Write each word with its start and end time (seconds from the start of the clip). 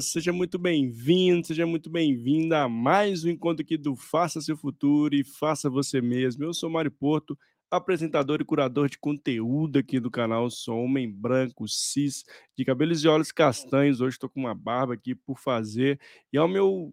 Seja 0.00 0.32
muito 0.32 0.58
bem-vindo, 0.58 1.46
seja 1.46 1.64
muito 1.66 1.88
bem-vinda 1.88 2.62
a 2.64 2.68
mais 2.68 3.24
um 3.24 3.30
encontro 3.30 3.62
aqui 3.62 3.76
do 3.76 3.96
Faça 3.96 4.40
Seu 4.40 4.56
Futuro 4.56 5.14
e 5.14 5.24
Faça 5.24 5.70
Você 5.70 6.00
Mesmo. 6.00 6.44
Eu 6.44 6.52
sou 6.52 6.68
Mário 6.68 6.90
Porto, 6.90 7.38
apresentador 7.70 8.40
e 8.40 8.44
curador 8.44 8.90
de 8.90 8.98
conteúdo 8.98 9.78
aqui 9.78 9.98
do 9.98 10.10
canal. 10.10 10.50
Sou 10.50 10.82
homem 10.82 11.10
branco, 11.10 11.66
cis, 11.66 12.24
de 12.56 12.64
cabelos 12.64 13.02
e 13.02 13.08
olhos 13.08 13.32
castanhos. 13.32 14.00
Hoje 14.00 14.16
estou 14.16 14.28
com 14.28 14.40
uma 14.40 14.54
barba 14.54 14.94
aqui 14.94 15.14
por 15.14 15.38
fazer 15.38 15.98
e 16.32 16.36
ao 16.36 16.48
meu 16.48 16.92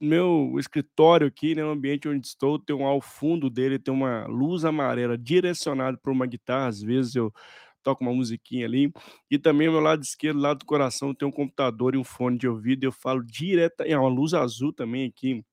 meu 0.00 0.54
escritório 0.58 1.26
aqui, 1.26 1.54
né, 1.54 1.62
no 1.62 1.70
ambiente 1.70 2.08
onde 2.08 2.26
estou, 2.26 2.58
tem 2.58 2.74
um 2.74 2.86
ao 2.86 3.02
fundo 3.02 3.50
dele 3.50 3.78
tem 3.78 3.92
uma 3.92 4.26
luz 4.26 4.64
amarela 4.64 5.18
direcionada 5.18 5.98
para 5.98 6.12
uma 6.12 6.26
guitarra. 6.26 6.68
Às 6.68 6.80
vezes 6.80 7.14
eu 7.14 7.32
toco 7.82 8.02
uma 8.04 8.12
musiquinha 8.12 8.66
ali. 8.66 8.92
E 9.30 9.38
também 9.38 9.66
ao 9.66 9.72
meu 9.72 9.82
lado 9.82 10.02
esquerdo, 10.02 10.40
lado 10.40 10.58
do 10.60 10.66
coração, 10.66 11.14
tem 11.14 11.26
um 11.26 11.32
computador 11.32 11.94
e 11.94 11.98
um 11.98 12.04
fone 12.04 12.38
de 12.38 12.48
ouvido. 12.48 12.84
Eu 12.84 12.92
falo 12.92 13.22
direta 13.24 13.86
e 13.86 13.92
é 13.92 13.98
uma 13.98 14.08
luz 14.08 14.34
azul 14.34 14.72
também 14.72 15.06
aqui 15.06 15.44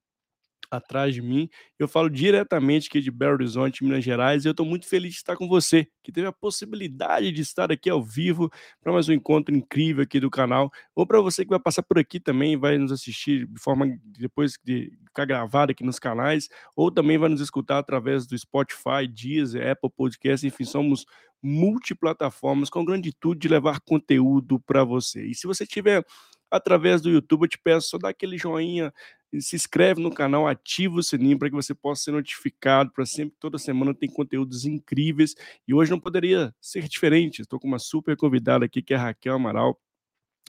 atrás 0.71 1.13
de 1.13 1.21
mim. 1.21 1.49
Eu 1.77 1.87
falo 1.87 2.09
diretamente 2.09 2.87
aqui 2.87 3.01
de 3.01 3.11
Belo 3.11 3.33
Horizonte, 3.33 3.83
Minas 3.83 4.03
Gerais, 4.03 4.45
e 4.45 4.47
eu 4.47 4.51
estou 4.51 4.65
muito 4.65 4.87
feliz 4.87 5.13
de 5.13 5.17
estar 5.17 5.35
com 5.35 5.47
você, 5.47 5.87
que 6.03 6.11
teve 6.11 6.27
a 6.27 6.31
possibilidade 6.31 7.31
de 7.31 7.41
estar 7.41 7.71
aqui 7.71 7.89
ao 7.89 8.03
vivo 8.03 8.49
para 8.81 8.93
mais 8.93 9.09
um 9.09 9.13
encontro 9.13 9.55
incrível 9.55 10.03
aqui 10.03 10.19
do 10.19 10.29
canal, 10.29 10.71
ou 10.95 11.05
para 11.05 11.19
você 11.21 11.43
que 11.43 11.49
vai 11.49 11.59
passar 11.59 11.83
por 11.83 11.97
aqui 11.97 12.19
também, 12.19 12.57
vai 12.57 12.77
nos 12.77 12.91
assistir 12.91 13.47
de 13.47 13.59
forma 13.59 13.87
depois 14.03 14.53
de 14.63 14.91
ficar 15.19 15.25
gravado 15.25 15.71
aqui 15.71 15.83
nos 15.83 15.99
canais, 15.99 16.49
ou 16.75 16.91
também 16.91 17.17
vai 17.17 17.29
nos 17.29 17.41
escutar 17.41 17.79
através 17.79 18.25
do 18.25 18.37
Spotify, 18.37 19.07
Deezer, 19.07 19.69
Apple 19.69 19.89
Podcast, 19.89 20.45
enfim, 20.45 20.63
somos 20.63 21.05
multiplataformas 21.41 22.69
com 22.69 22.85
grande 22.85 23.09
intuito 23.09 23.39
de 23.39 23.47
levar 23.47 23.79
conteúdo 23.81 24.59
para 24.59 24.83
você. 24.83 25.25
E 25.25 25.35
se 25.35 25.47
você 25.47 25.65
tiver 25.65 26.05
através 26.51 27.01
do 27.01 27.09
YouTube, 27.09 27.43
eu 27.43 27.47
te 27.47 27.57
peço 27.57 27.89
só 27.89 27.97
dar 27.97 28.09
aquele 28.09 28.37
joinha, 28.37 28.93
se 29.39 29.55
inscreve 29.55 30.01
no 30.01 30.11
canal, 30.11 30.47
ativa 30.47 30.97
o 30.97 31.03
sininho 31.03 31.37
para 31.37 31.49
que 31.49 31.55
você 31.55 31.73
possa 31.75 32.05
ser 32.05 32.11
notificado 32.11 32.91
para 32.91 33.05
sempre, 33.05 33.35
toda 33.39 33.57
semana 33.57 33.93
tem 33.93 34.09
conteúdos 34.09 34.65
incríveis. 34.65 35.35
E 35.67 35.73
hoje 35.73 35.91
não 35.91 35.99
poderia 35.99 36.53
ser 36.59 36.87
diferente. 36.87 37.41
Estou 37.41 37.59
com 37.59 37.67
uma 37.67 37.77
super 37.77 38.17
convidada 38.17 38.65
aqui 38.65 38.81
que 38.81 38.93
é 38.93 38.97
a 38.97 39.01
Raquel 39.01 39.35
Amaral. 39.35 39.79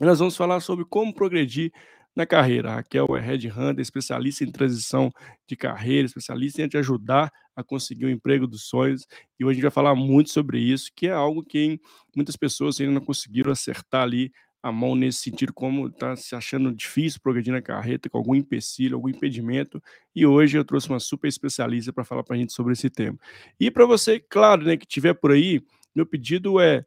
Nós 0.01 0.19
vamos 0.19 0.35
falar 0.35 0.61
sobre 0.61 0.87
como 0.87 1.13
progredir 1.13 1.71
na 2.15 2.27
carreira. 2.27 2.71
A 2.71 2.75
Raquel 2.77 3.07
é 3.17 3.21
Red 3.21 3.49
Hunter, 3.49 3.81
especialista 3.81 4.45
em 4.45 4.51
transição 4.51 5.11
de 5.47 5.57
carreira, 5.57 6.07
especialista 6.07 6.63
em 6.63 6.69
te 6.69 6.77
ajudar 6.77 7.33
a 7.55 7.63
conseguir 7.63 8.07
o 8.07 8.09
um 8.09 8.11
emprego 8.11 8.47
dos 8.47 8.65
sonhos. 8.65 9.07
E 9.39 9.45
hoje 9.45 9.53
a 9.53 9.55
gente 9.55 9.63
vai 9.63 9.71
falar 9.71 9.95
muito 9.95 10.31
sobre 10.31 10.59
isso, 10.59 10.91
que 10.95 11.07
é 11.07 11.13
algo 11.13 11.45
que 11.45 11.81
muitas 12.15 12.37
pessoas 12.37 12.81
ainda 12.81 12.93
não 12.93 13.01
conseguiram 13.01 13.53
acertar 13.53 14.03
ali 14.03 14.33
a 14.63 14.71
mão 14.71 14.95
nesse 14.95 15.21
sentido, 15.21 15.55
como 15.55 15.89
está 15.89 16.15
se 16.17 16.35
achando 16.35 16.71
difícil 16.75 17.21
progredir 17.23 17.53
na 17.53 17.63
carreta, 17.63 18.11
com 18.11 18.19
algum 18.19 18.35
empecilho, 18.35 18.95
algum 18.95 19.09
impedimento. 19.09 19.83
E 20.15 20.27
hoje 20.27 20.59
eu 20.59 20.65
trouxe 20.65 20.89
uma 20.89 21.01
super 21.01 21.29
especialista 21.29 21.93
para 21.93 22.05
falar 22.05 22.23
para 22.23 22.37
a 22.37 22.39
gente 22.39 22.53
sobre 22.53 22.75
esse 22.75 22.91
tema. 22.91 23.19
E 23.59 23.71
para 23.71 23.87
você, 23.87 24.21
claro, 24.21 24.63
né, 24.65 24.77
que 24.77 24.85
estiver 24.85 25.15
por 25.15 25.33
aí, 25.33 25.63
meu 25.95 26.05
pedido 26.05 26.61
é 26.61 26.85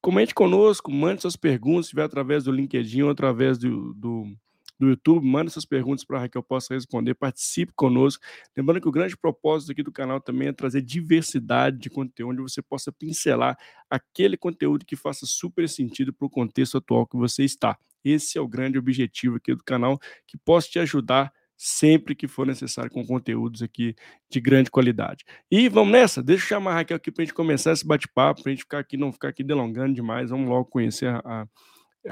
comente 0.00 0.34
conosco, 0.34 0.90
mande 0.90 1.22
suas 1.22 1.36
perguntas, 1.36 1.86
se 1.86 1.88
estiver 1.88 2.04
através 2.04 2.44
do 2.44 2.52
LinkedIn 2.52 3.02
ou 3.02 3.10
através 3.10 3.58
do, 3.58 3.92
do 3.94 4.36
do 4.78 4.88
YouTube, 4.88 5.26
manda 5.26 5.50
suas 5.50 5.64
perguntas 5.64 6.04
para 6.04 6.28
que 6.28 6.36
eu 6.36 6.42
possa 6.42 6.74
responder, 6.74 7.14
participe 7.14 7.72
conosco. 7.74 8.22
Lembrando 8.56 8.80
que 8.80 8.88
o 8.88 8.92
grande 8.92 9.16
propósito 9.16 9.72
aqui 9.72 9.82
do 9.82 9.92
canal 9.92 10.20
também 10.20 10.48
é 10.48 10.52
trazer 10.52 10.82
diversidade 10.82 11.78
de 11.78 11.90
conteúdo, 11.90 12.32
onde 12.32 12.42
você 12.42 12.60
possa 12.60 12.92
pincelar 12.92 13.56
aquele 13.88 14.36
conteúdo 14.36 14.84
que 14.84 14.96
faça 14.96 15.26
super 15.26 15.68
sentido 15.68 16.12
para 16.12 16.26
o 16.26 16.30
contexto 16.30 16.78
atual 16.78 17.06
que 17.06 17.16
você 17.16 17.44
está. 17.44 17.78
Esse 18.04 18.38
é 18.38 18.40
o 18.40 18.46
grande 18.46 18.78
objetivo 18.78 19.36
aqui 19.36 19.54
do 19.54 19.64
canal, 19.64 19.98
que 20.26 20.36
possa 20.36 20.68
te 20.68 20.78
ajudar 20.78 21.32
sempre 21.56 22.14
que 22.14 22.28
for 22.28 22.46
necessário 22.46 22.90
com 22.90 23.04
conteúdos 23.06 23.62
aqui 23.62 23.94
de 24.28 24.40
grande 24.40 24.70
qualidade. 24.70 25.24
E 25.50 25.68
vamos 25.68 25.92
nessa, 25.92 26.22
deixa 26.22 26.44
eu 26.44 26.48
chamar 26.48 26.72
a 26.72 26.74
Raquel 26.74 26.96
aqui 26.96 27.10
para 27.10 27.22
a 27.22 27.24
gente 27.24 27.34
começar 27.34 27.72
esse 27.72 27.86
bate-papo, 27.86 28.42
para 28.42 28.50
a 28.50 28.54
gente 28.54 28.64
ficar 28.64 28.78
aqui, 28.78 28.96
não 28.96 29.12
ficar 29.12 29.28
aqui 29.28 29.42
delongando 29.42 29.94
demais, 29.94 30.30
vamos 30.30 30.48
logo 30.48 30.66
conhecer 30.66 31.08
a, 31.08 31.20
a 31.24 31.46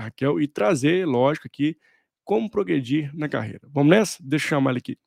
Raquel 0.02 0.40
e 0.40 0.48
trazer, 0.48 1.06
lógico, 1.06 1.46
aqui 1.46 1.76
como 2.24 2.50
progredir 2.50 3.14
na 3.14 3.28
carreira. 3.28 3.60
Vamos 3.70 3.90
nessa? 3.90 4.18
Deixa 4.22 4.46
eu 4.46 4.48
chamar 4.50 4.70
ele 4.70 4.78
aqui. 4.78 4.98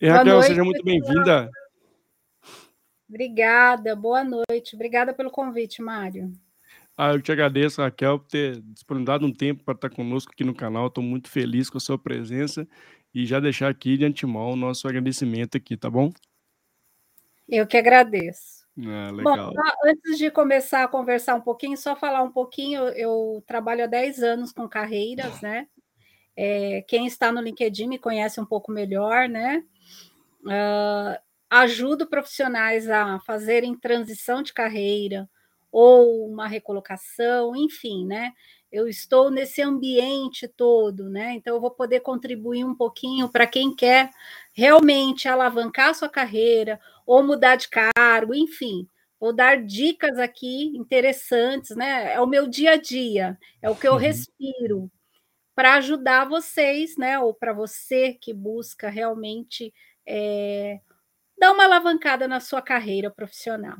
E, 0.00 0.08
Raquel, 0.08 0.34
noite, 0.34 0.46
seja 0.48 0.64
muito 0.64 0.82
bem-vinda. 0.82 1.50
Obrigada, 3.08 3.94
boa 3.94 4.24
noite. 4.24 4.74
Obrigada 4.74 5.12
pelo 5.12 5.30
convite, 5.30 5.82
Mário. 5.82 6.32
Ah, 6.96 7.12
eu 7.12 7.22
te 7.22 7.32
agradeço, 7.32 7.80
Raquel, 7.80 8.18
por 8.18 8.28
ter 8.28 8.60
disponibilizado 8.60 9.26
um 9.26 9.32
tempo 9.32 9.64
para 9.64 9.74
estar 9.74 9.90
conosco 9.90 10.32
aqui 10.32 10.44
no 10.44 10.54
canal. 10.54 10.88
Estou 10.88 11.02
muito 11.02 11.30
feliz 11.30 11.70
com 11.70 11.78
a 11.78 11.80
sua 11.80 11.98
presença 11.98 12.68
e 13.14 13.24
já 13.24 13.40
deixar 13.40 13.68
aqui 13.68 13.96
de 13.96 14.04
antemão 14.04 14.52
o 14.52 14.56
nosso 14.56 14.86
agradecimento 14.86 15.56
aqui, 15.56 15.76
tá 15.76 15.88
bom? 15.88 16.12
Eu 17.48 17.66
que 17.66 17.76
agradeço. 17.76 18.66
Ah, 18.78 19.10
legal. 19.10 19.52
Bom, 19.52 19.60
antes 19.84 20.18
de 20.18 20.30
começar 20.30 20.84
a 20.84 20.88
conversar 20.88 21.34
um 21.34 21.40
pouquinho, 21.40 21.76
só 21.76 21.96
falar 21.96 22.22
um 22.22 22.30
pouquinho, 22.30 22.82
eu 22.90 23.42
trabalho 23.46 23.84
há 23.84 23.86
10 23.86 24.22
anos 24.22 24.52
com 24.52 24.68
carreiras, 24.68 25.40
né? 25.40 25.66
É, 26.36 26.82
quem 26.86 27.06
está 27.06 27.32
no 27.32 27.40
LinkedIn 27.40 27.88
me 27.88 27.98
conhece 27.98 28.40
um 28.40 28.46
pouco 28.46 28.70
melhor, 28.70 29.28
né? 29.28 29.64
Uh, 30.42 31.20
ajudo 31.50 32.06
profissionais 32.06 32.88
a 32.88 33.18
fazerem 33.20 33.76
transição 33.76 34.42
de 34.42 34.54
carreira 34.54 35.28
ou 35.72 36.26
uma 36.28 36.46
recolocação, 36.46 37.54
enfim, 37.56 38.06
né? 38.06 38.32
Eu 38.70 38.88
estou 38.88 39.30
nesse 39.30 39.60
ambiente 39.62 40.46
todo, 40.46 41.08
né? 41.10 41.34
Então 41.34 41.54
eu 41.54 41.60
vou 41.60 41.70
poder 41.70 42.00
contribuir 42.00 42.64
um 42.64 42.74
pouquinho 42.74 43.28
para 43.28 43.46
quem 43.46 43.74
quer 43.74 44.10
realmente 44.52 45.28
alavancar 45.28 45.94
sua 45.94 46.08
carreira 46.08 46.80
ou 47.06 47.22
mudar 47.22 47.56
de 47.56 47.68
cargo, 47.68 48.34
enfim. 48.34 48.88
Vou 49.18 49.32
dar 49.34 49.62
dicas 49.62 50.18
aqui 50.18 50.72
interessantes, 50.76 51.76
né? 51.76 52.14
É 52.14 52.20
o 52.20 52.26
meu 52.26 52.46
dia 52.48 52.72
a 52.72 52.76
dia, 52.76 53.38
é 53.60 53.68
o 53.68 53.76
que 53.76 53.86
eu 53.86 53.92
uhum. 53.92 53.98
respiro 53.98 54.90
para 55.54 55.74
ajudar 55.74 56.28
vocês, 56.28 56.96
né? 56.96 57.18
Ou 57.18 57.34
para 57.34 57.52
você 57.52 58.14
que 58.14 58.32
busca 58.32 58.88
realmente 58.88 59.74
é, 60.06 60.80
dar 61.38 61.52
uma 61.52 61.64
alavancada 61.64 62.26
na 62.26 62.40
sua 62.40 62.62
carreira 62.62 63.10
profissional. 63.10 63.76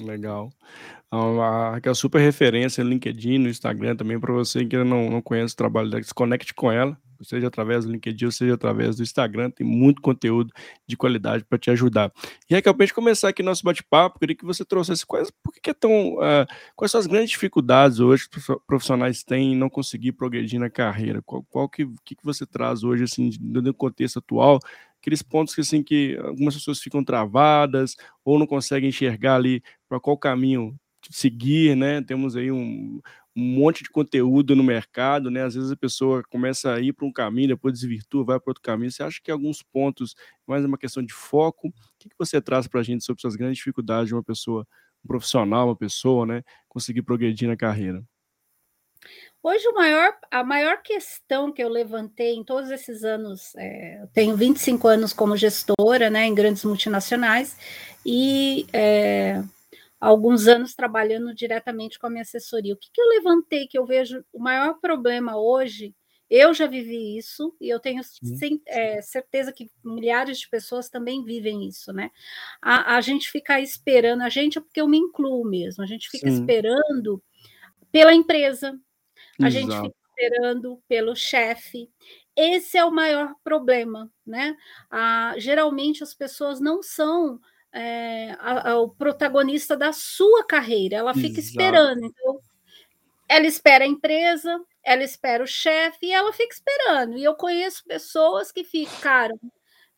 Legal. 0.00 0.50
A 1.10 1.70
Raquel 1.72 1.92
é 1.92 1.94
super 1.94 2.20
referência 2.20 2.84
no 2.84 2.90
LinkedIn, 2.90 3.38
no 3.38 3.48
Instagram 3.48 3.96
também, 3.96 4.20
para 4.20 4.32
você 4.32 4.64
que 4.64 4.76
não, 4.84 5.10
não 5.10 5.22
conhece 5.22 5.54
o 5.54 5.56
trabalho 5.56 5.90
dela, 5.90 6.02
se 6.02 6.14
conecte 6.14 6.52
com 6.52 6.70
ela 6.70 6.96
seja 7.24 7.48
através 7.48 7.84
do 7.84 7.92
LinkedIn, 7.92 8.30
seja 8.30 8.54
através 8.54 8.96
do 8.96 9.02
Instagram, 9.02 9.50
tem 9.50 9.66
muito 9.66 10.00
conteúdo 10.00 10.52
de 10.86 10.96
qualidade 10.96 11.44
para 11.44 11.58
te 11.58 11.70
ajudar. 11.70 12.12
E 12.48 12.54
aí, 12.54 12.62
para 12.62 12.72
a 12.72 12.80
gente 12.80 12.94
começar 12.94 13.28
aqui 13.28 13.42
nosso 13.42 13.64
bate-papo, 13.64 14.18
queria 14.18 14.36
que 14.36 14.44
você 14.44 14.64
trouxesse 14.64 15.04
quais, 15.04 15.30
por 15.42 15.52
que, 15.52 15.70
é 15.70 15.74
tão, 15.74 16.14
uh, 16.14 16.46
quais 16.76 16.90
são 16.90 17.00
as 17.00 17.06
grandes 17.06 17.30
dificuldades 17.30 18.00
hoje 18.00 18.28
que 18.28 18.40
profissionais 18.66 19.22
têm 19.22 19.52
em 19.52 19.56
não 19.56 19.68
conseguir 19.68 20.12
progredir 20.12 20.60
na 20.60 20.70
carreira? 20.70 21.22
Qual, 21.22 21.42
qual 21.44 21.68
que, 21.68 21.86
que, 22.04 22.14
que 22.14 22.24
você 22.24 22.46
traz 22.46 22.82
hoje, 22.84 23.04
assim, 23.04 23.30
no 23.40 23.74
contexto 23.74 24.18
atual, 24.18 24.58
aqueles 25.00 25.22
pontos 25.22 25.54
que, 25.54 25.60
assim, 25.60 25.82
que 25.82 26.16
algumas 26.22 26.54
pessoas 26.54 26.80
ficam 26.80 27.04
travadas 27.04 27.94
ou 28.24 28.38
não 28.38 28.46
conseguem 28.46 28.88
enxergar 28.90 29.36
ali 29.36 29.62
para 29.88 30.00
qual 30.00 30.16
caminho 30.18 30.76
seguir, 31.10 31.76
né? 31.76 32.02
Temos 32.02 32.36
aí 32.36 32.50
um, 32.52 33.00
um 33.36 33.42
monte 33.42 33.82
de 33.84 33.90
conteúdo 33.90 34.54
no 34.56 34.62
mercado, 34.64 35.30
né? 35.30 35.42
Às 35.44 35.54
vezes 35.54 35.70
a 35.70 35.76
pessoa 35.76 36.22
começa 36.30 36.74
a 36.74 36.80
ir 36.80 36.92
para 36.92 37.06
um 37.06 37.12
caminho, 37.12 37.48
depois 37.48 37.74
desvirtua, 37.74 38.24
vai 38.24 38.40
para 38.40 38.50
outro 38.50 38.62
caminho. 38.62 38.90
Você 38.90 39.02
acha 39.02 39.20
que 39.22 39.30
alguns 39.30 39.62
pontos, 39.62 40.14
mais 40.46 40.64
uma 40.64 40.78
questão 40.78 41.02
de 41.04 41.12
foco, 41.14 41.68
o 41.68 41.72
que, 41.98 42.08
que 42.08 42.16
você 42.18 42.40
traz 42.40 42.66
para 42.68 42.80
a 42.80 42.82
gente 42.82 43.04
sobre 43.04 43.20
essas 43.20 43.36
grandes 43.36 43.58
dificuldades 43.58 44.08
de 44.08 44.14
uma 44.14 44.22
pessoa, 44.24 44.66
um 45.04 45.08
profissional, 45.08 45.68
uma 45.68 45.76
pessoa, 45.76 46.26
né, 46.26 46.42
conseguir 46.68 47.02
progredir 47.02 47.48
na 47.48 47.56
carreira? 47.56 48.04
Hoje, 49.42 49.70
maior, 49.72 50.16
a 50.30 50.42
maior 50.42 50.82
questão 50.82 51.52
que 51.52 51.62
eu 51.62 51.68
levantei 51.68 52.34
em 52.34 52.44
todos 52.44 52.70
esses 52.70 53.04
anos, 53.04 53.54
é, 53.56 54.02
eu 54.02 54.08
tenho 54.08 54.36
25 54.36 54.88
anos 54.88 55.12
como 55.12 55.36
gestora 55.36 56.10
né, 56.10 56.26
em 56.26 56.34
grandes 56.34 56.64
multinacionais, 56.64 57.56
e 58.04 58.66
é, 58.72 59.42
alguns 60.00 60.48
anos 60.48 60.74
trabalhando 60.74 61.34
diretamente 61.34 61.98
com 61.98 62.06
a 62.06 62.10
minha 62.10 62.22
assessoria. 62.22 62.74
O 62.74 62.76
que, 62.76 62.90
que 62.92 63.00
eu 63.00 63.08
levantei 63.08 63.66
que 63.66 63.78
eu 63.78 63.86
vejo 63.86 64.24
o 64.32 64.40
maior 64.40 64.74
problema 64.80 65.36
hoje? 65.36 65.94
Eu 66.30 66.52
já 66.52 66.66
vivi 66.66 67.16
isso 67.16 67.56
e 67.58 67.70
eu 67.70 67.80
tenho 67.80 68.02
sem, 68.04 68.60
é, 68.66 69.00
certeza 69.00 69.50
que 69.50 69.70
milhares 69.82 70.38
de 70.40 70.48
pessoas 70.48 70.90
também 70.90 71.24
vivem 71.24 71.66
isso, 71.66 71.90
né? 71.90 72.10
A, 72.60 72.96
a 72.96 73.00
gente 73.00 73.30
fica 73.30 73.58
esperando, 73.60 74.22
a 74.22 74.28
gente 74.28 74.58
é 74.58 74.60
porque 74.60 74.80
eu 74.80 74.86
me 74.86 74.98
incluo 74.98 75.42
mesmo, 75.48 75.82
a 75.82 75.86
gente 75.86 76.10
fica 76.10 76.28
Sim. 76.30 76.40
esperando 76.40 77.22
pela 77.90 78.12
empresa, 78.12 78.78
a 79.40 79.48
Exato. 79.48 79.66
gente 79.66 79.74
fica 79.76 79.96
esperando 80.10 80.82
pelo 80.88 81.14
chefe. 81.14 81.90
Esse 82.36 82.78
é 82.78 82.84
o 82.84 82.90
maior 82.90 83.34
problema, 83.42 84.10
né? 84.26 84.56
Ah, 84.90 85.34
geralmente 85.38 86.02
as 86.02 86.14
pessoas 86.14 86.60
não 86.60 86.82
são 86.82 87.40
é, 87.72 88.32
a, 88.38 88.70
a, 88.70 88.80
o 88.80 88.90
protagonista 88.90 89.76
da 89.76 89.92
sua 89.92 90.44
carreira, 90.44 90.96
ela 90.96 91.14
fica 91.14 91.38
Exato. 91.38 91.40
esperando. 91.40 92.04
Então, 92.04 92.40
ela 93.28 93.46
espera 93.46 93.84
a 93.84 93.88
empresa, 93.88 94.60
ela 94.82 95.04
espera 95.04 95.44
o 95.44 95.46
chefe 95.46 96.06
e 96.06 96.12
ela 96.12 96.32
fica 96.32 96.54
esperando. 96.54 97.16
E 97.18 97.24
eu 97.24 97.34
conheço 97.34 97.84
pessoas 97.84 98.50
que 98.50 98.64
ficaram 98.64 99.38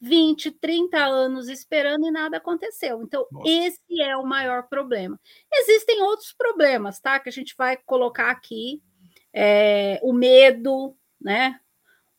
20, 0.00 0.50
30 0.52 0.98
anos 0.98 1.48
esperando 1.48 2.06
e 2.06 2.10
nada 2.10 2.38
aconteceu. 2.38 3.02
Então, 3.02 3.26
Nossa. 3.31 3.48
esse 3.48 4.00
é 4.00 4.16
o 4.16 4.25
maior 4.25 4.66
problema. 4.69 5.20
Existem 5.52 6.02
outros 6.02 6.32
problemas, 6.32 6.98
tá? 7.00 7.20
Que 7.20 7.28
a 7.28 7.32
gente 7.32 7.54
vai 7.56 7.76
colocar 7.76 8.31
aqui. 8.31 8.82
É, 9.32 9.98
o 10.02 10.12
medo, 10.12 10.94
né? 11.20 11.58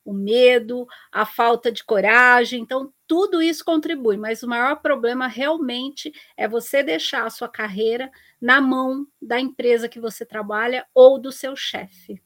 O 0.03 0.13
medo, 0.13 0.87
a 1.11 1.25
falta 1.25 1.71
de 1.71 1.83
coragem. 1.83 2.61
Então, 2.61 2.91
tudo 3.07 3.41
isso 3.41 3.63
contribui, 3.63 4.17
mas 4.17 4.41
o 4.41 4.47
maior 4.47 4.77
problema 4.77 5.27
realmente 5.27 6.11
é 6.35 6.47
você 6.47 6.81
deixar 6.81 7.25
a 7.25 7.29
sua 7.29 7.47
carreira 7.47 8.09
na 8.41 8.59
mão 8.59 9.05
da 9.21 9.39
empresa 9.39 9.87
que 9.87 9.99
você 9.99 10.25
trabalha 10.25 10.85
ou 10.93 11.19
do 11.19 11.31
seu 11.31 11.55
chefe. 11.55 12.21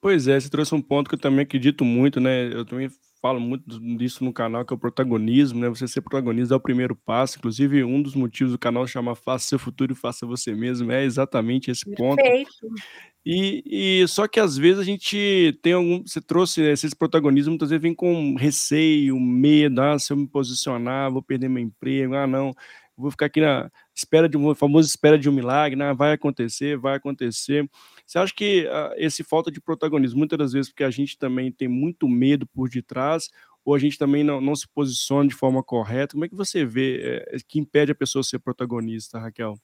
Pois 0.00 0.26
é, 0.28 0.38
você 0.38 0.50
trouxe 0.50 0.74
um 0.74 0.82
ponto 0.82 1.08
que 1.08 1.14
eu 1.14 1.20
também 1.20 1.44
acredito 1.44 1.84
muito, 1.84 2.20
né? 2.20 2.52
Eu 2.52 2.64
também 2.64 2.90
falo 3.22 3.38
muito 3.38 3.78
disso 3.96 4.24
no 4.24 4.32
canal, 4.32 4.64
que 4.64 4.74
é 4.74 4.76
o 4.76 4.78
protagonismo, 4.78 5.60
né? 5.60 5.68
Você 5.68 5.86
ser 5.86 6.00
protagonista 6.00 6.54
é 6.54 6.56
o 6.56 6.60
primeiro 6.60 6.96
passo. 6.96 7.38
Inclusive, 7.38 7.84
um 7.84 8.02
dos 8.02 8.16
motivos 8.16 8.52
do 8.52 8.58
canal 8.58 8.84
chama 8.84 9.14
Faça 9.14 9.46
Seu 9.46 9.60
Futuro 9.60 9.92
e 9.92 9.96
Faça 9.96 10.26
Você 10.26 10.52
Mesmo, 10.54 10.90
é 10.90 11.04
exatamente 11.04 11.70
esse 11.70 11.88
ponto. 11.94 12.20
E, 13.24 14.00
e 14.02 14.08
só 14.08 14.26
que 14.26 14.40
às 14.40 14.56
vezes 14.56 14.80
a 14.80 14.84
gente 14.84 15.58
tem 15.62 15.74
algum. 15.74 16.02
Você 16.04 16.20
trouxe 16.20 16.60
esse 16.62 16.90
protagonismo, 16.96 17.52
muitas 17.52 17.70
vezes 17.70 17.82
vem 17.82 17.94
com 17.94 18.34
receio, 18.36 19.18
medo, 19.20 19.80
ah, 19.80 19.98
se 19.98 20.12
eu 20.12 20.16
me 20.16 20.26
posicionar, 20.26 21.12
vou 21.12 21.22
perder 21.22 21.48
meu 21.48 21.62
emprego, 21.62 22.14
ah, 22.16 22.26
não, 22.26 22.52
vou 22.96 23.10
ficar 23.12 23.26
aqui 23.26 23.40
na 23.40 23.70
espera 23.94 24.28
de 24.28 24.36
um 24.36 24.52
famoso 24.56 24.88
espera 24.88 25.16
de 25.18 25.28
um 25.28 25.32
milagre, 25.32 25.76
né? 25.76 25.94
Vai 25.94 26.12
acontecer, 26.12 26.76
vai 26.76 26.96
acontecer. 26.96 27.68
Você 28.04 28.18
acha 28.18 28.34
que 28.34 28.66
ah, 28.68 28.92
esse 28.96 29.22
falta 29.22 29.50
de 29.52 29.60
protagonismo, 29.60 30.18
muitas 30.18 30.38
das 30.38 30.52
vezes, 30.52 30.70
porque 30.70 30.84
a 30.84 30.90
gente 30.90 31.16
também 31.16 31.52
tem 31.52 31.68
muito 31.68 32.08
medo 32.08 32.44
por 32.48 32.68
detrás, 32.68 33.28
ou 33.64 33.74
a 33.74 33.78
gente 33.78 33.96
também 33.98 34.24
não, 34.24 34.40
não 34.40 34.56
se 34.56 34.66
posiciona 34.68 35.28
de 35.28 35.34
forma 35.34 35.62
correta? 35.62 36.14
Como 36.14 36.24
é 36.24 36.28
que 36.28 36.34
você 36.34 36.64
vê 36.64 37.22
é, 37.30 37.36
que 37.46 37.60
impede 37.60 37.92
a 37.92 37.94
pessoa 37.94 38.24
ser 38.24 38.40
protagonista, 38.40 39.20
Raquel? 39.20 39.56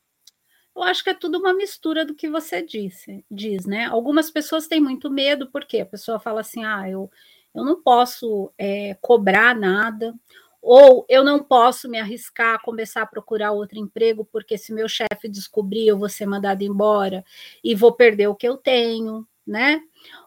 Eu 0.78 0.84
acho 0.84 1.02
que 1.02 1.10
é 1.10 1.14
tudo 1.14 1.38
uma 1.38 1.52
mistura 1.52 2.04
do 2.04 2.14
que 2.14 2.30
você 2.30 2.62
disse, 2.62 3.25
diz, 3.28 3.66
né? 3.66 3.86
Algumas 3.86 4.30
pessoas 4.30 4.69
têm 4.69 4.80
muito 4.80 5.10
medo, 5.10 5.50
porque 5.50 5.80
a 5.80 5.86
pessoa 5.86 6.20
fala 6.20 6.40
assim: 6.40 6.64
ah, 6.64 6.88
eu, 6.88 7.10
eu 7.52 7.64
não 7.64 7.82
posso 7.82 8.52
é, 8.56 8.96
cobrar 9.00 9.56
nada, 9.56 10.14
ou 10.62 11.04
eu 11.08 11.25
não 11.25 11.42
posso 11.42 11.88
me 11.88 11.98
arriscar 11.98 12.54
a 12.54 12.58
começar 12.60 13.02
a 13.02 13.06
procurar 13.06 13.50
outro 13.50 13.76
emprego, 13.76 14.25
porque 14.30 14.56
se 14.56 14.72
meu 14.72 14.88
chefe 14.88 15.28
descobrir, 15.28 15.88
eu 15.88 15.98
vou 15.98 16.08
ser 16.08 16.26
mandado 16.26 16.62
embora 16.62 17.24
e 17.62 17.74
vou 17.74 17.92
perder 17.92 18.28
o 18.28 18.36
que 18.36 18.46
eu 18.46 18.56
tenho, 18.56 19.26
né? 19.44 19.81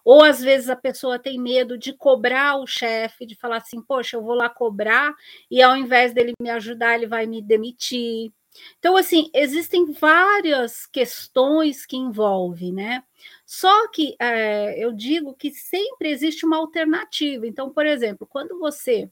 Ou 0.04 0.22
às 0.22 0.42
vezes 0.42 0.70
a 0.70 0.76
pessoa 0.76 1.18
tem 1.18 1.40
medo 1.40 1.78
de 1.78 1.94
cobrar 1.94 2.58
o 2.58 2.68
chefe, 2.68 3.26
de 3.26 3.36
falar 3.36 3.58
assim, 3.58 3.82
poxa, 3.82 4.18
eu 4.18 4.22
vou 4.22 4.36
lá 4.36 4.50
cobrar 4.50 5.14
e 5.50 5.62
ao 5.62 5.78
invés 5.78 6.14
dele 6.14 6.34
me 6.42 6.50
ajudar, 6.50 6.96
ele 6.96 7.08
vai 7.08 7.26
me 7.26 7.42
demitir. 7.42 8.34
Então, 8.80 8.98
assim, 8.98 9.30
existem 9.34 9.92
várias 9.94 10.86
questões 10.86 11.86
que 11.86 11.96
envolvem, 11.96 12.74
né? 12.74 13.04
Só 13.46 13.88
que 13.90 14.16
é, 14.20 14.84
eu 14.84 14.92
digo 14.92 15.34
que 15.34 15.52
sempre 15.52 16.10
existe 16.10 16.46
uma 16.46 16.58
alternativa. 16.58 17.48
Então, 17.48 17.70
por 17.70 17.86
exemplo, 17.86 18.28
quando 18.28 18.60
você 18.60 19.10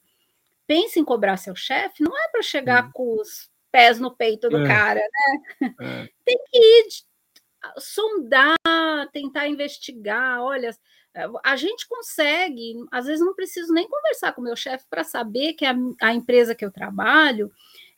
pensa 0.68 1.00
em 1.00 1.06
cobrar 1.06 1.38
seu 1.38 1.56
chefe, 1.56 2.03
não 2.03 2.15
é 2.18 2.27
para 2.30 2.41
chegar 2.41 2.91
com 2.91 3.19
os 3.19 3.50
pés 3.71 4.00
no 4.00 4.15
peito 4.15 4.50
do 4.50 4.57
é. 4.57 4.68
cara, 4.68 5.01
né? 5.01 5.75
É. 5.81 6.09
Tem 6.25 6.38
que 6.51 6.57
ir 6.57 6.88
sondar, 7.77 8.57
tentar 9.12 9.47
investigar. 9.47 10.42
Olha, 10.42 10.71
a 11.44 11.56
gente 11.56 11.88
consegue, 11.88 12.75
às 12.92 13.06
vezes 13.06 13.25
não 13.25 13.33
preciso 13.33 13.74
nem 13.74 13.88
conversar 13.88 14.33
com 14.33 14.42
o 14.42 14.44
meu 14.44 14.56
chefe 14.56 14.85
para 14.89 15.03
saber 15.03 15.53
que 15.53 15.65
a, 15.65 15.75
a 16.01 16.13
empresa 16.13 16.56
que 16.56 16.63
eu 16.63 16.71
trabalho 16.71 17.51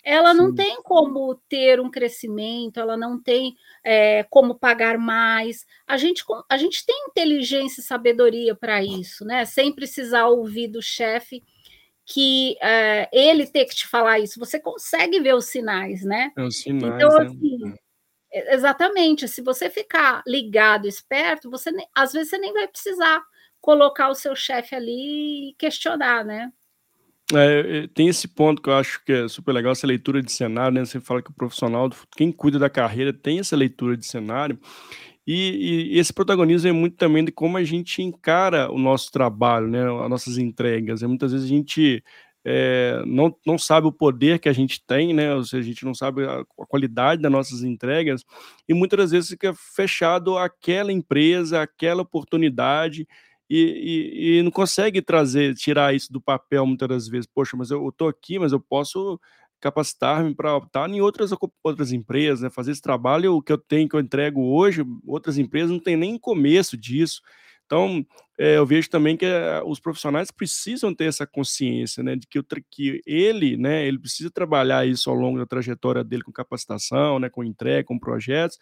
ela 0.03 0.33
não 0.33 0.53
tem 0.53 0.81
como 0.81 1.36
ter 1.48 1.80
um 1.80 1.89
crescimento, 1.89 2.80
ela 2.80 2.98
não 2.98 3.21
tem 3.21 3.56
é, 3.83 4.24
como 4.24 4.56
pagar 4.56 4.98
mais. 4.98 5.65
A 5.86 5.98
gente, 5.98 6.24
a 6.50 6.57
gente 6.57 6.86
tem 6.86 7.06
inteligência 7.07 7.81
e 7.81 7.83
sabedoria 7.83 8.56
para 8.56 8.83
isso, 8.83 9.24
né? 9.25 9.45
Sem 9.45 9.71
precisar 9.71 10.27
ouvir 10.27 10.68
do 10.68 10.81
chefe 10.81 11.44
que 12.06 12.57
é, 12.62 13.09
ele 13.13 13.48
ter 13.48 13.65
que 13.65 13.75
te 13.75 13.88
falar 13.88 14.19
isso. 14.19 14.39
Você 14.39 14.59
consegue 14.59 15.19
ver 15.19 15.36
os 15.36 15.45
sinais, 15.45 16.04
né? 16.04 16.31
É 16.36 16.44
os 16.44 16.59
sinais, 16.59 16.95
então, 16.95 17.21
assim, 17.21 17.74
é. 18.31 18.56
exatamente. 18.56 19.27
Se 19.27 19.42
você 19.42 19.69
ficar 19.69 20.24
ligado, 20.25 20.88
esperto, 20.88 21.50
você 21.50 21.71
às 21.95 22.12
vezes 22.12 22.30
você 22.30 22.38
nem 22.38 22.54
vai 22.54 22.68
precisar 22.68 23.24
colocar 23.62 24.09
o 24.09 24.15
seu 24.15 24.36
chefe 24.36 24.75
ali 24.75 25.51
e 25.51 25.56
questionar, 25.57 26.25
né? 26.25 26.51
É, 27.33 27.88
tem 27.94 28.07
esse 28.07 28.28
ponto 28.28 28.62
que 28.62 28.69
eu 28.69 28.74
acho 28.74 29.04
que 29.06 29.12
é 29.12 29.28
super 29.28 29.54
legal, 29.54 29.72
essa 29.72 29.88
leitura 29.88 30.22
de 30.22 30.31
cenário, 30.31 30.74
né? 30.75 30.86
Você 30.86 31.00
fala 31.00 31.22
que 31.22 31.31
o 31.31 31.33
profissional, 31.33 31.89
quem 32.16 32.31
cuida 32.31 32.60
da 32.60 32.69
carreira, 32.69 33.14
tem 33.14 33.40
essa 33.40 33.56
leitura 33.56 33.95
de 33.95 34.06
cenário. 34.06 34.59
E, 35.26 35.92
e 35.94 36.00
esse 36.00 36.14
protagonismo 36.14 36.68
é 36.69 36.71
muito 36.71 36.97
também 36.97 37.23
de 37.23 37.31
como 37.31 37.57
a 37.57 37.64
gente 37.64 38.02
encara 38.02 38.71
o 38.71 38.78
nosso 38.80 39.11
trabalho, 39.11 39.68
né? 39.68 39.83
As 40.04 40.09
nossas 40.09 40.38
entregas. 40.38 41.04
É, 41.04 41.07
muitas 41.07 41.31
vezes 41.31 41.45
a 41.45 41.50
gente 41.50 42.04
é, 42.44 43.02
não, 43.06 43.35
não 43.45 43.57
sabe 43.57 43.88
o 43.88 43.92
poder 43.92 44.40
que 44.40 44.50
a 44.50 44.54
gente 44.54 44.83
tem, 44.85 45.14
né? 45.14 45.33
Ou 45.35 45.44
seja, 45.44 45.64
a 45.64 45.68
gente 45.68 45.85
não 45.85 45.94
sabe 45.94 46.26
a, 46.26 46.42
a 46.42 46.66
qualidade 46.68 47.21
das 47.21 47.31
nossas 47.31 47.64
entregas, 47.64 48.23
e 48.68 48.73
muitas 48.73 49.11
vezes 49.11 49.30
fica 49.30 49.54
fechado 49.54 50.38
aquela 50.38 50.92
empresa, 50.92 51.61
aquela 51.61 52.02
oportunidade 52.02 53.07
e, 53.53 54.37
e, 54.37 54.37
e, 54.37 54.43
não 54.43 54.49
consegue 54.49 55.01
trazer, 55.01 55.53
tirar 55.55 55.93
isso 55.93 56.11
do 56.11 56.21
papel 56.21 56.65
muitas 56.65 56.87
das 56.87 57.07
vezes. 57.09 57.27
Poxa, 57.27 57.57
mas 57.57 57.69
eu 57.69 57.89
estou 57.89 58.07
aqui, 58.07 58.39
mas 58.39 58.53
eu 58.53 58.61
posso 58.61 59.19
capacitar-me 59.59 60.33
para 60.33 60.57
estar 60.57 60.89
em 60.89 61.01
outras, 61.01 61.31
outras 61.61 61.91
empresas, 61.91 62.41
né? 62.41 62.49
fazer 62.49 62.71
esse 62.71 62.81
trabalho 62.81 63.41
que 63.41 63.51
eu 63.51 63.57
tenho, 63.57 63.89
que 63.89 63.95
eu 63.95 63.99
entrego 63.99 64.41
hoje, 64.41 64.85
outras 65.05 65.37
empresas 65.37 65.69
não 65.69 65.79
tem 65.79 65.97
nem 65.97 66.17
começo 66.17 66.77
disso. 66.77 67.21
Então, 67.65 68.05
é, 68.39 68.57
eu 68.57 68.65
vejo 68.65 68.89
também 68.89 69.17
que 69.17 69.25
é, 69.25 69.61
os 69.65 69.81
profissionais 69.81 70.31
precisam 70.31 70.95
ter 70.95 71.05
essa 71.05 71.27
consciência, 71.27 72.01
né, 72.01 72.15
de 72.15 72.27
que, 72.27 72.39
o, 72.39 72.45
que 72.69 73.01
ele, 73.05 73.57
né, 73.57 73.85
ele 73.85 73.99
precisa 73.99 74.31
trabalhar 74.31 74.87
isso 74.87 75.09
ao 75.09 75.15
longo 75.15 75.37
da 75.37 75.45
trajetória 75.45 76.03
dele 76.03 76.23
com 76.23 76.31
capacitação, 76.31 77.19
né, 77.19 77.29
com 77.29 77.43
entrega, 77.43 77.83
com 77.83 77.99
projetos, 77.99 78.57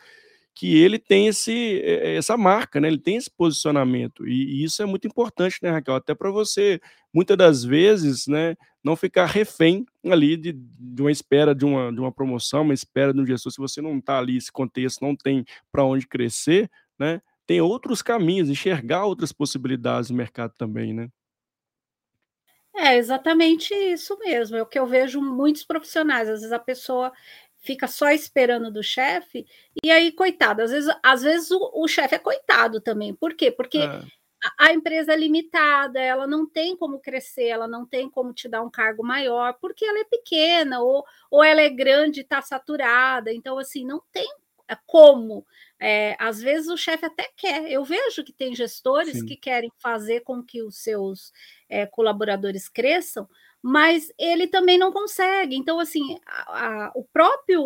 que 0.59 0.77
ele 0.77 0.99
tem 0.99 1.27
esse, 1.27 1.79
eh, 1.81 2.17
essa 2.17 2.35
marca, 2.35 2.81
né? 2.81 2.89
Ele 2.89 2.99
tem 2.99 3.15
esse 3.15 3.31
posicionamento. 3.31 4.27
E, 4.27 4.59
e 4.59 4.63
isso 4.65 4.83
é 4.83 4.85
muito 4.85 5.07
importante, 5.07 5.57
né, 5.63 5.69
Raquel? 5.69 5.95
Até 5.95 6.13
para 6.13 6.29
você, 6.29 6.81
muitas 7.13 7.37
das 7.37 7.63
vezes, 7.63 8.27
né, 8.27 8.57
não 8.83 8.97
ficar 8.97 9.25
refém 9.25 9.85
ali 10.05 10.35
de, 10.35 10.51
de 10.51 11.01
uma 11.01 11.13
espera 11.13 11.55
de 11.55 11.63
uma, 11.63 11.93
de 11.93 11.99
uma 12.01 12.11
promoção, 12.11 12.63
uma 12.63 12.73
espera 12.73 13.13
de 13.13 13.21
um 13.21 13.25
gestor. 13.25 13.53
Se 13.53 13.57
você 13.57 13.81
não 13.81 13.99
está 13.99 14.19
ali, 14.19 14.35
esse 14.35 14.51
contexto 14.51 15.01
não 15.01 15.15
tem 15.15 15.45
para 15.71 15.85
onde 15.85 16.05
crescer, 16.05 16.69
né? 16.99 17.21
Tem 17.47 17.61
outros 17.61 18.01
caminhos, 18.01 18.49
enxergar 18.49 19.05
outras 19.05 19.31
possibilidades 19.31 20.09
no 20.09 20.17
mercado 20.17 20.53
também, 20.57 20.93
né? 20.93 21.07
É 22.75 22.97
exatamente 22.97 23.73
isso 23.73 24.17
mesmo. 24.19 24.57
É 24.57 24.61
o 24.61 24.65
que 24.65 24.77
eu 24.77 24.85
vejo 24.85 25.21
muitos 25.21 25.63
profissionais. 25.63 26.27
Às 26.27 26.39
vezes 26.41 26.51
a 26.51 26.59
pessoa 26.59 27.13
fica 27.59 27.87
só 27.87 28.09
esperando 28.09 28.71
do 28.71 28.81
chefe, 28.81 29.45
e 29.83 29.91
aí, 29.91 30.11
coitado, 30.11 30.61
às 30.61 30.71
vezes, 30.71 30.93
às 31.03 31.21
vezes 31.21 31.51
o, 31.51 31.71
o 31.73 31.87
chefe 31.87 32.15
é 32.15 32.19
coitado 32.19 32.81
também. 32.81 33.13
Por 33.13 33.35
quê? 33.35 33.51
Porque 33.51 33.79
é. 33.79 33.85
a, 33.85 34.67
a, 34.67 34.73
empresa 34.73 35.13
é 35.13 35.17
limitada, 35.17 35.99
ela 35.99 36.25
não 36.25 36.47
tem 36.47 36.75
como 36.75 36.99
crescer, 36.99 37.47
ela 37.47 37.67
não 37.67 37.85
tem 37.85 38.09
como 38.09 38.33
te 38.33 38.47
dar 38.47 38.61
um 38.61 38.69
cargo 38.69 39.03
maior, 39.03 39.53
porque 39.61 39.85
ela 39.85 39.99
é 39.99 40.05
pequena, 40.05 40.79
ou, 40.81 41.05
ou 41.29 41.43
ela 41.43 41.61
é 41.61 41.69
grande 41.69 42.21
e 42.21 42.23
está 42.23 42.41
saturada. 42.41 43.31
Então, 43.33 43.57
assim, 43.57 43.85
não 43.85 44.01
tem 44.11 44.27
é, 44.69 44.77
como. 44.85 45.45
É, 45.79 46.15
às 46.19 46.41
vezes 46.41 46.69
o 46.69 46.77
chefe 46.77 47.05
até 47.05 47.29
quer. 47.35 47.69
Eu 47.71 47.83
vejo 47.83 48.23
que 48.23 48.31
tem 48.31 48.55
gestores 48.55 49.17
Sim. 49.17 49.25
que 49.25 49.35
querem 49.35 49.71
fazer 49.79 50.21
com 50.21 50.43
que 50.43 50.61
os 50.61 50.77
seus 50.77 51.33
é, 51.67 51.85
colaboradores 51.85 52.69
cresçam, 52.69 53.27
mas 53.61 54.11
ele 54.17 54.47
também 54.47 54.77
não 54.77 54.91
consegue. 54.91 55.55
Então, 55.55 55.79
assim, 55.79 56.17
a, 56.25 56.85
a, 56.85 56.91
o 56.95 57.03
próprio 57.03 57.61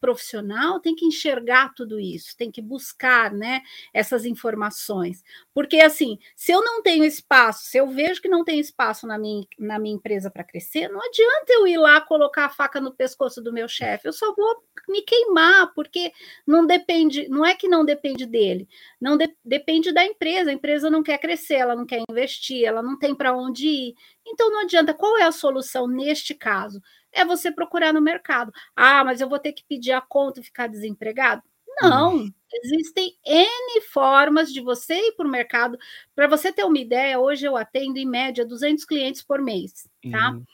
profissional 0.00 0.78
tem 0.80 0.94
que 0.94 1.06
enxergar 1.06 1.72
tudo 1.74 1.98
isso, 1.98 2.36
tem 2.36 2.50
que 2.50 2.60
buscar 2.60 3.32
né, 3.32 3.62
essas 3.92 4.24
informações. 4.24 5.22
Porque, 5.54 5.80
assim, 5.80 6.18
se 6.36 6.52
eu 6.52 6.62
não 6.62 6.82
tenho 6.82 7.04
espaço, 7.04 7.64
se 7.64 7.78
eu 7.78 7.88
vejo 7.88 8.20
que 8.20 8.28
não 8.28 8.44
tem 8.44 8.60
espaço 8.60 9.06
na 9.06 9.18
minha, 9.18 9.44
na 9.58 9.78
minha 9.78 9.94
empresa 9.94 10.30
para 10.30 10.44
crescer, 10.44 10.88
não 10.88 11.00
adianta 11.00 11.52
eu 11.52 11.66
ir 11.66 11.78
lá 11.78 12.00
colocar 12.00 12.46
a 12.46 12.50
faca 12.50 12.80
no 12.80 12.94
pescoço 12.94 13.42
do 13.42 13.52
meu 13.52 13.68
chefe, 13.68 14.06
eu 14.06 14.12
só 14.12 14.34
vou 14.34 14.62
me 14.88 15.02
queimar, 15.02 15.72
porque 15.74 16.12
não 16.46 16.66
depende, 16.66 17.28
não 17.28 17.44
é 17.44 17.54
que 17.54 17.68
não 17.68 17.84
depende 17.84 18.26
dele, 18.26 18.68
não 19.00 19.16
de, 19.16 19.34
depende 19.44 19.92
da 19.92 20.04
empresa. 20.04 20.50
A 20.50 20.52
empresa 20.52 20.90
não 20.90 21.02
quer 21.02 21.18
crescer, 21.18 21.54
ela 21.54 21.74
não 21.74 21.86
quer 21.86 22.02
investir, 22.10 22.64
ela 22.64 22.82
não 22.82 22.98
tem 22.98 23.14
para 23.14 23.34
onde 23.34 23.66
ir. 23.66 23.94
Então 24.26 24.50
não 24.50 24.60
adianta. 24.60 24.92
Qual 24.94 25.16
é 25.18 25.24
a 25.24 25.32
solução 25.38 25.86
neste 25.86 26.34
caso? 26.34 26.80
É 27.12 27.24
você 27.24 27.50
procurar 27.50 27.92
no 27.92 28.00
mercado. 28.00 28.52
Ah, 28.76 29.04
mas 29.04 29.20
eu 29.20 29.28
vou 29.28 29.38
ter 29.38 29.52
que 29.52 29.64
pedir 29.68 29.92
a 29.92 30.00
conta 30.00 30.40
e 30.40 30.44
ficar 30.44 30.66
desempregado? 30.66 31.42
Não, 31.80 32.16
hum. 32.16 32.32
existem 32.52 33.16
N 33.24 33.80
formas 33.92 34.52
de 34.52 34.60
você 34.60 34.94
ir 34.94 35.12
para 35.12 35.26
o 35.26 35.30
mercado. 35.30 35.78
Para 36.14 36.26
você 36.26 36.52
ter 36.52 36.64
uma 36.64 36.78
ideia, 36.78 37.18
hoje 37.20 37.46
eu 37.46 37.56
atendo 37.56 37.98
em 37.98 38.06
média 38.06 38.44
200 38.44 38.84
clientes 38.84 39.22
por 39.22 39.40
mês, 39.40 39.88
tá? 40.10 40.32
Uhum. 40.32 40.44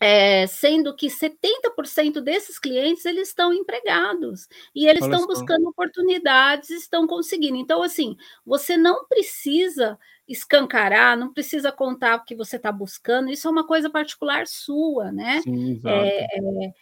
É, 0.00 0.46
sendo 0.46 0.94
que 0.94 1.08
70% 1.10 2.20
desses 2.20 2.56
clientes 2.56 3.04
eles 3.04 3.28
estão 3.28 3.52
empregados 3.52 4.46
e 4.72 4.86
eles 4.86 5.02
Olha 5.02 5.10
estão 5.10 5.20
só. 5.22 5.26
buscando 5.26 5.68
oportunidades, 5.68 6.70
estão 6.70 7.04
conseguindo. 7.04 7.56
Então, 7.56 7.82
assim, 7.82 8.16
você 8.46 8.76
não 8.76 9.06
precisa 9.08 9.98
escancarar, 10.28 11.16
não 11.16 11.32
precisa 11.32 11.72
contar 11.72 12.16
o 12.16 12.24
que 12.24 12.36
você 12.36 12.56
está 12.56 12.70
buscando, 12.70 13.30
isso 13.30 13.48
é 13.48 13.50
uma 13.50 13.66
coisa 13.66 13.88
particular 13.88 14.46
sua, 14.46 15.10
né? 15.10 15.40
Sim, 15.40 15.80
é, 15.84 16.24
é, 16.24 16.72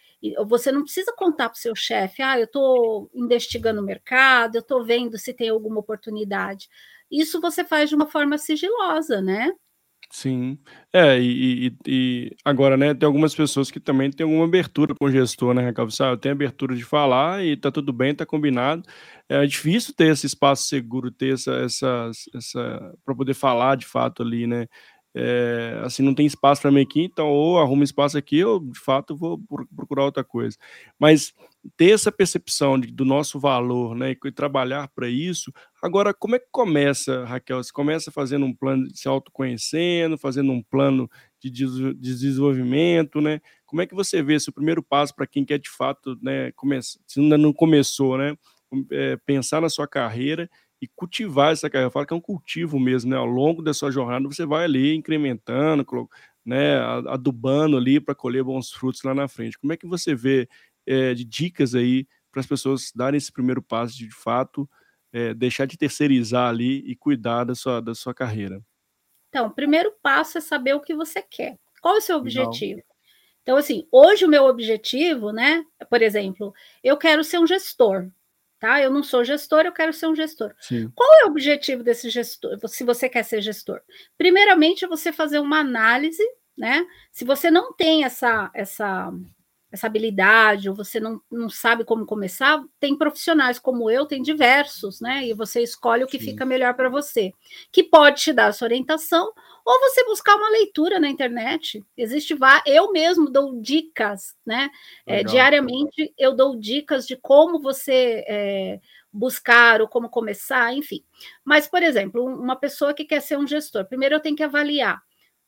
você 0.45 0.71
não 0.71 0.83
precisa 0.83 1.13
contar 1.15 1.49
para 1.49 1.55
o 1.55 1.59
seu 1.59 1.75
chefe, 1.75 2.21
ah, 2.21 2.37
eu 2.37 2.45
estou 2.45 3.09
investigando 3.13 3.81
o 3.81 3.85
mercado, 3.85 4.55
eu 4.55 4.61
estou 4.61 4.83
vendo 4.83 5.17
se 5.17 5.33
tem 5.33 5.49
alguma 5.49 5.79
oportunidade. 5.79 6.67
Isso 7.09 7.39
você 7.39 7.63
faz 7.63 7.89
de 7.89 7.95
uma 7.95 8.07
forma 8.07 8.37
sigilosa, 8.37 9.21
né? 9.21 9.53
Sim. 10.09 10.57
É, 10.93 11.19
e, 11.19 11.67
e, 11.67 11.75
e, 11.85 12.35
agora, 12.45 12.77
né, 12.77 12.93
tem 12.93 13.05
algumas 13.05 13.35
pessoas 13.35 13.69
que 13.69 13.79
também 13.79 14.09
têm 14.09 14.23
alguma 14.23 14.45
abertura 14.45 14.95
com 14.95 15.05
o 15.05 15.11
gestor, 15.11 15.53
né, 15.53 15.61
Raquel? 15.65 15.91
Sabe, 15.91 16.13
eu 16.13 16.17
tenho 16.17 16.33
abertura 16.33 16.75
de 16.75 16.83
falar 16.85 17.43
e 17.43 17.57
tá 17.57 17.69
tudo 17.71 17.91
bem, 17.91 18.15
tá 18.15 18.25
combinado. 18.25 18.83
É 19.27 19.45
difícil 19.45 19.93
ter 19.93 20.11
esse 20.13 20.25
espaço 20.25 20.65
seguro, 20.67 21.11
ter 21.11 21.33
essa, 21.33 21.51
essa, 21.55 22.09
essa 22.33 22.93
para 23.05 23.15
poder 23.15 23.33
falar 23.33 23.75
de 23.75 23.85
fato 23.85 24.23
ali, 24.23 24.47
né? 24.47 24.67
É, 25.19 25.81
assim, 25.83 26.03
não 26.03 26.13
tem 26.13 26.25
espaço 26.27 26.61
para 26.61 26.69
mim 26.71 26.81
aqui, 26.81 27.01
então 27.01 27.27
ou 27.27 27.59
arrumo 27.59 27.83
espaço 27.83 28.17
aqui, 28.17 28.43
ou 28.43 28.59
de 28.59 28.79
fato 28.79 29.15
vou 29.17 29.39
procurar 29.75 30.03
outra 30.05 30.23
coisa. 30.23 30.55
Mas 30.99 31.33
ter 31.75 31.91
essa 31.91 32.11
percepção 32.11 32.79
de, 32.79 32.91
do 32.91 33.03
nosso 33.03 33.39
valor, 33.39 33.95
né, 33.95 34.11
e 34.23 34.31
trabalhar 34.31 34.87
para 34.89 35.09
isso. 35.09 35.51
Agora, 35.81 36.13
como 36.13 36.35
é 36.35 36.39
que 36.39 36.47
começa, 36.51 37.23
Raquel? 37.25 37.63
Você 37.63 37.71
começa 37.71 38.11
fazendo 38.11 38.45
um 38.45 38.53
plano 38.53 38.87
de 38.87 38.97
se 38.97 39.07
autoconhecendo, 39.07 40.17
fazendo 40.17 40.51
um 40.51 40.63
plano 40.63 41.09
de, 41.39 41.49
de 41.51 41.93
desenvolvimento, 41.93 43.21
né? 43.21 43.39
Como 43.65 43.81
é 43.81 43.85
que 43.85 43.93
você 43.93 44.23
vê 44.23 44.35
esse 44.35 44.51
primeiro 44.51 44.81
passo 44.81 45.15
para 45.15 45.27
quem 45.27 45.45
quer 45.45 45.59
de 45.59 45.69
fato, 45.69 46.17
né, 46.21 46.51
começar, 46.53 46.99
se 47.05 47.19
ainda 47.19 47.37
não 47.37 47.53
começou, 47.53 48.17
né, 48.17 48.35
é, 48.91 49.17
pensar 49.17 49.61
na 49.61 49.69
sua 49.69 49.87
carreira 49.87 50.49
e 50.81 50.87
cultivar 50.87 51.51
essa 51.51 51.69
carreira. 51.69 51.87
Eu 51.87 51.91
falo 51.91 52.05
que 52.07 52.13
é 52.13 52.17
um 52.17 52.21
cultivo 52.21 52.79
mesmo, 52.79 53.11
né? 53.11 53.17
Ao 53.17 53.25
longo 53.25 53.61
da 53.61 53.73
sua 53.73 53.91
jornada, 53.91 54.25
você 54.27 54.45
vai 54.45 54.63
ali 54.63 54.95
incrementando, 54.95 55.85
né, 56.45 56.79
adubando 57.07 57.77
ali 57.77 57.99
para 57.99 58.15
colher 58.15 58.43
bons 58.43 58.71
frutos 58.71 59.03
lá 59.03 59.13
na 59.13 59.27
frente. 59.27 59.59
Como 59.59 59.73
é 59.73 59.77
que 59.77 59.85
você 59.87 60.15
vê 60.15 60.47
é, 60.87 61.13
de 61.13 61.23
dicas 61.23 61.75
aí 61.75 62.07
para 62.31 62.39
as 62.39 62.47
pessoas 62.47 62.91
darem 62.95 63.17
esse 63.17 63.31
primeiro 63.31 63.61
passo 63.61 63.95
de, 63.97 64.07
de 64.07 64.15
fato, 64.15 64.67
é, 65.17 65.33
deixar 65.33 65.65
de 65.65 65.75
terceirizar 65.75 66.47
ali 66.47 66.83
e 66.85 66.95
cuidar 66.95 67.43
da 67.43 67.55
sua, 67.55 67.81
da 67.81 67.95
sua 67.95 68.13
carreira? 68.13 68.61
Então, 69.29 69.47
o 69.47 69.51
primeiro 69.51 69.91
passo 70.01 70.37
é 70.37 70.41
saber 70.41 70.73
o 70.75 70.79
que 70.79 70.93
você 70.93 71.21
quer. 71.21 71.57
Qual 71.81 71.95
é 71.95 71.97
o 71.97 72.01
seu 72.01 72.17
objetivo? 72.17 72.77
Não. 72.77 72.97
Então, 73.41 73.57
assim, 73.57 73.87
hoje 73.91 74.25
o 74.25 74.29
meu 74.29 74.45
objetivo, 74.45 75.31
né? 75.31 75.63
Por 75.89 76.01
exemplo, 76.01 76.53
eu 76.83 76.97
quero 76.97 77.23
ser 77.23 77.39
um 77.39 77.47
gestor, 77.47 78.09
tá? 78.59 78.81
Eu 78.81 78.91
não 78.91 79.01
sou 79.01 79.23
gestor, 79.23 79.61
eu 79.61 79.71
quero 79.71 79.93
ser 79.93 80.07
um 80.07 80.15
gestor. 80.15 80.53
Sim. 80.59 80.91
Qual 80.93 81.09
é 81.21 81.25
o 81.25 81.29
objetivo 81.29 81.81
desse 81.81 82.09
gestor? 82.09 82.59
Se 82.67 82.83
você 82.83 83.09
quer 83.09 83.23
ser 83.23 83.41
gestor, 83.41 83.81
primeiramente 84.17 84.85
é 84.85 84.87
você 84.87 85.11
fazer 85.11 85.39
uma 85.39 85.59
análise, 85.59 86.23
né? 86.57 86.85
Se 87.11 87.23
você 87.25 87.49
não 87.49 87.73
tem 87.73 88.03
essa 88.03 88.51
essa 88.53 89.11
essa 89.71 89.87
habilidade, 89.87 90.69
ou 90.69 90.75
você 90.75 90.99
não, 90.99 91.21
não 91.29 91.49
sabe 91.49 91.83
como 91.83 92.05
começar, 92.05 92.63
tem 92.79 92.97
profissionais 92.97 93.59
como 93.59 93.91
eu, 93.91 94.05
tem 94.05 94.21
diversos, 94.21 95.01
né? 95.01 95.25
E 95.25 95.33
você 95.33 95.61
escolhe 95.61 96.03
o 96.03 96.07
que 96.07 96.17
Sim. 96.17 96.25
fica 96.25 96.45
melhor 96.45 96.73
para 96.73 96.89
você, 96.89 97.33
que 97.71 97.83
pode 97.83 98.21
te 98.21 98.31
dar 98.31 98.49
essa 98.49 98.63
orientação, 98.63 99.29
ou 99.65 99.79
você 99.81 100.05
buscar 100.05 100.35
uma 100.35 100.49
leitura 100.49 100.99
na 100.99 101.09
internet. 101.09 101.83
Existe 101.97 102.37
eu 102.65 102.91
mesmo 102.93 103.29
dou 103.29 103.59
dicas, 103.59 104.35
né? 104.45 104.69
É, 105.05 105.21
diariamente 105.23 106.13
eu 106.17 106.33
dou 106.33 106.55
dicas 106.55 107.05
de 107.05 107.17
como 107.17 107.59
você 107.59 108.23
é, 108.25 108.79
buscar 109.11 109.81
ou 109.81 109.87
como 109.87 110.09
começar, 110.09 110.73
enfim. 110.73 111.03
Mas, 111.43 111.67
por 111.67 111.83
exemplo, 111.83 112.23
uma 112.23 112.55
pessoa 112.55 112.93
que 112.93 113.03
quer 113.03 113.21
ser 113.21 113.37
um 113.37 113.45
gestor, 113.45 113.85
primeiro 113.85 114.15
eu 114.15 114.21
tenho 114.21 114.35
que 114.35 114.43
avaliar. 114.43 115.01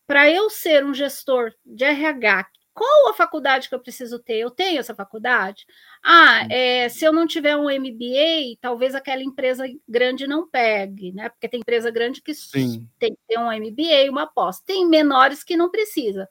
Para 0.05 0.29
eu 0.29 0.49
ser 0.49 0.83
um 0.83 0.93
gestor 0.93 1.53
de 1.65 1.85
RH 1.85 2.47
qual 2.79 3.09
a 3.09 3.13
faculdade 3.13 3.67
que 3.67 3.75
eu 3.75 3.79
preciso 3.81 4.17
ter? 4.17 4.37
Eu 4.37 4.49
tenho 4.49 4.79
essa 4.79 4.95
faculdade? 4.95 5.65
Ah, 6.01 6.47
é, 6.49 6.87
se 6.87 7.03
eu 7.03 7.11
não 7.11 7.27
tiver 7.27 7.57
um 7.57 7.69
MBA, 7.69 8.57
talvez 8.61 8.95
aquela 8.95 9.21
empresa 9.21 9.65
grande 9.85 10.25
não 10.25 10.47
pegue, 10.47 11.11
né? 11.11 11.27
Porque 11.27 11.49
tem 11.49 11.59
empresa 11.59 11.91
grande 11.91 12.21
que 12.21 12.33
Sim. 12.33 12.87
tem 12.97 13.11
que 13.11 13.19
ter 13.27 13.37
um 13.37 13.51
MBA, 13.51 14.09
uma 14.09 14.25
pós. 14.25 14.61
Tem 14.61 14.87
menores 14.87 15.43
que 15.43 15.57
não 15.57 15.69
precisa. 15.69 16.25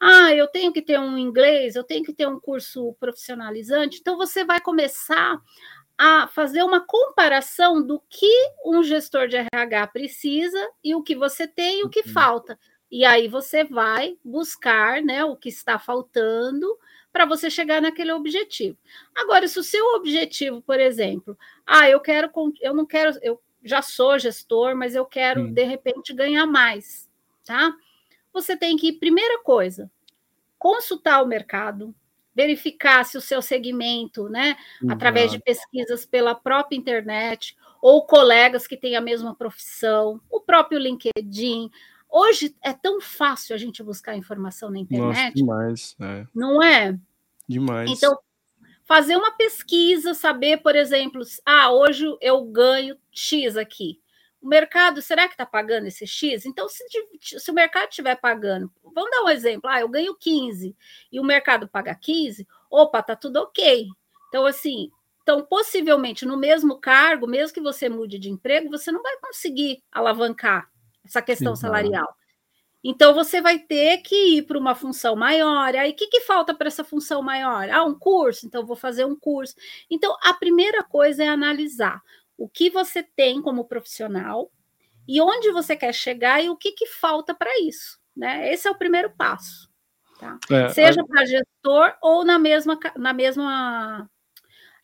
Ah, 0.00 0.32
eu 0.32 0.46
tenho 0.46 0.72
que 0.72 0.80
ter 0.80 1.00
um 1.00 1.18
inglês, 1.18 1.74
eu 1.74 1.82
tenho 1.82 2.04
que 2.04 2.14
ter 2.14 2.28
um 2.28 2.38
curso 2.38 2.94
profissionalizante. 3.00 3.98
Então, 4.00 4.16
você 4.16 4.44
vai 4.44 4.60
começar 4.60 5.40
a 5.98 6.28
fazer 6.28 6.62
uma 6.62 6.80
comparação 6.80 7.84
do 7.84 8.00
que 8.08 8.32
um 8.64 8.84
gestor 8.84 9.26
de 9.26 9.36
RH 9.52 9.88
precisa 9.88 10.64
e 10.84 10.94
o 10.94 11.02
que 11.02 11.16
você 11.16 11.48
tem 11.48 11.80
e 11.80 11.84
o 11.84 11.90
que 11.90 12.06
uhum. 12.06 12.12
falta. 12.12 12.56
E 12.90 13.04
aí 13.04 13.28
você 13.28 13.64
vai 13.64 14.16
buscar 14.24 15.02
né, 15.02 15.24
o 15.24 15.36
que 15.36 15.48
está 15.48 15.78
faltando 15.78 16.66
para 17.12 17.24
você 17.24 17.50
chegar 17.50 17.82
naquele 17.82 18.12
objetivo. 18.12 18.78
Agora, 19.14 19.46
se 19.48 19.58
o 19.58 19.62
seu 19.62 19.84
objetivo, 19.94 20.62
por 20.62 20.78
exemplo, 20.78 21.36
ah, 21.66 21.88
eu 21.88 22.00
quero, 22.00 22.30
eu 22.60 22.74
não 22.74 22.86
quero, 22.86 23.18
eu 23.22 23.40
já 23.62 23.82
sou 23.82 24.18
gestor, 24.18 24.76
mas 24.76 24.94
eu 24.94 25.04
quero 25.04 25.46
Sim. 25.46 25.52
de 25.52 25.64
repente 25.64 26.14
ganhar 26.14 26.46
mais, 26.46 27.08
tá? 27.44 27.74
Você 28.32 28.56
tem 28.56 28.76
que, 28.76 28.92
primeira 28.92 29.42
coisa, 29.42 29.90
consultar 30.58 31.22
o 31.22 31.26
mercado, 31.26 31.94
verificar 32.34 33.04
se 33.04 33.18
o 33.18 33.20
seu 33.20 33.42
segmento, 33.42 34.28
né, 34.28 34.56
uhum. 34.82 34.92
através 34.92 35.30
de 35.30 35.40
pesquisas 35.40 36.06
pela 36.06 36.34
própria 36.34 36.76
internet 36.76 37.56
ou 37.82 38.06
colegas 38.06 38.66
que 38.66 38.76
têm 38.76 38.96
a 38.96 39.00
mesma 39.00 39.34
profissão, 39.34 40.20
o 40.30 40.40
próprio 40.40 40.78
LinkedIn, 40.78 41.70
Hoje 42.10 42.56
é 42.62 42.72
tão 42.72 43.00
fácil 43.00 43.54
a 43.54 43.58
gente 43.58 43.82
buscar 43.82 44.16
informação 44.16 44.70
na 44.70 44.78
internet. 44.78 45.16
Nossa, 45.16 45.32
demais. 45.34 45.96
É. 46.00 46.26
Não 46.34 46.62
é? 46.62 46.98
Demais. 47.46 47.90
Então, 47.90 48.18
fazer 48.84 49.16
uma 49.16 49.32
pesquisa, 49.32 50.14
saber, 50.14 50.58
por 50.58 50.74
exemplo, 50.74 51.22
ah, 51.44 51.70
hoje 51.70 52.06
eu 52.20 52.42
ganho 52.44 52.96
X 53.12 53.56
aqui. 53.56 54.00
O 54.40 54.48
mercado, 54.48 55.02
será 55.02 55.26
que 55.26 55.34
está 55.34 55.44
pagando 55.44 55.86
esse 55.86 56.06
X? 56.06 56.46
Então, 56.46 56.68
se, 56.68 56.84
se 57.20 57.50
o 57.50 57.54
mercado 57.54 57.90
estiver 57.90 58.16
pagando, 58.16 58.72
vamos 58.94 59.10
dar 59.10 59.24
um 59.24 59.28
exemplo, 59.28 59.68
ah, 59.68 59.80
eu 59.80 59.88
ganho 59.88 60.14
15 60.14 60.74
e 61.12 61.20
o 61.20 61.24
mercado 61.24 61.68
paga 61.68 61.94
15, 61.94 62.46
opa, 62.70 63.02
tá 63.02 63.16
tudo 63.16 63.36
ok. 63.40 63.86
Então, 64.28 64.46
assim, 64.46 64.90
então, 65.22 65.44
possivelmente, 65.44 66.24
no 66.24 66.38
mesmo 66.38 66.78
cargo, 66.78 67.26
mesmo 67.26 67.52
que 67.52 67.60
você 67.60 67.88
mude 67.88 68.18
de 68.18 68.30
emprego, 68.30 68.70
você 68.70 68.90
não 68.90 69.02
vai 69.02 69.18
conseguir 69.18 69.82
alavancar 69.92 70.70
essa 71.08 71.22
questão 71.22 71.56
Sim, 71.56 71.62
salarial. 71.62 72.14
Então 72.82 73.12
você 73.12 73.40
vai 73.40 73.58
ter 73.58 73.98
que 73.98 74.36
ir 74.36 74.42
para 74.42 74.58
uma 74.58 74.74
função 74.74 75.16
maior. 75.16 75.74
Aí 75.74 75.90
o 75.90 75.94
que, 75.94 76.06
que 76.06 76.20
falta 76.20 76.54
para 76.54 76.68
essa 76.68 76.84
função 76.84 77.22
maior? 77.22 77.68
Ah, 77.70 77.84
um 77.84 77.98
curso, 77.98 78.46
então 78.46 78.64
vou 78.64 78.76
fazer 78.76 79.04
um 79.04 79.16
curso. 79.16 79.54
Então 79.90 80.16
a 80.22 80.32
primeira 80.34 80.84
coisa 80.84 81.24
é 81.24 81.28
analisar 81.28 82.00
o 82.36 82.48
que 82.48 82.70
você 82.70 83.02
tem 83.02 83.42
como 83.42 83.64
profissional 83.64 84.50
e 85.06 85.20
onde 85.20 85.50
você 85.50 85.74
quer 85.74 85.92
chegar 85.92 86.42
e 86.42 86.48
o 86.48 86.56
que, 86.56 86.72
que 86.72 86.86
falta 86.86 87.34
para 87.34 87.58
isso. 87.60 87.98
Né? 88.16 88.52
Esse 88.52 88.68
é 88.68 88.70
o 88.70 88.78
primeiro 88.78 89.10
passo. 89.10 89.68
Tá? 90.18 90.38
É, 90.50 90.68
Seja 90.68 91.00
a... 91.00 91.04
para 91.04 91.26
gestor 91.26 91.96
ou 92.00 92.24
na 92.24 92.38
mesma, 92.38 92.78
na 92.96 93.12
mesma 93.12 94.08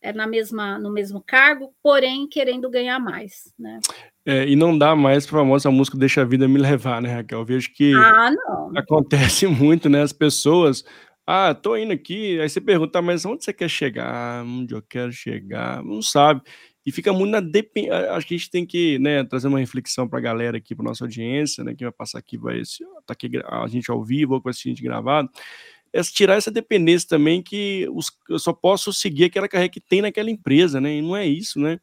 é, 0.00 0.12
na 0.12 0.26
mesma, 0.26 0.78
no 0.78 0.93
mesmo 0.93 1.23
cargo, 1.23 1.75
porém 1.83 2.28
querendo 2.28 2.69
ganhar 2.69 2.99
mais, 2.99 3.52
né? 3.59 3.81
É, 4.26 4.49
e 4.49 4.57
não 4.57 4.76
dá 4.76 4.97
mais 4.97 5.26
para 5.26 5.38
a 5.38 5.43
famosa 5.43 5.71
música 5.71 5.99
Deixa 5.99 6.23
a 6.23 6.25
Vida 6.25 6.49
Me 6.49 6.59
Levar, 6.59 7.02
né, 7.02 7.12
Raquel? 7.12 7.40
Eu 7.40 7.45
vejo 7.45 7.71
que 7.73 7.93
ah, 7.95 8.31
acontece 8.75 9.47
muito, 9.49 9.88
né? 9.88 10.02
As 10.02 10.12
pessoas, 10.12 10.85
ah, 11.26 11.54
tô 11.54 11.76
indo 11.76 11.93
aqui, 11.93 12.40
aí 12.40 12.49
você 12.49 12.61
pergunta, 12.61 13.02
mas 13.02 13.26
onde 13.26 13.45
você 13.45 13.52
quer 13.52 13.69
chegar? 13.69 14.43
Onde 14.45 14.75
eu 14.75 14.83
quero 14.83 15.12
chegar? 15.12 15.83
Não 15.83 16.00
sabe. 16.00 16.40
E 16.87 16.93
fica 16.93 17.12
muito 17.12 17.31
na 17.33 17.40
dependência. 17.40 18.12
Acho 18.12 18.26
que 18.26 18.35
a 18.35 18.38
gente 18.38 18.50
tem 18.50 18.66
que 18.66 18.99
né, 18.99 19.25
trazer 19.25 19.49
uma 19.49 19.59
reflexão 19.59 20.09
para 20.09 20.19
a 20.19 20.23
galera 20.23 20.57
aqui, 20.57 20.75
para 20.75 20.85
nossa 20.85 21.04
audiência, 21.04 21.62
né? 21.62 21.75
Quem 21.75 21.87
vai 21.87 21.93
passar 21.93 22.19
aqui 22.19 22.38
vai 22.38 22.62
tá 23.07 23.12
aqui 23.12 23.31
a 23.47 23.66
gente 23.69 23.90
ao 23.90 24.02
vivo 24.02 24.35
ou 24.35 24.40
com 24.40 24.49
a 24.49 24.52
gente 24.52 24.83
gravado 24.83 25.31
é 25.95 26.02
tirar 26.02 26.35
essa 26.35 26.50
dependência 26.50 27.09
também 27.09 27.40
que 27.40 27.88
os, 27.93 28.11
eu 28.28 28.38
só 28.40 28.52
posso 28.52 28.93
seguir 28.93 29.26
aquela 29.26 29.49
carreira 29.49 29.71
que 29.71 29.81
tem 29.81 30.02
naquela 30.02 30.28
empresa, 30.28 30.81
né? 30.81 30.97
E 30.97 31.00
não 31.00 31.14
é 31.14 31.25
isso, 31.25 31.61
né? 31.61 31.78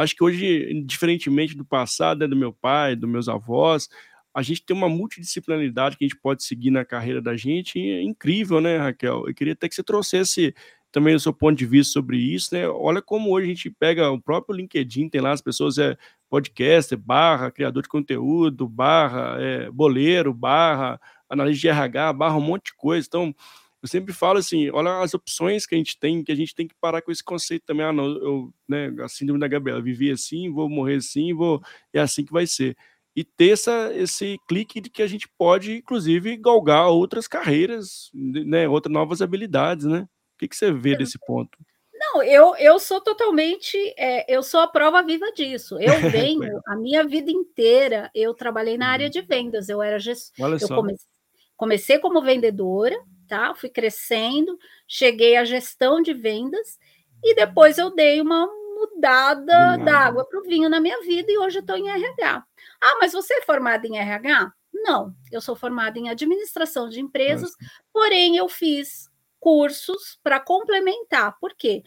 Acho 0.00 0.14
que 0.14 0.24
hoje, 0.24 0.82
diferentemente 0.84 1.56
do 1.56 1.64
passado, 1.64 2.20
né, 2.20 2.26
do 2.26 2.36
meu 2.36 2.52
pai, 2.52 2.96
dos 2.96 3.08
meus 3.08 3.28
avós, 3.28 3.88
a 4.34 4.42
gente 4.42 4.62
tem 4.64 4.76
uma 4.76 4.88
multidisciplinaridade 4.88 5.96
que 5.96 6.04
a 6.04 6.08
gente 6.08 6.20
pode 6.20 6.44
seguir 6.44 6.70
na 6.70 6.84
carreira 6.84 7.20
da 7.20 7.36
gente, 7.36 7.78
é 7.78 8.02
incrível, 8.02 8.60
né, 8.60 8.76
Raquel? 8.78 9.24
Eu 9.26 9.34
queria 9.34 9.52
até 9.52 9.68
que 9.68 9.74
você 9.74 9.82
trouxesse 9.82 10.54
também 10.92 11.14
o 11.14 11.20
seu 11.20 11.32
ponto 11.32 11.56
de 11.56 11.66
vista 11.66 11.92
sobre 11.92 12.16
isso, 12.16 12.54
né? 12.54 12.68
Olha 12.68 13.00
como 13.00 13.30
hoje 13.30 13.46
a 13.46 13.48
gente 13.54 13.70
pega 13.70 14.10
o 14.10 14.20
próprio 14.20 14.56
LinkedIn, 14.56 15.08
tem 15.08 15.20
lá 15.20 15.32
as 15.32 15.40
pessoas, 15.40 15.78
é 15.78 15.96
podcaster, 16.28 16.98
barra, 16.98 17.50
criador 17.50 17.82
de 17.82 17.88
conteúdo, 17.88 18.68
barra, 18.68 19.36
é, 19.40 19.70
boleiro, 19.70 20.32
barra, 20.32 21.00
analista 21.28 21.60
de 21.60 21.68
RH, 21.68 22.12
barra 22.12 22.36
um 22.36 22.40
monte 22.40 22.66
de 22.66 22.74
coisa. 22.74 23.06
Então, 23.06 23.34
eu 23.82 23.88
sempre 23.88 24.12
falo 24.12 24.38
assim, 24.38 24.70
olha 24.70 25.00
as 25.00 25.14
opções 25.14 25.66
que 25.66 25.74
a 25.74 25.78
gente 25.78 25.98
tem, 25.98 26.22
que 26.22 26.30
a 26.30 26.34
gente 26.34 26.54
tem 26.54 26.68
que 26.68 26.74
parar 26.80 27.00
com 27.00 27.10
esse 27.10 27.24
conceito 27.24 27.64
também, 27.64 27.86
ah, 27.86 27.92
não, 27.92 28.04
eu, 28.04 28.54
né, 28.68 28.94
a 29.02 29.08
síndrome 29.08 29.40
da 29.40 29.48
Gabriela, 29.48 29.80
vivi 29.80 30.10
assim, 30.10 30.52
vou 30.52 30.68
morrer 30.68 30.96
assim, 30.96 31.32
vou, 31.32 31.62
é 31.92 32.00
assim 32.00 32.24
que 32.24 32.32
vai 32.32 32.46
ser. 32.46 32.76
E 33.16 33.24
ter 33.24 33.50
essa, 33.50 33.92
esse 33.94 34.38
clique 34.46 34.80
de 34.80 34.90
que 34.90 35.02
a 35.02 35.06
gente 35.06 35.28
pode, 35.36 35.78
inclusive, 35.78 36.36
galgar 36.36 36.88
outras 36.88 37.26
carreiras, 37.26 38.10
né, 38.14 38.68
outras 38.68 38.92
novas 38.92 39.20
habilidades, 39.20 39.86
né? 39.86 40.02
O 40.34 40.38
que, 40.38 40.48
que 40.48 40.56
você 40.56 40.72
vê 40.72 40.96
desse 40.96 41.18
ponto? 41.18 41.58
Não, 41.92 42.22
eu, 42.22 42.56
eu 42.56 42.78
sou 42.78 42.98
totalmente, 42.98 43.76
é, 43.98 44.24
eu 44.32 44.42
sou 44.42 44.60
a 44.60 44.66
prova 44.66 45.02
viva 45.02 45.30
disso. 45.32 45.78
Eu 45.78 45.92
venho, 46.10 46.60
a 46.66 46.76
minha 46.76 47.04
vida 47.04 47.30
inteira, 47.30 48.10
eu 48.14 48.32
trabalhei 48.32 48.78
na 48.78 48.88
área 48.88 49.06
uhum. 49.06 49.10
de 49.10 49.20
vendas, 49.20 49.68
eu 49.68 49.82
era 49.82 49.98
gestora. 49.98 50.56
Eu 50.58 50.68
comecei, 50.68 51.08
comecei 51.56 51.98
como 51.98 52.22
vendedora, 52.22 52.96
tá? 53.30 53.54
Fui 53.54 53.68
crescendo, 53.68 54.58
cheguei 54.88 55.36
à 55.36 55.44
gestão 55.44 56.02
de 56.02 56.12
vendas 56.12 56.80
e 57.22 57.32
depois 57.32 57.78
eu 57.78 57.94
dei 57.94 58.20
uma 58.20 58.44
mudada 58.74 59.78
da 59.78 59.98
água 59.98 60.24
para 60.24 60.40
o 60.40 60.42
vinho 60.42 60.68
na 60.68 60.80
minha 60.80 61.00
vida 61.02 61.30
e 61.30 61.38
hoje 61.38 61.60
estou 61.60 61.76
em 61.76 61.88
RH. 61.88 62.44
Ah, 62.80 62.96
mas 63.00 63.12
você 63.12 63.34
é 63.34 63.42
formada 63.42 63.86
em 63.86 63.98
RH? 63.98 64.52
Não, 64.74 65.14
eu 65.30 65.40
sou 65.40 65.54
formada 65.54 65.96
em 65.96 66.08
administração 66.08 66.88
de 66.88 67.00
empresas, 67.00 67.52
porém 67.92 68.36
eu 68.36 68.48
fiz 68.48 69.08
cursos 69.38 70.18
para 70.24 70.40
complementar. 70.40 71.38
Por 71.38 71.54
quê? 71.54 71.84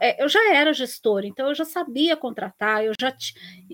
É, 0.00 0.22
eu 0.22 0.28
já 0.28 0.54
era 0.54 0.72
gestora, 0.72 1.26
então 1.26 1.48
eu 1.48 1.54
já 1.54 1.64
sabia 1.64 2.16
contratar, 2.16 2.84
eu 2.84 2.92
já 3.00 3.14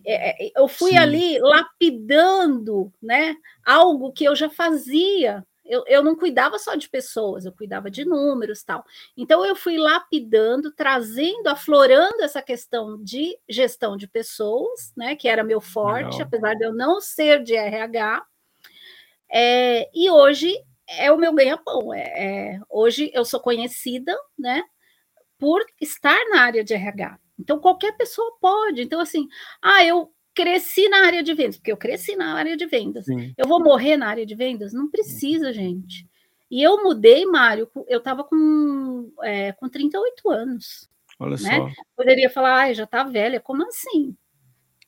é, 0.04 0.46
é, 0.46 0.52
eu 0.56 0.68
fui 0.68 0.92
Sim. 0.92 0.98
ali 0.98 1.38
lapidando 1.38 2.92
né, 3.02 3.36
algo 3.64 4.12
que 4.12 4.24
eu 4.24 4.34
já 4.34 4.48
fazia 4.48 5.44
eu, 5.68 5.84
eu 5.86 6.02
não 6.02 6.16
cuidava 6.16 6.58
só 6.58 6.74
de 6.74 6.88
pessoas, 6.88 7.44
eu 7.44 7.52
cuidava 7.52 7.90
de 7.90 8.04
números 8.04 8.62
tal. 8.62 8.84
Então 9.16 9.44
eu 9.44 9.54
fui 9.54 9.76
lapidando, 9.76 10.72
trazendo, 10.72 11.48
aflorando 11.48 12.22
essa 12.22 12.42
questão 12.42 13.02
de 13.02 13.38
gestão 13.48 13.96
de 13.96 14.06
pessoas, 14.06 14.92
né? 14.96 15.16
Que 15.16 15.28
era 15.28 15.44
meu 15.44 15.60
forte, 15.60 16.18
Legal. 16.18 16.26
apesar 16.26 16.54
de 16.54 16.64
eu 16.64 16.72
não 16.72 17.00
ser 17.00 17.42
de 17.42 17.54
RH. 17.54 18.24
É, 19.28 19.90
e 19.94 20.10
hoje 20.10 20.54
é 20.88 21.10
o 21.10 21.18
meu 21.18 21.32
ganha-pão. 21.32 21.92
É, 21.92 22.00
é, 22.00 22.60
hoje 22.70 23.10
eu 23.12 23.24
sou 23.24 23.40
conhecida, 23.40 24.16
né? 24.38 24.62
Por 25.38 25.64
estar 25.80 26.18
na 26.30 26.42
área 26.42 26.64
de 26.64 26.74
RH. 26.74 27.18
Então, 27.38 27.58
qualquer 27.58 27.92
pessoa 27.96 28.36
pode. 28.40 28.82
Então, 28.82 29.00
assim, 29.00 29.28
ah, 29.60 29.84
eu 29.84 30.10
cresci 30.36 30.86
na 30.90 31.06
área 31.06 31.22
de 31.22 31.32
vendas, 31.32 31.56
porque 31.56 31.72
eu 31.72 31.76
cresci 31.78 32.14
na 32.14 32.34
área 32.34 32.56
de 32.56 32.66
vendas. 32.66 33.06
Sim. 33.06 33.32
Eu 33.38 33.48
vou 33.48 33.58
morrer 33.58 33.96
na 33.96 34.06
área 34.06 34.26
de 34.26 34.34
vendas? 34.34 34.74
Não 34.74 34.90
precisa, 34.90 35.50
gente. 35.50 36.06
E 36.50 36.62
eu 36.62 36.84
mudei, 36.84 37.24
Mário, 37.24 37.68
eu 37.88 37.98
estava 37.98 38.22
com, 38.22 39.10
é, 39.22 39.52
com 39.52 39.68
38 39.68 40.30
anos. 40.30 40.88
Olha 41.18 41.36
né? 41.38 41.56
só. 41.56 41.68
Poderia 41.96 42.28
falar, 42.28 42.54
ai, 42.56 42.74
já 42.74 42.84
está 42.84 43.02
velha, 43.02 43.40
como 43.40 43.66
assim? 43.66 44.14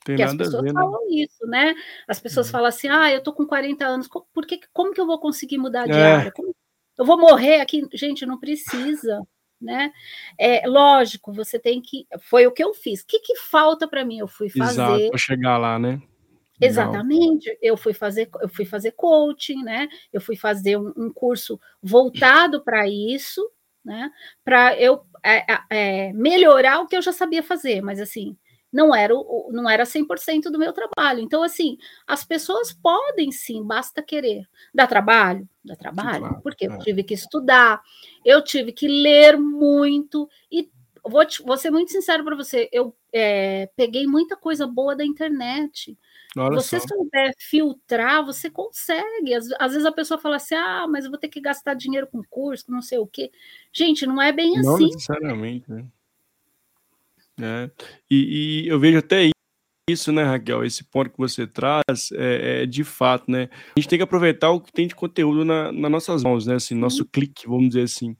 Tem 0.05 0.17
Porque 0.17 0.23
as 0.23 0.37
pessoas 0.37 0.63
ver, 0.63 0.73
né? 0.73 0.81
falam 0.81 1.01
né? 1.01 1.15
isso, 1.15 1.47
né? 1.47 1.75
As 2.07 2.21
pessoas 2.21 2.47
uhum. 2.47 2.53
falam 2.53 2.69
assim, 2.69 2.89
ah, 2.89 3.11
eu 3.11 3.23
tô 3.23 3.33
com 3.33 3.47
40 3.47 3.87
anos, 3.87 4.09
por 4.09 4.47
que, 4.47 4.61
como 4.73 4.93
que 4.93 5.01
eu 5.01 5.07
vou 5.07 5.19
conseguir 5.19 5.59
mudar 5.59 5.87
de 5.87 5.93
é. 5.93 6.03
área? 6.03 6.33
Como, 6.33 6.55
eu 6.99 7.05
vou 7.05 7.19
morrer 7.19 7.61
aqui? 7.61 7.89
Gente, 7.95 8.27
não 8.27 8.39
precisa 8.39 9.27
né? 9.61 9.92
É 10.38 10.66
lógico, 10.66 11.33
você 11.33 11.59
tem 11.59 11.81
que. 11.81 12.07
Foi 12.21 12.47
o 12.47 12.53
que 12.53 12.62
eu 12.62 12.75
fiz. 12.75 13.03
O 13.03 13.07
que, 13.07 13.21
que 13.21 13.37
falta 13.37 13.87
para 13.87 14.05
mim? 14.05 14.18
Eu 14.18 14.29
fui 14.29 14.49
fazer. 14.49 14.83
Exato, 14.83 15.09
para 15.11 15.18
chegar 15.18 15.59
lá, 15.59 15.79
né? 15.79 16.01
Exatamente. 16.61 17.57
Eu 17.62 17.77
fui 17.77 17.92
fazer, 17.92 18.29
eu 18.40 18.49
fui 18.49 18.64
fazer 18.64 18.92
coaching, 18.92 19.62
né? 19.62 19.88
Eu 20.12 20.21
fui 20.21 20.37
fazer 20.37 20.77
um, 20.77 20.92
um 20.97 21.12
curso 21.12 21.61
voltado 21.83 22.62
para 22.62 22.88
isso, 22.88 23.49
né? 23.85 24.11
Para 24.44 24.77
eu 24.79 25.03
é, 25.25 25.44
é, 25.71 26.12
melhorar 26.12 26.81
o 26.81 26.87
que 26.87 26.97
eu 26.97 27.03
já 27.03 27.12
sabia 27.12 27.42
fazer, 27.42 27.81
mas 27.81 28.01
assim, 28.01 28.37
não 28.73 28.95
era, 28.95 29.15
o, 29.15 29.51
não 29.53 29.69
era 29.69 29.85
100% 29.85 30.45
do 30.51 30.59
meu 30.59 30.73
trabalho. 30.73 31.21
Então, 31.21 31.43
assim, 31.43 31.79
as 32.07 32.25
pessoas 32.25 32.73
podem 32.73 33.33
sim, 33.33 33.65
basta 33.65 34.03
querer. 34.03 34.47
Dá 34.75 34.87
trabalho? 34.87 35.49
Dá 35.65 35.75
trabalho, 35.75 36.21
claro, 36.21 36.41
porque 36.43 36.67
eu 36.67 36.73
é. 36.73 36.79
tive 36.79 37.03
que 37.03 37.15
estudar, 37.15 37.81
eu 38.25 38.43
tive 38.43 38.73
que 38.73 38.87
ler 38.87 39.39
muito, 39.39 40.29
e 40.51 40.71
vou, 41.05 41.25
te, 41.25 41.43
vou 41.43 41.57
ser 41.57 41.71
muito 41.71 41.91
sincero 41.91 42.25
para 42.25 42.37
você, 42.37 42.69
eu 42.73 42.95
é, 43.13 43.71
peguei 43.77 44.07
muita 44.07 44.37
coisa 44.37 44.67
boa 44.67 44.95
da 44.95 45.05
internet. 45.05 45.97
Olha 46.37 46.55
você 46.55 46.79
só. 46.79 46.89
souber 46.89 47.33
filtrar, 47.39 48.25
você 48.25 48.51
consegue. 48.51 49.35
Às, 49.35 49.51
às, 49.59 49.73
vezes 49.73 49.87
a 49.87 49.93
pessoa 49.93 50.21
fala 50.21 50.37
assim: 50.37 50.55
ah, 50.55 50.87
mas 50.89 51.05
eu 51.05 51.11
vou 51.11 51.19
ter 51.19 51.29
que 51.29 51.41
gastar 51.41 51.75
dinheiro 51.75 52.07
com 52.07 52.23
curso, 52.29 52.71
não 52.71 52.83
sei 52.83 52.99
o 52.99 53.07
quê. 53.07 53.31
Gente, 53.73 54.07
não 54.07 54.21
é 54.21 54.31
bem 54.31 54.61
não 54.61 54.75
assim. 54.75 54.85
Não 54.85 54.93
necessariamente, 54.93 55.71
né? 55.71 55.87
É, 57.40 57.70
e, 58.11 58.64
e 58.64 58.68
eu 58.68 58.79
vejo 58.79 58.98
até 58.98 59.31
isso, 59.88 60.12
né, 60.12 60.22
Raquel? 60.22 60.64
Esse 60.64 60.85
ponto 60.85 61.11
que 61.11 61.18
você 61.18 61.46
traz 61.46 62.12
é, 62.12 62.62
é, 62.62 62.66
de 62.66 62.85
fato, 62.85 63.31
né? 63.31 63.48
A 63.77 63.81
gente 63.81 63.88
tem 63.88 63.98
que 63.98 64.03
aproveitar 64.03 64.51
o 64.51 64.61
que 64.61 64.72
tem 64.72 64.87
de 64.87 64.94
conteúdo 64.94 65.44
na, 65.44 65.72
nas 65.72 65.90
nossas 65.90 66.22
mãos, 66.22 66.46
né? 66.46 66.57
Assim, 66.57 66.74
nosso 66.74 67.03
uhum. 67.03 67.09
clique, 67.11 67.46
vamos 67.46 67.68
dizer 67.68 67.83
assim. 67.83 68.16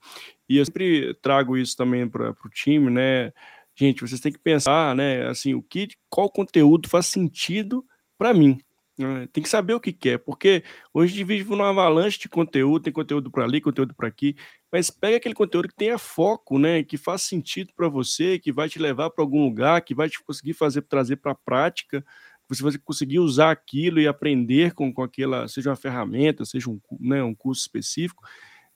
E 0.49 0.57
eu 0.57 0.65
sempre 0.65 1.15
trago 1.21 1.57
isso 1.57 1.77
também 1.77 2.09
para 2.09 2.31
o 2.31 2.51
time, 2.51 2.91
né? 2.91 3.33
Gente, 3.77 4.01
vocês 4.01 4.21
têm 4.21 4.33
que 4.33 4.39
pensar, 4.39 4.95
né? 4.97 5.27
Assim, 5.29 5.55
o 5.55 5.63
que, 5.63 5.89
qual 6.09 6.31
conteúdo 6.31 6.89
faz 6.89 7.07
sentido 7.07 7.85
para 8.17 8.33
mim, 8.33 8.59
né? 8.99 9.29
Tem 9.33 9.43
que 9.43 9.49
saber 9.49 9.75
o 9.75 9.81
que 9.81 9.93
quer, 9.93 10.19
porque 10.19 10.65
hoje 10.93 11.15
a 11.15 11.17
gente 11.19 11.27
vive 11.27 11.51
numa 11.51 11.69
avalanche 11.69 12.19
de 12.19 12.29
conteúdo, 12.29 12.83
tem 12.83 12.93
conteúdo 12.93 13.31
para 13.31 13.45
ali, 13.45 13.61
conteúdo 13.61 13.95
para 13.95 14.09
aqui, 14.09 14.35
mas 14.73 14.91
pega 14.91 15.17
aquele 15.17 15.35
conteúdo 15.35 15.69
que 15.69 15.75
tenha 15.75 15.99
foco, 15.99 16.59
né, 16.59 16.83
que 16.83 16.97
faz 16.97 17.23
sentido 17.23 17.73
para 17.75 17.89
você, 17.89 18.39
que 18.39 18.53
vai 18.53 18.69
te 18.69 18.79
levar 18.79 19.11
para 19.11 19.23
algum 19.25 19.45
lugar, 19.45 19.81
que 19.83 19.95
vai 19.95 20.09
te 20.09 20.23
conseguir 20.23 20.53
fazer 20.53 20.83
trazer 20.83 21.17
para 21.17 21.33
a 21.33 21.35
prática, 21.35 22.05
você 22.49 22.63
vai 22.63 22.73
conseguir 22.79 23.19
usar 23.19 23.51
aquilo 23.51 24.01
e 24.01 24.09
aprender 24.09 24.73
com, 24.73 24.93
com 24.93 25.03
aquela, 25.03 25.47
seja 25.49 25.71
uma 25.71 25.77
ferramenta, 25.77 26.45
seja 26.45 26.71
um, 26.71 26.81
né, 26.99 27.23
um 27.23 27.35
curso 27.35 27.61
específico. 27.61 28.23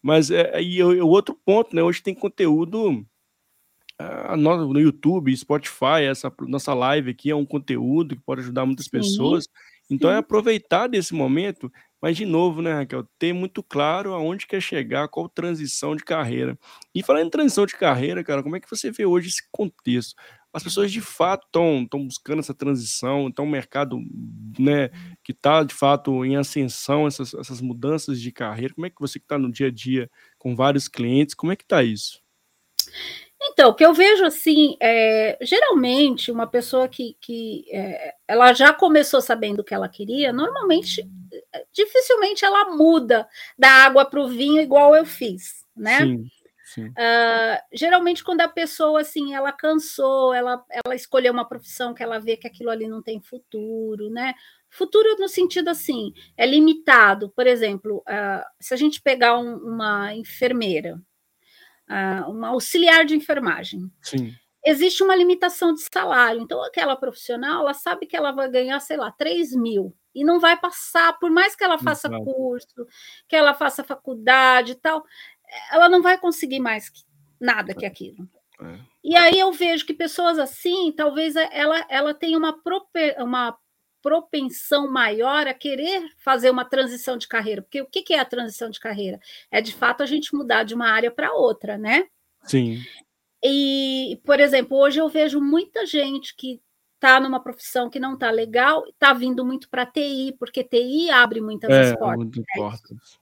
Mas 0.02 0.30
é, 0.30 0.60
e 0.62 0.82
o 0.82 1.08
outro 1.08 1.38
ponto, 1.44 1.74
né, 1.74 1.82
hoje 1.82 2.02
tem 2.02 2.14
conteúdo 2.14 3.06
a, 3.98 4.36
no 4.36 4.80
YouTube, 4.80 5.34
Spotify, 5.36 6.02
essa 6.08 6.32
nossa 6.40 6.74
live 6.74 7.10
aqui 7.10 7.30
é 7.30 7.36
um 7.36 7.46
conteúdo 7.46 8.16
que 8.16 8.22
pode 8.22 8.42
ajudar 8.42 8.66
muitas 8.66 8.86
Sim. 8.86 8.90
pessoas. 8.90 9.48
Então 9.90 10.10
é 10.10 10.16
aproveitar 10.16 10.86
desse 10.86 11.14
momento, 11.14 11.72
mas 12.02 12.16
de 12.16 12.26
novo, 12.26 12.60
né, 12.60 12.74
Raquel, 12.74 13.06
ter 13.16 13.32
muito 13.32 13.62
claro 13.62 14.12
aonde 14.12 14.44
quer 14.44 14.60
chegar, 14.60 15.06
qual 15.06 15.28
transição 15.28 15.94
de 15.94 16.02
carreira. 16.02 16.58
E 16.92 17.00
falando 17.00 17.28
em 17.28 17.30
transição 17.30 17.64
de 17.64 17.76
carreira, 17.76 18.24
cara, 18.24 18.42
como 18.42 18.56
é 18.56 18.60
que 18.60 18.68
você 18.68 18.90
vê 18.90 19.06
hoje 19.06 19.28
esse 19.28 19.48
contexto? 19.52 20.16
As 20.52 20.64
pessoas 20.64 20.90
de 20.90 21.00
fato 21.00 21.46
estão 21.46 22.04
buscando 22.04 22.40
essa 22.40 22.52
transição, 22.52 23.28
então 23.28 23.44
o 23.44 23.48
mercado 23.48 23.98
né, 24.58 24.90
que 25.22 25.30
está 25.30 25.62
de 25.62 25.72
fato 25.72 26.24
em 26.24 26.36
ascensão, 26.36 27.06
essas, 27.06 27.32
essas 27.34 27.60
mudanças 27.60 28.20
de 28.20 28.32
carreira, 28.32 28.74
como 28.74 28.86
é 28.86 28.90
que 28.90 29.00
você 29.00 29.20
que 29.20 29.24
está 29.24 29.38
no 29.38 29.50
dia 29.50 29.68
a 29.68 29.70
dia 29.70 30.10
com 30.36 30.56
vários 30.56 30.88
clientes, 30.88 31.36
como 31.36 31.52
é 31.52 31.56
que 31.56 31.62
está 31.62 31.84
isso? 31.84 32.20
Então, 33.40 33.70
o 33.70 33.74
que 33.74 33.84
eu 33.84 33.94
vejo 33.94 34.24
assim, 34.24 34.76
é, 34.80 35.38
geralmente 35.40 36.30
uma 36.30 36.46
pessoa 36.46 36.88
que, 36.88 37.16
que 37.20 37.64
é, 37.70 38.14
ela 38.28 38.52
já 38.52 38.72
começou 38.72 39.20
sabendo 39.20 39.60
o 39.60 39.64
que 39.64 39.74
ela 39.74 39.88
queria, 39.88 40.32
normalmente, 40.32 41.02
dificilmente 41.72 42.44
ela 42.44 42.70
muda 42.70 43.28
da 43.58 43.68
água 43.68 44.04
para 44.04 44.20
o 44.20 44.28
vinho 44.28 44.60
igual 44.60 44.94
eu 44.94 45.04
fiz, 45.04 45.66
né? 45.76 45.98
Sim, 46.00 46.24
sim. 46.74 46.88
Uh, 46.88 47.58
geralmente 47.72 48.24
quando 48.24 48.40
a 48.40 48.48
pessoa 48.48 49.00
assim, 49.00 49.34
ela 49.34 49.52
cansou, 49.52 50.32
ela, 50.32 50.64
ela 50.84 50.94
escolheu 50.94 51.32
uma 51.32 51.48
profissão 51.48 51.94
que 51.94 52.02
ela 52.02 52.18
vê 52.18 52.36
que 52.36 52.46
aquilo 52.46 52.70
ali 52.70 52.86
não 52.86 53.02
tem 53.02 53.20
futuro, 53.20 54.10
né? 54.10 54.34
Futuro 54.70 55.16
no 55.18 55.28
sentido 55.28 55.68
assim, 55.68 56.14
é 56.36 56.46
limitado. 56.46 57.30
Por 57.30 57.46
exemplo, 57.46 57.98
uh, 58.08 58.44
se 58.58 58.72
a 58.72 58.76
gente 58.76 59.02
pegar 59.02 59.38
um, 59.38 59.56
uma 59.56 60.14
enfermeira, 60.14 61.00
uh, 61.88 62.30
uma 62.30 62.48
auxiliar 62.48 63.04
de 63.04 63.14
enfermagem. 63.14 63.90
Sim. 64.00 64.34
Existe 64.64 65.02
uma 65.02 65.16
limitação 65.16 65.74
de 65.74 65.80
salário. 65.80 66.40
Então, 66.40 66.62
aquela 66.62 66.96
profissional, 66.96 67.62
ela 67.62 67.74
sabe 67.74 68.06
que 68.06 68.16
ela 68.16 68.30
vai 68.30 68.48
ganhar, 68.48 68.78
sei 68.80 68.96
lá, 68.96 69.10
3 69.10 69.54
mil. 69.54 69.94
E 70.14 70.24
não 70.24 70.38
vai 70.38 70.58
passar, 70.58 71.18
por 71.18 71.30
mais 71.30 71.56
que 71.56 71.64
ela 71.64 71.78
faça 71.78 72.08
curso, 72.08 72.86
que 73.26 73.34
ela 73.34 73.54
faça 73.54 73.82
faculdade 73.82 74.72
e 74.72 74.74
tal, 74.74 75.02
ela 75.70 75.88
não 75.88 76.02
vai 76.02 76.18
conseguir 76.18 76.60
mais 76.60 76.88
que, 76.88 77.02
nada 77.40 77.74
que 77.74 77.86
aquilo. 77.86 78.28
É. 78.60 78.78
E 79.02 79.16
aí 79.16 79.38
eu 79.38 79.50
vejo 79.52 79.84
que 79.84 79.94
pessoas 79.94 80.38
assim, 80.38 80.92
talvez 80.92 81.34
ela, 81.34 81.84
ela 81.88 82.14
tenha 82.14 82.38
uma, 82.38 82.54
uma 83.18 83.58
propensão 84.02 84.90
maior 84.90 85.46
a 85.46 85.54
querer 85.54 86.08
fazer 86.18 86.50
uma 86.50 86.64
transição 86.64 87.16
de 87.16 87.26
carreira. 87.26 87.62
Porque 87.62 87.80
o 87.80 87.86
que 87.86 88.12
é 88.12 88.18
a 88.18 88.24
transição 88.24 88.68
de 88.68 88.80
carreira? 88.80 89.18
É 89.50 89.60
de 89.60 89.74
fato 89.74 90.02
a 90.02 90.06
gente 90.06 90.34
mudar 90.34 90.64
de 90.64 90.74
uma 90.74 90.88
área 90.88 91.10
para 91.10 91.32
outra, 91.32 91.78
né? 91.78 92.06
Sim. 92.44 92.80
E, 93.44 94.20
por 94.24 94.38
exemplo, 94.40 94.76
hoje 94.78 95.00
eu 95.00 95.08
vejo 95.08 95.40
muita 95.40 95.84
gente 95.86 96.34
que 96.36 96.60
está 96.94 97.18
numa 97.18 97.42
profissão 97.42 97.90
que 97.90 97.98
não 97.98 98.14
está 98.14 98.30
legal, 98.30 98.86
está 98.86 99.12
vindo 99.12 99.44
muito 99.44 99.68
pra 99.68 99.84
TI, 99.84 100.36
porque 100.38 100.62
TI 100.62 101.10
abre 101.10 101.40
muitas 101.40 101.70
É, 101.70 101.80
as 101.92 101.98
portas 101.98 102.30
para 102.30 102.42
isso. 102.42 102.54
portas. 102.56 103.18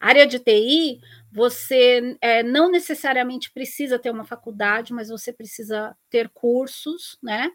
Área 0.00 0.26
de 0.26 0.38
TI, 0.38 1.00
você, 1.32 2.16
eh, 2.20 2.42
não 2.42 2.70
necessariamente 2.70 3.50
precisa 3.52 3.98
ter 3.98 4.10
uma 4.10 4.24
faculdade, 4.24 4.92
mas 4.92 5.08
você 5.08 5.32
precisa 5.32 5.94
ter 6.10 6.28
cursos, 6.30 7.18
né. 7.22 7.50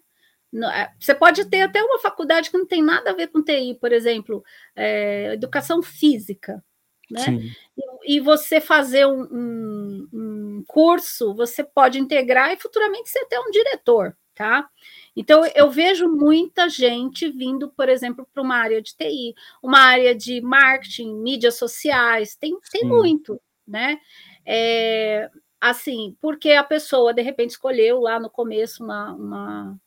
Eh, 0.53 0.89
você 0.99 1.15
pode 1.15 1.45
ter 1.49 1.61
até 1.61 1.81
uma 1.83 1.99
faculdade 1.99 2.51
que 2.51 2.57
não 2.57 2.65
tem 2.67 2.83
nada 2.83 3.11
a 3.11 3.13
ver 3.15 3.27
com 3.29 3.43
TI, 3.43 3.77
por 3.79 3.91
exemplo, 3.93 4.43
eh, 4.75 5.33
educação 5.33 5.81
física, 5.81 6.63
né. 7.11 7.39
E 7.77 8.15
e 8.17 8.19
você 8.19 8.61
fazer 8.61 9.05
um 9.07 9.23
um 9.31 10.09
um 10.13 10.63
curso, 10.67 11.33
você 11.35 11.63
pode 11.63 11.99
integrar 11.99 12.53
e 12.53 12.57
futuramente 12.57 13.09
ser 13.09 13.19
até 13.19 13.39
um 13.39 13.51
diretor, 13.51 14.17
tá. 14.35 14.67
Então 15.15 15.43
eu 15.55 15.69
vejo 15.71 16.07
muita 16.09 16.69
gente 16.69 17.29
vindo, 17.29 17.69
por 17.71 17.89
exemplo, 17.89 18.27
pra 18.33 18.41
uma 18.43 18.55
área 18.57 18.81
de 18.81 18.95
TI, 18.95 19.35
uma 19.63 19.79
área 19.79 20.15
de 20.15 20.41
marketing, 20.41 21.15
mídias 21.15 21.55
sociais, 21.57 22.35
tem 22.35 22.57
tem 22.71 22.81
Sim. 22.83 22.87
muito, 22.89 23.41
né. 23.67 23.99
Eh, 24.45 25.29
assim, 25.61 26.15
porque 26.21 26.51
a 26.53 26.63
pessoa 26.63 27.13
de 27.13 27.21
repente 27.21 27.51
escolheu 27.51 27.99
lá 28.01 28.19
no 28.19 28.29
começo 28.29 28.83
uma 28.83 29.13
uma 29.13 29.77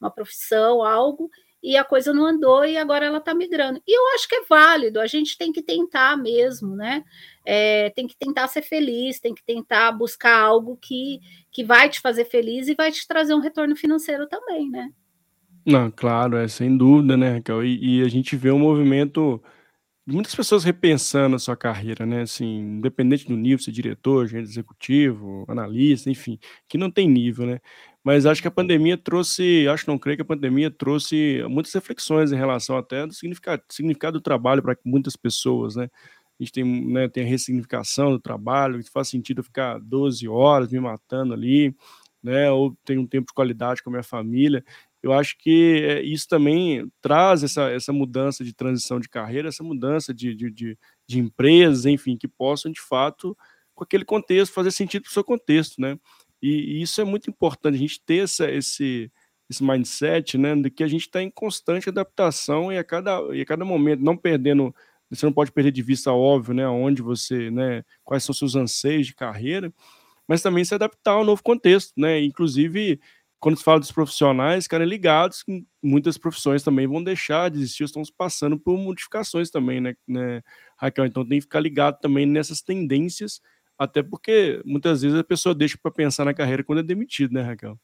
uma 0.00 0.10
profissão, 0.10 0.82
algo, 0.84 1.30
e 1.62 1.76
a 1.76 1.84
coisa 1.84 2.12
não 2.12 2.26
andou 2.26 2.64
e 2.64 2.76
agora 2.76 3.06
ela 3.06 3.18
está 3.18 3.34
migrando. 3.34 3.80
E 3.86 3.96
eu 3.96 4.14
acho 4.14 4.28
que 4.28 4.34
é 4.36 4.44
válido, 4.48 5.00
a 5.00 5.06
gente 5.06 5.38
tem 5.38 5.52
que 5.52 5.62
tentar 5.62 6.16
mesmo, 6.16 6.74
né, 6.76 7.04
eh, 7.46 7.90
tem 7.90 8.06
que 8.06 8.16
tentar 8.16 8.48
ser 8.48 8.62
feliz, 8.62 9.20
tem 9.20 9.34
que 9.34 9.44
tentar 9.44 9.92
buscar 9.92 10.38
algo 10.40 10.76
que 10.80 11.20
que 11.50 11.64
vai 11.64 11.88
te 11.88 12.00
fazer 12.00 12.24
feliz 12.26 12.68
e 12.68 12.74
vai 12.74 12.90
te 12.90 13.06
trazer 13.06 13.34
um 13.34 13.40
retorno 13.40 13.76
financeiro 13.76 14.26
também, 14.28 14.70
né. 14.70 14.90
Não, 15.64 15.90
claro, 15.90 16.36
é, 16.36 16.48
sem 16.48 16.76
dúvida, 16.76 17.16
né, 17.16 17.34
Raquel. 17.34 17.64
E 17.64 18.00
e 18.00 18.02
a 18.02 18.08
gente 18.08 18.36
vê 18.36 18.50
um 18.50 18.58
movimento 18.58 19.40
de 20.06 20.14
muitas 20.14 20.34
pessoas 20.34 20.64
repensando 20.64 21.36
a 21.36 21.38
sua 21.38 21.56
carreira, 21.56 22.04
né, 22.06 22.22
assim, 22.22 22.46
independente 22.78 23.26
do 23.28 23.36
nível, 23.36 23.58
se 23.62 23.70
é 23.70 23.72
diretor, 23.72 24.26
gerente 24.26 24.50
executivo, 24.50 25.44
analista, 25.48 26.10
enfim, 26.10 26.38
que 26.68 26.76
não 26.78 26.90
tem 26.90 27.08
nível, 27.08 27.46
né. 27.46 27.60
Mas 28.04 28.26
acho 28.26 28.42
que 28.42 28.48
a 28.48 28.50
pandemia 28.50 28.96
trouxe 28.98 29.66
acho 29.68 29.86
não, 29.88 29.96
creio 29.98 30.16
que 30.16 30.22
a 30.22 30.24
pandemia 30.24 30.70
trouxe 30.70 31.42
muitas 31.48 31.72
reflexões 31.72 32.32
em 32.32 32.36
relação 32.36 32.76
até 32.76 33.06
do 33.06 33.14
significado 33.14 33.62
significado 33.70 34.18
do 34.18 34.22
trabalho 34.22 34.60
pra 34.62 34.76
muitas 34.84 35.16
pessoas, 35.16 35.76
né. 35.76 35.88
A 36.40 36.42
gente 36.44 36.52
tem, 36.52 36.64
né, 36.92 37.08
tem 37.08 37.22
a 37.24 37.26
ressignificação 37.26 38.10
do 38.10 38.18
trabalho, 38.18 38.80
faz 38.92 39.08
sentido 39.08 39.42
ficar 39.44 39.78
12 39.78 40.26
horas 40.26 40.72
me 40.72 40.80
matando 40.80 41.32
ali, 41.34 41.72
né, 42.22 42.50
ou 42.50 42.76
ter 42.84 42.98
um 42.98 43.06
tempo 43.06 43.28
de 43.28 43.34
qualidade 43.34 43.82
com 43.82 43.90
a 43.90 43.92
minha 43.92 44.02
família. 44.02 44.64
Eu 45.02 45.12
acho 45.12 45.36
que, 45.38 45.82
eh, 45.84 46.02
isso 46.02 46.26
também 46.28 46.90
traz 47.00 47.44
essa 47.44 47.70
essa 47.70 47.92
mudança 47.92 48.44
de 48.44 48.52
transição 48.54 48.98
de 49.00 49.08
carreira, 49.08 49.48
essa 49.48 49.62
mudança 49.64 50.12
de 50.14 50.34
de 50.34 50.50
de 50.50 50.78
de 51.08 51.18
empresas, 51.20 51.86
enfim, 51.86 52.16
que 52.16 52.26
possam 52.28 52.72
de 52.72 52.80
fato, 52.80 53.36
com 53.74 53.84
aquele 53.84 54.04
contexto, 54.04 54.52
fazer 54.54 54.70
sentido 54.72 55.02
para 55.04 55.10
o 55.10 55.12
seu 55.12 55.22
contexto, 55.24 55.80
né. 55.80 55.96
E 56.42 56.80
e 56.80 56.82
isso 56.82 57.00
é 57.00 57.04
muito 57.04 57.30
importante, 57.30 57.76
a 57.76 57.78
gente 57.78 58.02
ter 58.04 58.24
essa 58.24 58.50
esse 58.50 59.10
esse 59.50 59.62
mindset, 59.64 60.38
né, 60.38 60.56
de 60.56 60.70
que 60.70 60.82
a 60.84 60.88
gente 60.88 61.02
está 61.02 61.22
em 61.22 61.30
constante 61.30 61.88
adaptação 61.88 62.72
e 62.72 62.78
a 62.78 62.84
cada 62.84 63.20
e 63.36 63.40
a 63.42 63.46
cada 63.46 63.64
momento 63.64 64.00
não 64.02 64.16
perdendo 64.16 64.74
você 65.10 65.26
não 65.26 65.32
pode 65.32 65.52
perder 65.52 65.72
de 65.72 65.82
vista, 65.82 66.10
óbvio, 66.12 66.54
né, 66.54 66.64
aonde 66.64 67.02
você, 67.02 67.50
né, 67.50 67.84
quais 68.04 68.24
são 68.24 68.34
seus 68.34 68.56
anseios 68.56 69.06
de 69.08 69.14
carreira, 69.14 69.72
mas 70.28 70.42
também 70.42 70.64
se 70.64 70.74
adaptar 70.74 71.12
ao 71.12 71.24
novo 71.24 71.42
contexto, 71.42 71.92
né. 71.98 72.20
Inclusive, 72.22 73.00
quando 73.40 73.58
se 73.58 73.64
fala 73.64 73.80
dos 73.80 73.92
profissionais, 73.92 74.64
ficarem 74.64 74.88
ligados 74.88 75.42
que 75.42 75.66
muitas 75.82 76.18
profissões 76.18 76.62
também 76.62 76.86
vão 76.86 77.02
deixar 77.04 77.50
de 77.50 77.58
existir 77.58 77.84
estão 77.84 78.02
passando 78.16 78.58
por 78.58 78.78
modificações 78.78 79.50
também, 79.50 79.80
né 79.80 79.94
né, 80.08 80.42
Raquel. 80.78 81.06
Então 81.06 81.26
tem 81.26 81.38
que 81.38 81.42
ficar 81.44 81.60
ligado 81.60 81.98
também 82.00 82.26
nessas 82.26 82.62
tendências, 82.62 83.40
até 83.78 84.02
porque 84.02 84.62
muitas 84.64 85.02
vezes 85.02 85.18
a 85.18 85.24
pessoa 85.24 85.54
deixa 85.54 85.78
pra 85.82 85.90
pensar 85.92 86.24
na 86.24 86.34
carreira 86.34 86.64
quando 86.64 86.80
é 86.80 86.82
demitido, 86.82 87.32
né, 87.34 87.42
Raquel. 87.42 87.78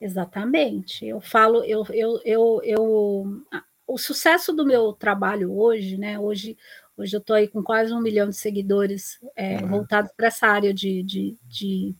Exatamente. 0.00 1.06
Eu 1.06 1.20
falo 1.20 1.62
eu 1.64 1.84
eu 1.92 2.20
eu 2.24 2.60
eu 2.64 3.42
o 3.86 3.98
sucesso 3.98 4.52
do 4.52 4.64
meu 4.64 4.92
trabalho 4.92 5.52
hoje, 5.56 5.96
né, 5.98 6.18
hoje 6.18 6.56
hoje 6.96 7.14
eu 7.16 7.20
tô 7.20 7.34
aí 7.34 7.46
com 7.48 7.62
quase 7.62 7.92
1.000.000 7.92 8.36
de 8.36 8.36
seguidores, 8.36 9.18
eh, 9.36 9.56
Ah. 9.62 9.66
voltados 9.66 10.10
pra 10.16 10.28
essa 10.28 10.46
área 10.46 10.72
de 10.72 11.02
de 11.02 11.36
de 11.48 11.94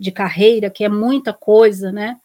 de 0.00 0.12
carreira, 0.12 0.70
que 0.70 0.84
é 0.84 0.88
muita 0.88 1.32
coisa, 1.34 1.92
né, 1.92 2.20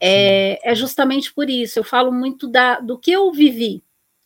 eh, 0.00 0.58
é 0.64 0.74
justamente 0.74 1.32
por 1.34 1.50
isso, 1.50 1.78
eu 1.80 1.84
falo 1.84 2.12
muito 2.12 2.48
da 2.48 2.80
do 2.80 2.98
que 2.98 3.12
eu 3.12 3.32
vivi, 3.32 3.82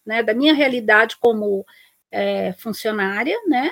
né, 0.07 0.22
da 0.22 0.35
minha 0.35 0.55
realidade 0.55 1.16
como, 1.18 1.66
eh, 2.12 2.53
funcionária, 2.55 3.37
né, 3.48 3.70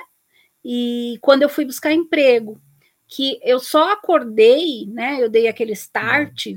e 0.65 1.17
quando 1.21 1.43
eu 1.43 1.49
fui 1.49 1.65
buscar 1.65 1.91
emprego, 1.93 2.61
que 3.07 3.39
eu 3.43 3.59
só 3.59 3.91
acordei, 3.93 4.87
né, 4.87 5.17
eu 5.21 5.29
dei 5.29 5.47
aquele 5.47 5.73
start, 5.73 6.47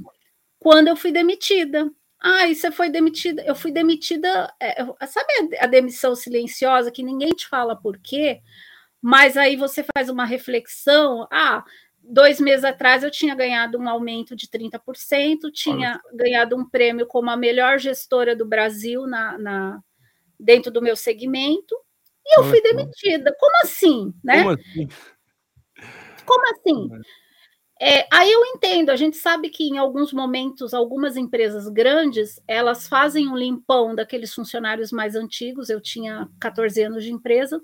quando 0.61 0.89
eu 0.89 0.97
fui 0.97 1.13
demitida. 1.13 1.91
"Ai, 2.23 2.55
você 2.55 2.71
foi 2.73 2.91
demitida", 2.91 3.43
eu 3.45 3.55
fui 3.57 3.73
demitida, 3.73 4.53
eu 4.79 4.97
sabe 5.09 5.29
a 5.61 5.67
demissão 5.69 6.17
silenciosa 6.17 6.91
que 6.93 7.03
ninguém 7.05 7.31
te 7.31 7.49
fala 7.49 7.77
por 7.77 7.99
quê, 7.99 8.41
mas 9.03 9.37
aí 9.37 9.57
você 9.57 9.85
faz 9.97 10.09
uma 10.11 10.25
reflexão, 10.27 11.27
"Ah, 11.33 11.65
2 12.03 12.41
meses 12.41 12.65
atrás 12.65 13.05
eu 13.05 13.11
tinha 13.11 13.35
ganhado 13.37 13.79
um 13.79 13.89
aumento 13.89 14.37
de 14.37 14.49
30%, 14.51 15.47
Olha 15.47 15.53
tinha 15.55 15.95
só. 16.03 16.17
ganhado 16.17 16.57
um 16.57 16.69
prêmio 16.69 17.07
como 17.07 17.31
a 17.31 17.37
melhor 17.39 17.79
gestora 17.81 18.37
do 18.37 18.47
Brasil 18.47 19.07
na 19.07 19.39
na 19.39 19.81
dentro 20.41 20.71
do 20.73 20.83
meu 20.83 20.97
segmento, 20.97 21.77
e 22.27 22.41
eu 22.41 22.45
fui 22.45 22.59
só. 22.59 22.63
demitida, 22.63 23.35
como 23.39 23.57
assim?", 23.63 24.13
Como 24.13 24.15
né. 24.25 24.43
assim? 24.51 24.89
Como 26.27 26.45
assim? 26.51 26.89
Eh, 27.81 28.07
aí 28.11 28.33
eu 28.33 28.45
entendo, 28.47 28.91
a 28.91 28.97
gente 28.97 29.19
sabe 29.19 29.51
que 29.51 29.65
em 29.65 29.77
alguns 29.77 30.13
momentos, 30.13 30.73
algumas 30.73 31.17
empresas 31.17 31.69
grandes, 31.69 32.41
elas 32.49 32.89
fazem 32.89 33.29
um 33.29 33.37
limpão 33.37 33.95
daqueles 33.95 34.33
funcionários 34.33 34.91
mais 34.91 35.15
antigos, 35.15 35.69
eu 35.69 35.81
tinha 35.81 36.27
14 36.41 36.83
anos 36.83 37.05
de 37.05 37.13
empresa 37.13 37.61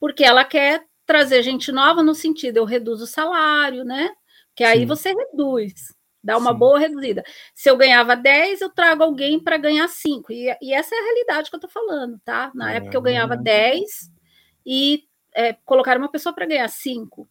porque 0.00 0.24
ela 0.24 0.44
quer 0.44 0.84
trazer 1.04 1.42
gente 1.42 1.72
nova, 1.72 2.02
no 2.02 2.14
sentido, 2.14 2.58
eu 2.58 2.64
reduzo 2.64 3.04
o 3.04 3.06
salário, 3.06 3.84
né, 3.84 4.10
que 4.54 4.62
aí 4.62 4.80
Sim. 4.80 4.86
você 4.86 5.12
reduz, 5.12 5.94
dá 6.22 6.36
uma 6.38 6.52
Sim. 6.52 6.58
boa 6.58 6.78
reduzida. 6.78 7.24
Se 7.54 7.70
eu 7.70 7.76
ganhava 7.76 8.16
10, 8.16 8.60
eu 8.60 8.70
trago 8.70 9.02
alguém 9.04 9.40
pra 9.40 9.56
ganhar 9.58 9.88
5, 9.88 10.32
e 10.32 10.54
e 10.62 10.72
essa 10.74 10.94
é 10.94 10.98
a 10.98 11.02
realidade 11.04 11.50
que 11.50 11.56
eu 11.56 11.60
tô 11.60 11.68
falando, 11.68 12.20
tá. 12.24 12.50
Na 12.54 12.72
É 12.72 12.74
época 12.74 12.96
eu 12.96 13.02
ganhava 13.02 13.36
verdade. 13.36 13.44
10 13.44 14.10
e, 14.66 15.04
eh, 15.34 15.54
colocaram 15.64 16.00
uma 16.02 16.10
pessoa 16.12 16.34
pra 16.34 16.46
ganhar 16.46 16.68
5. 16.68 17.28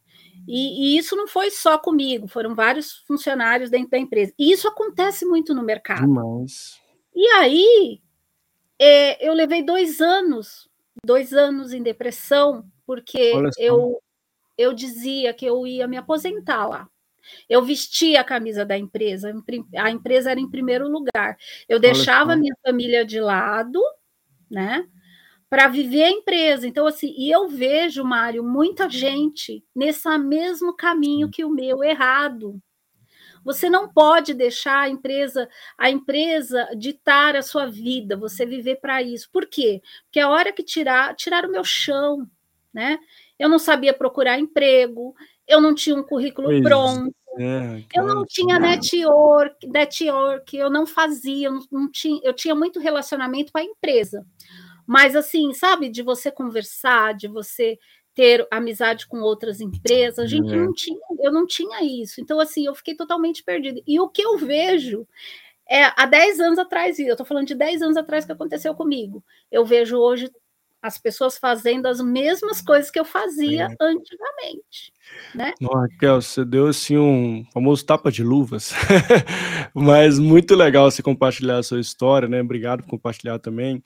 E 0.48 0.96
e 0.96 1.00
isso 1.00 1.16
não 1.18 1.28
foi 1.28 1.52
só 1.52 1.78
comigo, 1.80 2.28
foram 2.28 2.56
vários 2.56 2.94
funcionários 3.08 3.70
dentro 3.72 3.92
da 3.92 3.98
empresa. 4.00 4.34
E 4.40 4.52
isso 4.54 4.68
acontece 4.68 5.26
muito 5.26 5.54
no 5.56 5.64
mercado. 5.64 6.08
Demais. 6.08 6.82
E 7.16 7.28
aí, 7.30 8.02
eh, 8.80 9.28
eu 9.28 9.34
levei 9.34 9.64
2 9.64 10.02
anos, 10.02 10.70
2 11.06 11.34
anos 11.34 11.74
em 11.74 11.84
depressão, 11.84 12.66
porque 12.86 13.48
eu 13.58 14.02
eu 14.58 14.74
dizia 14.74 15.34
que 15.34 15.46
eu 15.46 15.68
ia 15.68 15.88
me 15.88 15.98
aposentar 15.98 16.68
lá. 16.68 16.90
Eu 17.50 17.64
vestia 17.64 18.22
a 18.22 18.24
camisa 18.24 18.66
da 18.66 18.78
empresa, 18.78 19.34
a 19.78 19.92
empresa 19.92 20.32
era 20.32 20.40
em 20.40 20.50
primeiro 20.50 20.88
lugar. 20.88 21.38
Eu 21.68 21.80
deixava 21.80 22.36
minha 22.36 22.56
família 22.66 23.06
de 23.06 23.20
lado, 23.20 23.82
né, 24.50 24.88
pra 25.50 25.68
viver 25.68 26.04
a 26.04 26.12
empresa. 26.12 26.68
Então, 26.68 26.86
assim, 26.88 27.14
e 27.18 27.32
eu 27.32 27.48
vejo, 27.48 28.04
Mário, 28.04 28.44
muita 28.44 28.90
gente 28.90 29.64
nessa 29.76 30.18
mesmo 30.18 30.76
caminho 30.76 31.30
que 31.30 31.44
o 31.46 31.50
meu, 31.50 31.84
errado. 31.84 32.62
Você 33.46 33.70
não 33.70 33.88
pode 33.88 34.34
deixar 34.34 34.82
a 34.82 34.90
empresa 34.90 35.48
a 35.78 35.90
empresa 35.90 36.68
ditar 36.78 37.34
a 37.34 37.42
sua 37.42 37.66
vida, 37.66 38.18
você 38.18 38.46
viver 38.46 38.76
pra 38.82 39.02
isso. 39.02 39.30
Por 39.32 39.46
quê? 39.46 39.82
Porque 40.04 40.20
a 40.20 40.30
hora 40.30 40.52
que 40.52 40.62
tirar 40.62 41.16
tiraram 41.16 41.48
o 41.48 41.52
meu 41.54 41.64
chão, 41.64 42.30
né. 42.74 43.00
Eu 43.40 43.48
não 43.48 43.58
sabia 43.58 43.94
procurar 43.94 44.38
emprego, 44.38 45.16
eu 45.48 45.62
não 45.62 45.74
tinha 45.74 45.96
um 45.96 46.04
currículo 46.04 46.50
Pois 46.50 46.62
pronto, 46.62 47.16
é, 47.40 47.84
eu 47.96 48.04
não 48.06 48.20
olha 48.20 48.26
tinha 48.30 48.60
network 48.60 49.68
network, 49.68 50.58
eu 50.58 50.70
não 50.70 50.86
fazia, 50.88 51.48
eu 51.48 51.54
não 51.54 51.62
não 51.72 51.92
tin 51.92 52.20
eu 52.24 52.34
tinha 52.34 52.56
muito 52.56 52.80
relacionamento 52.80 53.52
com 53.52 53.60
a 53.60 53.64
empresa, 53.64 54.26
mas 54.88 55.16
assim, 55.16 55.54
sabe, 55.54 55.90
de 55.90 56.04
você 56.04 56.32
conversar, 56.32 57.14
de 57.16 57.28
você 57.28 57.78
ter 58.16 58.48
amizade 58.52 59.08
com 59.08 59.20
outras 59.22 59.62
empresas, 59.62 60.20
a 60.20 60.28
gente 60.28 60.54
É. 60.54 60.58
não 60.58 60.74
tinha, 60.74 61.00
eu 61.22 61.32
não 61.32 61.48
tinha 61.48 61.84
isso. 61.84 62.22
Então, 62.22 62.40
assim, 62.40 62.66
eu 62.66 62.76
fiquei 62.76 62.96
totalmente 62.96 63.44
perdida. 63.44 63.82
E 63.88 64.00
o 64.00 64.10
que 64.10 64.22
eu 64.24 64.38
vejo, 64.38 65.08
é 65.70 65.86
há 65.98 66.06
10 66.08 66.40
anos 66.40 66.60
atrás, 66.60 67.00
eu 67.00 67.16
tô 67.18 67.26
falando 67.26 67.48
de 67.48 67.56
10 67.56 67.82
anos 67.84 67.98
atrás 67.98 68.26
que 68.26 68.32
aconteceu 68.34 68.76
comigo, 68.76 69.24
eu 69.52 69.66
vejo 69.66 69.98
hoje 70.00 70.32
as 70.82 70.98
pessoas 70.98 71.38
fazendo 71.38 71.88
as 71.88 72.00
mesmas 72.00 72.62
coisas 72.62 72.92
que 72.92 73.00
eu 73.00 73.06
fazia 73.06 73.66
é. 73.66 73.76
antigamente, 73.82 74.94
né. 75.34 75.54
Não, 75.60 75.72
Raquel, 75.72 76.22
você 76.22 76.46
deu, 76.46 76.68
assim, 76.68 76.98
um 76.98 77.44
famoso 77.52 77.86
tapa 77.86 78.12
de 78.12 78.24
luvas, 78.24 78.74
mas 79.74 80.20
muito 80.20 80.56
legal 80.56 80.90
você 80.90 81.02
compartilhar 81.02 81.58
a 81.58 81.64
sua 81.64 81.80
história, 81.80 82.28
né, 82.28 82.42
obrigado 82.42 82.84
por 82.84 82.90
compartilhar 82.90 83.40
também. 83.40 83.84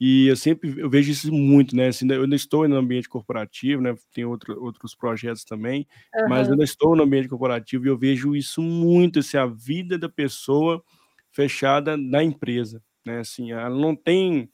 E 0.00 0.28
eu 0.28 0.36
sempre 0.36 0.80
eu 0.80 0.88
vejo 0.88 1.12
isso 1.12 1.30
muito, 1.30 1.76
né, 1.76 1.88
assim, 1.88 2.10
eu 2.10 2.22
ainda 2.22 2.34
estou 2.36 2.66
no 2.66 2.76
ambiente 2.76 3.08
corporativo, 3.08 3.82
né, 3.82 3.94
tem 4.14 4.24
outro 4.24 4.58
outros 4.64 4.94
projetos 4.94 5.44
também, 5.44 5.86
uhum. 6.14 6.28
mas 6.28 6.46
eu 6.46 6.54
ainda 6.54 6.64
estou 6.64 6.96
no 6.96 7.02
ambiente 7.02 7.28
corporativo 7.28 7.84
e 7.84 7.88
eu 7.88 7.98
vejo 7.98 8.34
isso 8.34 8.62
muito, 8.62 9.18
assim, 9.18 9.36
a 9.36 9.46
vida 9.46 9.98
da 9.98 10.08
pessoa 10.08 10.82
fechada 11.30 11.98
na 11.98 12.24
empresa, 12.24 12.82
né, 13.04 13.18
assim, 13.18 13.52
ela 13.52 13.68
não 13.68 13.94
tem 13.94 14.50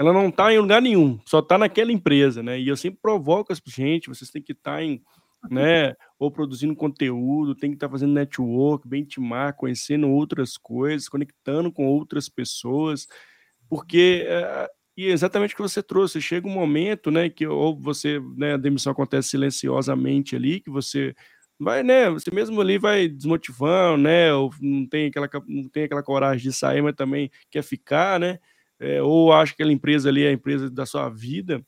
ela 0.00 0.14
não 0.14 0.30
está 0.30 0.50
em 0.50 0.58
lugar 0.58 0.80
nenhum, 0.80 1.20
só 1.26 1.40
está 1.40 1.58
naquela 1.58 1.92
empresa, 1.92 2.42
né, 2.42 2.58
e 2.58 2.66
eu 2.66 2.74
sempre 2.74 2.98
provoco 3.02 3.52
as 3.52 3.60
gente, 3.66 4.08
vocês 4.08 4.30
têm 4.30 4.40
que 4.40 4.52
estar 4.52 4.76
tá 4.76 4.82
em, 4.82 5.02
né, 5.50 5.94
ou 6.18 6.30
produzindo 6.30 6.74
conteúdo, 6.74 7.54
tem 7.54 7.68
que 7.68 7.76
estar 7.76 7.86
tá 7.86 7.92
fazendo 7.92 8.14
network, 8.14 8.88
benchmark, 8.88 9.58
conhecendo 9.58 10.08
outras 10.08 10.56
coisas, 10.56 11.06
conectando 11.06 11.70
com 11.70 11.86
outras 11.86 12.30
pessoas, 12.30 13.06
porque 13.68 14.24
é, 14.26 14.70
e 14.96 15.04
exatamente 15.04 15.52
o 15.52 15.56
que 15.58 15.62
você 15.62 15.82
trouxe, 15.82 16.18
chega 16.18 16.48
um 16.48 16.50
momento, 16.50 17.10
né, 17.10 17.28
que 17.28 17.46
ou 17.46 17.78
você, 17.78 18.18
né, 18.38 18.54
a 18.54 18.56
demissão 18.56 18.92
acontece 18.92 19.28
silenciosamente 19.28 20.34
ali, 20.34 20.60
que 20.60 20.70
você 20.70 21.14
vai, 21.58 21.82
né, 21.82 22.08
você 22.08 22.30
mesmo 22.32 22.58
ali 22.58 22.78
vai 22.78 23.06
desmotivando, 23.06 23.98
né, 24.04 24.32
ou 24.32 24.50
não 24.62 24.86
tem 24.88 25.08
aquela 25.08 25.28
não 25.46 25.68
tem 25.68 25.84
aquela 25.84 26.02
coragem 26.02 26.50
de 26.50 26.56
sair, 26.56 26.80
mas 26.80 26.94
também 26.96 27.30
quer 27.50 27.62
ficar, 27.62 28.18
né, 28.18 28.38
é, 28.80 29.02
ou 29.02 29.32
acha 29.32 29.52
que 29.52 29.62
aquela 29.62 29.72
empresa 29.72 30.08
ali 30.08 30.24
é 30.24 30.28
a 30.28 30.32
empresa 30.32 30.70
da 30.70 30.86
sua 30.86 31.08
vida, 31.08 31.64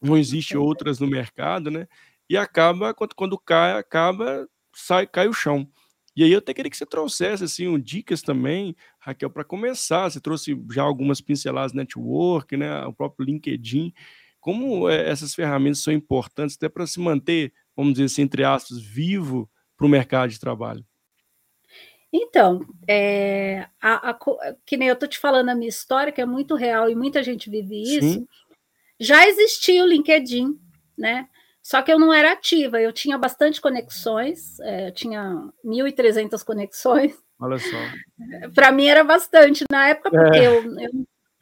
não 0.00 0.16
existe 0.16 0.56
outras 0.56 0.98
no 0.98 1.06
mercado, 1.06 1.70
né, 1.70 1.86
e 2.28 2.36
acaba, 2.36 2.94
quando, 2.94 3.14
quando 3.14 3.38
cai, 3.38 3.72
acaba, 3.78 4.48
sai, 4.74 5.06
cai 5.06 5.28
o 5.28 5.32
chão. 5.32 5.68
E 6.18 6.24
aí 6.24 6.32
eu 6.32 6.38
até 6.38 6.52
queria 6.52 6.68
que 6.68 6.76
você 6.76 6.84
trouxesse 6.84 7.44
assim, 7.44 7.68
um, 7.68 7.78
dicas 7.78 8.22
também, 8.22 8.74
Raquel, 8.98 9.30
para 9.30 9.44
começar. 9.44 10.10
Você 10.10 10.20
trouxe 10.20 10.60
já 10.68 10.82
algumas 10.82 11.20
pinceladas 11.20 11.72
network, 11.72 12.56
né, 12.56 12.84
o 12.86 12.92
próprio 12.92 13.24
LinkedIn. 13.24 13.92
Como 14.40 14.88
é, 14.88 15.08
essas 15.08 15.32
ferramentas 15.32 15.78
são 15.78 15.92
importantes 15.92 16.56
até 16.56 16.68
para 16.68 16.88
se 16.88 16.98
manter, 16.98 17.52
vamos 17.76 17.92
dizer 17.92 18.06
assim, 18.06 18.22
entre 18.22 18.42
aspas, 18.42 18.80
vivo 18.80 19.48
para 19.76 19.86
o 19.86 19.88
mercado 19.88 20.30
de 20.30 20.40
trabalho? 20.40 20.84
Então, 22.12 22.60
é, 22.88 23.66
a, 23.80 24.10
a, 24.10 24.18
que 24.64 24.76
nem 24.76 24.88
eu 24.88 24.94
estou 24.94 25.08
te 25.08 25.18
falando 25.18 25.50
a 25.50 25.54
minha 25.54 25.68
história, 25.68 26.12
que 26.12 26.20
é 26.20 26.26
muito 26.26 26.54
real 26.54 26.88
e 26.88 26.94
muita 26.94 27.22
gente 27.22 27.50
vive 27.50 27.82
isso. 27.82 28.14
Sim. 28.14 28.28
Já 28.98 29.28
existia 29.28 29.84
o 29.84 29.86
LinkedIn, 29.86 30.58
né? 30.96 31.28
Só 31.62 31.82
que 31.82 31.92
eu 31.92 31.98
não 31.98 32.12
era 32.12 32.32
ativa, 32.32 32.80
eu 32.80 32.92
tinha 32.92 33.18
bastante 33.18 33.60
conexões, 33.60 34.58
é, 34.60 34.90
tinha 34.90 35.34
1.300 35.62 36.42
conexões. 36.42 37.14
Olha 37.38 37.58
só. 37.58 37.76
Para 38.54 38.72
mim 38.72 38.86
era 38.86 39.04
bastante 39.04 39.64
na 39.70 39.88
época, 39.88 40.10
porque 40.10 40.38
é. 40.38 40.46
eu, 40.46 40.80
eu, 40.80 40.90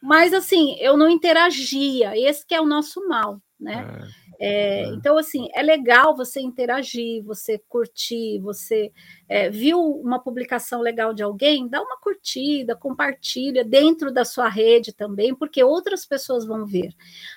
Mas 0.03 0.35
assim, 0.35 0.77
eu 0.81 0.97
não 0.97 1.09
interagia, 1.09 2.19
esse 2.19 2.45
que 2.45 2.57
é 2.57 2.61
o 2.61 2.67
nosso 2.67 3.07
mal, 3.07 3.41
né? 3.59 3.87
É. 4.03 4.26
É, 4.39 4.83
é. 4.83 4.87
Então, 4.89 5.17
assim, 5.17 5.49
é 5.55 5.63
legal 5.63 6.17
você 6.17 6.41
interagir, 6.41 7.23
você 7.25 7.59
curtir, 7.69 8.39
você 8.41 8.93
é, 9.29 9.51
viu 9.51 9.81
uma 9.81 10.19
publicação 10.19 10.81
legal 10.81 11.15
de 11.15 11.23
alguém, 11.23 11.69
dá 11.69 11.81
uma 11.83 11.99
curtida, 11.99 12.77
compartilha 12.77 13.65
dentro 13.65 14.13
da 14.13 14.25
sua 14.25 14.49
rede 14.49 14.93
também, 14.93 15.35
porque 15.35 15.63
outras 15.63 16.05
pessoas 16.05 16.47
vão 16.47 16.67
ver. 16.67 16.93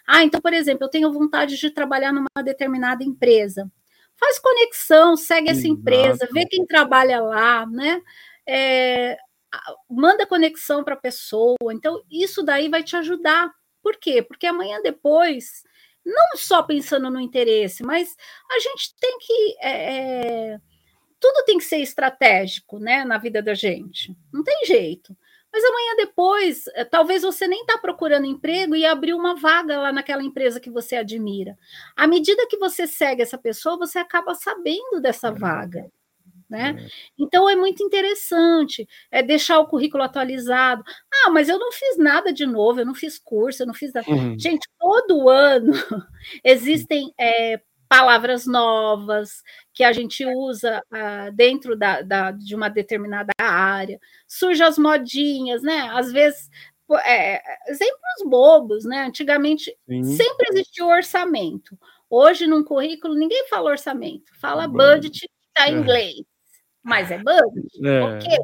Ah, 0.08 0.24
então, 0.24 0.42
por 0.42 0.54
exemplo, 0.54 0.86
eu 0.86 0.90
tenho 0.90 1.12
vontade 1.12 1.58
de 1.58 1.70
trabalhar 1.70 2.12
numa 2.12 2.44
determinada 2.44 3.04
empresa. 3.04 3.72
Faz 4.16 4.38
conexão, 4.38 5.16
segue 5.16 5.50
essa 5.50 5.68
empresa, 5.68 6.28
vê 6.34 6.46
quem 6.46 6.66
trabalha 6.66 7.22
lá, 7.22 7.66
né? 7.66 8.02
É, 8.46 9.18
manda 9.90 10.26
conexão 10.26 10.84
para 10.84 10.96
a 10.96 11.00
pessoa. 11.00 11.56
Então, 11.72 12.04
isso 12.12 12.44
daí 12.44 12.68
vai 12.68 12.84
te 12.84 12.98
ajudar. 12.98 13.50
Por 13.82 13.96
quê? 13.96 14.22
Porque 14.22 14.46
amanhã 14.46 14.82
depois 14.82 15.64
não 16.06 16.36
só 16.36 16.64
pensando 16.64 17.10
no 17.10 17.20
interesse, 17.20 17.84
mas 17.84 18.16
a 18.50 18.60
gente 18.60 18.96
tem 19.00 19.18
que. 19.20 19.58
É, 19.62 20.54
é, 20.54 20.60
tudo 21.20 21.44
tem 21.46 21.58
que 21.58 21.64
ser 21.66 21.78
estratégico 21.78 22.80
né, 22.80 23.04
na 23.04 23.18
vida 23.18 23.42
da 23.42 23.54
gente. 23.54 24.16
Não 24.34 24.44
tem 24.44 24.66
jeito. 24.66 25.16
Mas 25.52 25.64
amanhã 25.64 25.96
depois, 25.98 26.68
eh, 26.76 26.86
talvez 26.86 27.24
você 27.24 27.48
nem 27.48 27.62
está 27.62 27.78
procurando 27.78 28.26
emprego 28.26 28.76
e 28.76 28.86
abriu 28.86 29.18
uma 29.18 29.36
vaga 29.36 29.80
lá 29.80 29.92
naquela 29.92 30.24
empresa 30.24 30.60
que 30.60 30.70
você 30.70 30.96
admira. 30.96 31.58
À 31.96 32.06
medida 32.08 32.48
que 32.48 32.58
você 32.58 32.86
segue 32.86 33.24
essa 33.24 33.38
pessoa, 33.38 33.78
você 33.78 33.98
acaba 33.98 34.36
sabendo 34.36 35.02
dessa 35.02 35.32
vaga 35.32 35.92
né? 36.50 36.76
É. 36.78 36.90
Então 37.18 37.48
é 37.50 37.56
muito 37.56 37.84
interessante 37.84 38.88
é 39.12 39.22
deixar 39.22 39.60
o 39.60 39.68
currículo 39.68 40.04
atualizado. 40.04 40.84
Ah, 41.14 41.30
mas 41.30 41.48
eu 41.48 41.60
não 41.60 41.72
fiz 41.72 41.98
nada 41.98 42.34
de 42.34 42.46
novo, 42.46 42.80
eu 42.80 42.86
não 42.86 42.96
fiz 42.96 43.20
curso, 43.20 43.64
eu 43.64 43.68
não 43.68 43.74
fiz 43.74 43.94
nada. 43.94 44.10
Uhum. 44.10 44.38
Gente, 44.40 44.68
todo 44.80 45.30
ano 45.30 45.72
existem 46.44 47.14
é, 47.20 47.62
palavras 47.88 48.46
novas 48.46 49.44
que 49.74 49.84
a 49.84 49.92
gente 49.92 50.26
usa 50.26 50.82
ah, 50.92 51.30
dentro 51.32 51.76
da, 51.76 52.02
da, 52.02 52.32
de 52.32 52.56
uma 52.56 52.70
determinada 52.70 53.32
área. 53.40 54.00
Surgem 54.28 54.66
as 54.66 54.78
modinhas, 54.78 55.62
né? 55.62 55.90
Às 55.92 56.12
vezes 56.12 56.50
é, 57.06 57.42
exemplos 57.68 58.24
bobos, 58.26 58.86
né? 58.86 59.06
Antigamente 59.06 59.76
Sim. 59.88 60.04
sempre 60.04 60.48
existiu 60.52 60.88
orçamento. 60.88 61.78
Hoje, 62.10 62.48
num 62.48 62.64
currículo, 62.64 63.14
ninguém 63.14 63.48
fala 63.48 63.70
orçamento, 63.70 64.32
fala 64.40 64.68
budget, 64.68 65.30
está 65.54 65.70
em 65.70 65.76
é. 65.76 65.78
inglês 65.78 66.29
mas 66.84 67.12
é 67.12 67.18
budget, 67.18 67.86
é. 67.86 68.02
ok. 68.02 68.38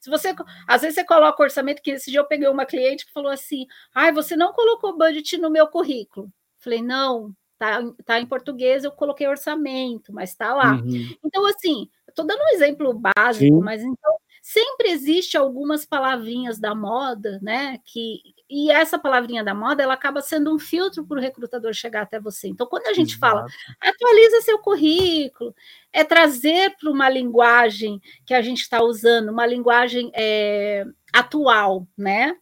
Se 0.00 0.10
você, 0.10 0.34
às 0.66 0.82
vezes 0.82 0.94
você 0.94 1.04
coloca 1.04 1.42
orçamento, 1.42 1.82
que 1.82 1.90
esse 1.90 2.10
dia 2.10 2.20
eu 2.20 2.26
peguei 2.26 2.48
uma 2.48 2.66
cliente 2.66 3.06
que 3.06 3.12
falou 3.12 3.30
assim, 3.30 3.66
ai, 3.94 4.12
você 4.12 4.36
não 4.36 4.52
colocou 4.52 4.96
budget 4.96 5.38
no 5.38 5.50
meu 5.50 5.66
currículo. 5.66 6.30
Falei, 6.58 6.82
não, 6.82 7.32
tá, 7.58 7.80
tá 8.04 8.20
em 8.20 8.26
português, 8.26 8.84
eu 8.84 8.92
coloquei 8.92 9.26
orçamento, 9.26 10.12
mas 10.12 10.34
tá 10.34 10.54
lá. 10.54 10.74
Uhum. 10.74 11.16
Então, 11.24 11.46
assim, 11.46 11.88
estou 12.08 12.26
dando 12.26 12.40
um 12.40 12.54
exemplo 12.54 12.92
básico, 12.94 13.56
Sim. 13.56 13.60
mas 13.62 13.82
então 13.82 14.18
sempre 14.42 14.90
existe 14.90 15.36
algumas 15.36 15.84
palavrinhas 15.84 16.58
da 16.58 16.74
moda, 16.74 17.38
né? 17.42 17.78
Que 17.84 18.20
e 18.48 18.70
essa 18.70 18.98
palavrinha 18.98 19.44
da 19.44 19.54
moda 19.54 19.82
ela 19.82 19.94
acaba 19.94 20.20
sendo 20.22 20.54
um 20.54 20.58
filtro 20.58 21.06
para 21.06 21.18
o 21.18 21.20
recrutador 21.20 21.72
chegar 21.74 22.02
até 22.02 22.18
você. 22.18 22.48
Então, 22.48 22.66
quando 22.66 22.86
a 22.86 22.94
gente 22.94 23.14
Exato. 23.14 23.20
fala 23.20 23.46
atualiza 23.80 24.40
seu 24.42 24.58
currículo, 24.58 25.54
é 25.92 26.02
trazer 26.02 26.74
para 26.78 26.90
uma 26.90 27.08
linguagem 27.08 28.00
que 28.24 28.32
a 28.32 28.40
gente 28.40 28.60
está 28.60 28.82
usando, 28.82 29.30
uma 29.30 29.46
linguagem 29.46 30.10
é, 30.14 30.84
atual, 31.12 31.86
né? 31.96 32.36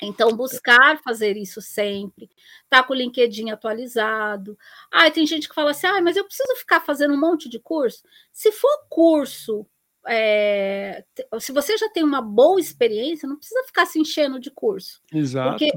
Então, 0.00 0.34
buscar 0.36 1.00
fazer 1.02 1.36
isso 1.36 1.60
sempre, 1.60 2.30
tá 2.70 2.82
com 2.82 2.92
o 2.92 2.96
LinkedIn 2.96 3.50
atualizado. 3.50 4.56
Ah, 4.90 5.10
tem 5.10 5.26
gente 5.26 5.48
que 5.48 5.54
fala 5.54 5.72
assim: 5.72 5.88
ah, 5.88 6.00
mas 6.00 6.16
eu 6.16 6.24
preciso 6.24 6.54
ficar 6.56 6.80
fazendo 6.80 7.14
um 7.14 7.20
monte 7.20 7.48
de 7.48 7.58
curso. 7.58 8.02
Se 8.32 8.52
for 8.52 8.86
curso 8.88 9.66
é, 10.06 11.04
se 11.40 11.52
você 11.52 11.76
já 11.76 11.88
tem 11.90 12.02
uma 12.02 12.22
boa 12.22 12.60
experiência, 12.60 13.28
não 13.28 13.36
precisa 13.36 13.64
ficar 13.64 13.86
se 13.86 13.98
enchendo 13.98 14.38
de 14.38 14.50
curso. 14.50 15.00
Exato. 15.12 15.50
Porque 15.50 15.70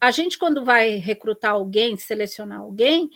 a 0.00 0.10
gente, 0.10 0.38
quando 0.38 0.64
vai 0.64 0.96
recrutar 0.96 1.52
alguém, 1.52 1.96
selecionar 1.96 2.60
alguém, 2.60 3.08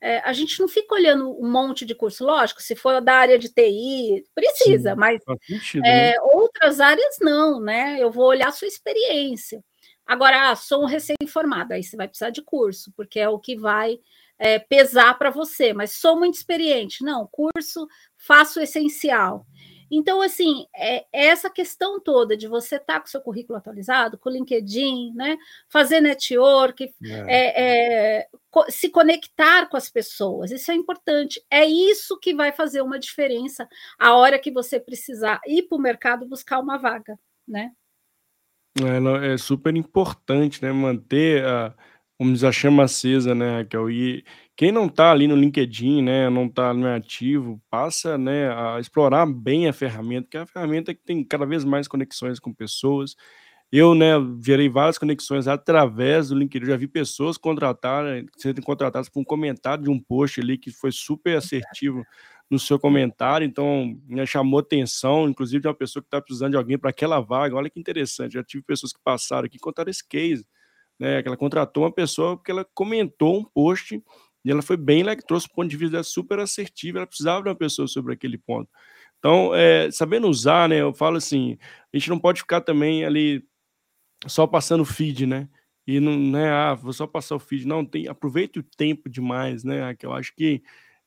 é, 0.00 0.18
a 0.20 0.32
gente 0.32 0.58
não 0.58 0.66
fica 0.66 0.94
olhando 0.94 1.30
um 1.38 1.50
monte 1.50 1.84
de 1.84 1.94
curso. 1.94 2.24
Lógico, 2.24 2.62
se 2.62 2.74
for 2.74 3.00
da 3.02 3.14
área 3.14 3.38
de 3.38 3.50
TI, 3.50 4.24
precisa, 4.34 4.92
Sim, 4.92 4.96
mas 4.96 5.20
sentido, 5.46 5.84
é, 5.84 6.12
né? 6.12 6.20
outras 6.22 6.80
áreas 6.80 7.18
não, 7.20 7.60
né? 7.60 7.98
Eu 8.00 8.10
vou 8.10 8.26
olhar 8.26 8.48
a 8.48 8.52
sua 8.52 8.68
experiência. 8.68 9.62
Agora, 10.06 10.50
ah, 10.50 10.56
sou 10.56 10.82
um 10.82 10.86
recém-formado, 10.86 11.74
aí 11.74 11.84
você 11.84 11.96
vai 11.96 12.08
precisar 12.08 12.30
de 12.30 12.42
curso, 12.42 12.90
porque 12.96 13.20
é 13.20 13.28
o 13.28 13.38
que 13.38 13.56
vai 13.56 13.98
é, 14.38 14.58
pesar 14.58 15.16
para 15.18 15.30
você, 15.30 15.74
mas 15.74 15.92
sou 15.92 16.18
muito 16.18 16.34
experiente. 16.34 17.04
Não, 17.04 17.28
curso, 17.30 17.86
faço 18.20 18.60
o 18.60 18.62
essencial. 18.62 19.46
Então, 19.90 20.22
assim, 20.22 20.66
é, 20.74 20.98
é 21.12 21.26
essa 21.26 21.50
questão 21.50 21.98
toda 21.98 22.36
de 22.36 22.46
você 22.46 22.76
estar 22.76 22.94
tá 22.94 23.00
com 23.00 23.08
seu 23.08 23.20
currículo 23.20 23.58
atualizado, 23.58 24.16
com 24.16 24.28
o 24.28 24.32
LinkedIn, 24.32 25.12
né? 25.14 25.36
Fazer 25.68 26.00
network, 26.00 26.84
é. 26.84 27.24
É, 27.28 28.20
é 28.20 28.28
se 28.68 28.88
conectar 28.88 29.66
com 29.68 29.76
as 29.76 29.90
pessoas, 29.90 30.52
isso 30.52 30.70
é 30.70 30.74
importante. 30.74 31.44
É 31.50 31.64
isso 31.64 32.18
que 32.20 32.32
vai 32.32 32.52
fazer 32.52 32.82
uma 32.82 33.00
diferença 33.00 33.68
a 33.98 34.14
hora 34.14 34.38
que 34.38 34.52
você 34.52 34.78
precisar 34.78 35.40
ir 35.44 35.64
para 35.64 35.76
o 35.76 35.80
mercado 35.80 36.26
buscar 36.26 36.60
uma 36.60 36.78
vaga, 36.78 37.18
né? 37.46 37.72
É, 38.78 39.34
é 39.34 39.36
super 39.36 39.74
importante, 39.74 40.62
né? 40.62 40.70
Manter 40.70 41.44
a, 41.44 41.74
vamos 42.16 42.34
dizer, 42.34 42.46
a 42.46 42.52
chama 42.52 42.84
acesa, 42.84 43.34
né, 43.34 43.58
Raquel? 43.58 43.90
E 43.90 44.24
quem 44.60 44.70
não 44.70 44.84
está 44.88 45.10
ali 45.10 45.26
no 45.26 45.34
LinkedIn, 45.36 46.02
né, 46.02 46.28
não 46.28 46.44
está 46.44 46.74
no 46.74 46.86
ativo, 46.86 47.58
passa, 47.70 48.18
né, 48.18 48.52
a 48.52 48.78
explorar 48.78 49.24
bem 49.24 49.66
a 49.66 49.72
ferramenta, 49.72 50.28
que 50.30 50.36
é 50.36 50.40
a 50.40 50.46
ferramenta 50.46 50.94
que 50.94 51.00
tem 51.02 51.24
cada 51.24 51.46
vez 51.46 51.64
mais 51.64 51.88
conexões 51.88 52.38
com 52.38 52.52
pessoas. 52.52 53.16
eu, 53.72 53.94
né, 53.94 54.14
gerei 54.44 54.68
várias 54.68 54.98
conexões 54.98 55.48
através 55.48 56.28
do 56.28 56.36
LinkedIn. 56.38 56.66
Já 56.66 56.76
vi 56.76 56.88
pessoas 56.88 57.38
contratarem, 57.38 58.26
serem 58.36 58.62
contratadas 58.62 59.08
por 59.08 59.20
um 59.20 59.24
comentário 59.24 59.84
de 59.84 59.90
um 59.90 59.98
post 59.98 60.40
ali 60.40 60.58
que 60.58 60.70
foi 60.70 60.92
super 60.92 61.38
assertivo 61.38 62.04
no 62.50 62.58
seu 62.58 62.78
comentário, 62.78 63.46
então 63.46 63.98
né, 64.08 64.26
chamou 64.26 64.60
atenção, 64.60 65.28
inclusive 65.28 65.62
de 65.62 65.68
uma 65.68 65.74
pessoa 65.74 66.02
que 66.02 66.08
está 66.08 66.20
precisando 66.20 66.52
de 66.52 66.58
alguém 66.58 66.78
para 66.78 66.90
aquela 66.90 67.20
vaga. 67.20 67.56
Olha 67.56 67.70
que 67.70 67.80
interessante, 67.80 68.34
já 68.34 68.44
tive 68.44 68.62
pessoas 68.64 68.92
que 68.92 69.00
passaram 69.02 69.46
aqui 69.46 69.56
e 69.56 69.60
contaram 69.60 69.90
esse 69.90 70.06
case, 70.06 70.44
né? 70.98 71.22
Que 71.22 71.28
ela 71.28 71.36
contratou 71.38 71.84
uma 71.84 71.92
pessoa 71.92 72.36
porque 72.36 72.50
ela 72.50 72.66
comentou 72.74 73.38
um 73.38 73.44
post 73.44 74.02
e 74.44 74.50
ela 74.50 74.62
foi 74.62 74.76
bem, 74.76 75.02
ela 75.02 75.16
trouxe 75.16 75.46
um 75.50 75.54
ponto 75.54 75.68
de 75.68 75.76
vista 75.76 76.02
super 76.02 76.38
assertivo, 76.38 76.98
ela 76.98 77.06
precisava 77.06 77.42
de 77.42 77.48
uma 77.48 77.54
pessoa 77.54 77.86
sobre 77.88 78.14
aquele 78.14 78.38
ponto. 78.38 78.70
Então, 79.18 79.54
é, 79.54 79.90
sabendo 79.90 80.28
usar, 80.28 80.68
né? 80.68 80.80
Eu 80.80 80.94
falo 80.94 81.18
assim, 81.18 81.58
a 81.92 81.96
gente 81.98 82.08
não 82.08 82.18
pode 82.18 82.40
ficar 82.40 82.62
também 82.62 83.04
ali 83.04 83.44
só 84.26 84.46
passando 84.46 84.84
feed, 84.84 85.26
né? 85.26 85.48
E 85.86 86.00
não, 86.00 86.18
né, 86.18 86.50
ah, 86.50 86.74
vou 86.74 86.92
só 86.92 87.06
passar 87.06 87.36
o 87.36 87.40
feed. 87.40 87.66
Não, 87.66 87.84
tem, 87.84 88.08
aproveite 88.08 88.58
o 88.58 88.62
tempo 88.62 89.08
demais, 89.10 89.64
né? 89.64 89.94
Que 89.94 90.06
eu 90.06 90.12
acho 90.12 90.34
que 90.34 90.62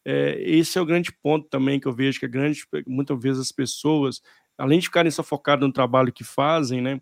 é, 0.05 0.35
esse 0.41 0.77
é 0.77 0.81
o 0.81 0.85
grande 0.85 1.11
ponto 1.11 1.47
também 1.49 1.79
que 1.79 1.87
eu 1.87 1.93
vejo 1.93 2.19
que 2.19 2.25
a 2.25 2.29
grande, 2.29 2.63
muitas 2.85 3.21
vezes 3.21 3.41
as 3.41 3.51
pessoas, 3.51 4.21
além 4.57 4.79
de 4.79 4.87
ficarem 4.87 5.11
só 5.11 5.23
focadas 5.23 5.65
no 5.65 5.73
trabalho 5.73 6.13
que 6.13 6.23
fazem, 6.23 6.81
né? 6.81 7.01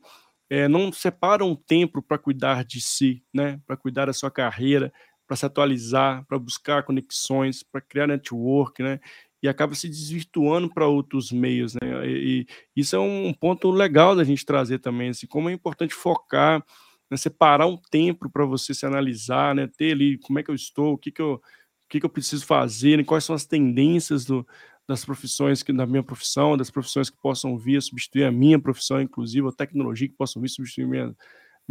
É, 0.50 0.68
não 0.68 0.92
separam 0.92 1.56
tempo 1.56 2.02
para 2.02 2.18
cuidar 2.18 2.64
de 2.66 2.82
si, 2.82 3.24
né? 3.34 3.60
Para 3.66 3.78
cuidar 3.78 4.06
da 4.06 4.14
sua 4.14 4.30
carreira, 4.30 4.94
para 5.32 5.38
se 5.38 5.46
atualizar, 5.46 6.26
para 6.26 6.38
buscar 6.38 6.84
conexões, 6.84 7.64
para 7.64 7.80
criar 7.80 8.06
network, 8.06 8.84
né? 8.84 9.00
E 9.42 9.48
acaba 9.48 9.74
se 9.74 9.88
desvirtuando 9.88 10.70
para 10.70 10.86
outros 10.86 11.32
meios, 11.32 11.74
né? 11.74 12.06
E, 12.06 12.42
e, 12.76 12.82
isso 12.82 12.98
é 12.98 13.00
um 13.00 13.34
ponto 13.34 13.72
legal 13.72 14.14
da 14.14 14.26
gente 14.26 14.46
trazer 14.46 14.80
também, 14.80 15.08
assim, 15.12 15.26
como 15.26 15.50
é 15.50 15.54
importante 15.54 15.94
focar, 15.94 16.62
né? 17.10 17.16
separar 17.16 17.66
um 17.66 17.78
tempo 17.78 18.30
para 18.30 18.44
você 18.44 18.74
se 18.74 18.86
analisar, 18.86 19.56
né? 19.56 19.70
Ter 19.78 19.94
ali 19.94 20.18
como 20.18 20.38
é 20.38 20.44
que 20.44 20.52
eu 20.52 20.56
estou, 20.56 20.96
o 20.96 20.98
que 20.98 21.10
que 21.10 21.22
eu 21.22 21.42
que, 21.88 22.02
que 22.02 22.06
eu 22.06 22.10
preciso 22.10 22.46
fazer, 22.46 22.98
né? 22.98 23.04
quais 23.06 23.24
são 23.24 23.34
as 23.34 23.46
tendências 23.46 24.26
do, 24.26 24.46
das 24.86 25.06
profissões 25.06 25.64
que 25.64 25.72
da 25.72 25.86
minha 25.86 26.04
profissão, 26.04 26.58
das 26.58 26.70
profissões 26.70 27.10
que 27.10 27.18
possam 27.22 27.58
vir 27.58 27.78
a 27.78 27.82
substituir 27.82 28.26
a 28.26 28.32
minha 28.34 28.60
profissão, 28.60 29.02
inclusive 29.02 29.48
a 29.48 29.52
tecnologia 29.54 30.10
que 30.10 30.16
possam 30.16 30.42
vir 30.42 30.50
substituir 30.50 30.88
minha 30.88 31.16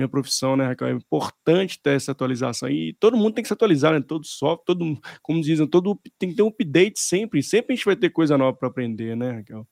minha 0.01 0.09
profissão, 0.09 0.57
né, 0.57 0.67
Raquel? 0.67 0.89
É 0.89 0.93
importante 0.93 1.81
ter 1.81 1.97
essa 1.97 2.13
atualização 2.13 2.69
e 2.69 2.95
todo 2.95 3.17
mundo 3.17 3.35
tem 3.35 3.43
que 3.43 3.49
se 3.49 3.53
atualizar, 3.53 3.93
né? 3.93 4.01
Todo 4.01 4.27
software, 4.27 4.65
todo, 4.65 4.99
como 5.23 5.41
dizem, 5.41 5.67
todo 5.67 5.99
tem 6.19 6.31
que 6.31 6.37
ter 6.37 6.43
um 6.43 6.49
update 6.49 6.99
sempre, 6.99 7.43
sempre 7.43 7.73
a 7.73 7.77
gente 7.77 7.85
vai 7.85 7.97
ter 7.97 8.11
coisa 8.11 8.37
nova 8.37 8.57
para 8.57 8.69
aprender, 8.69 9.17
né, 9.17 9.33
Raquel? 9.33 9.67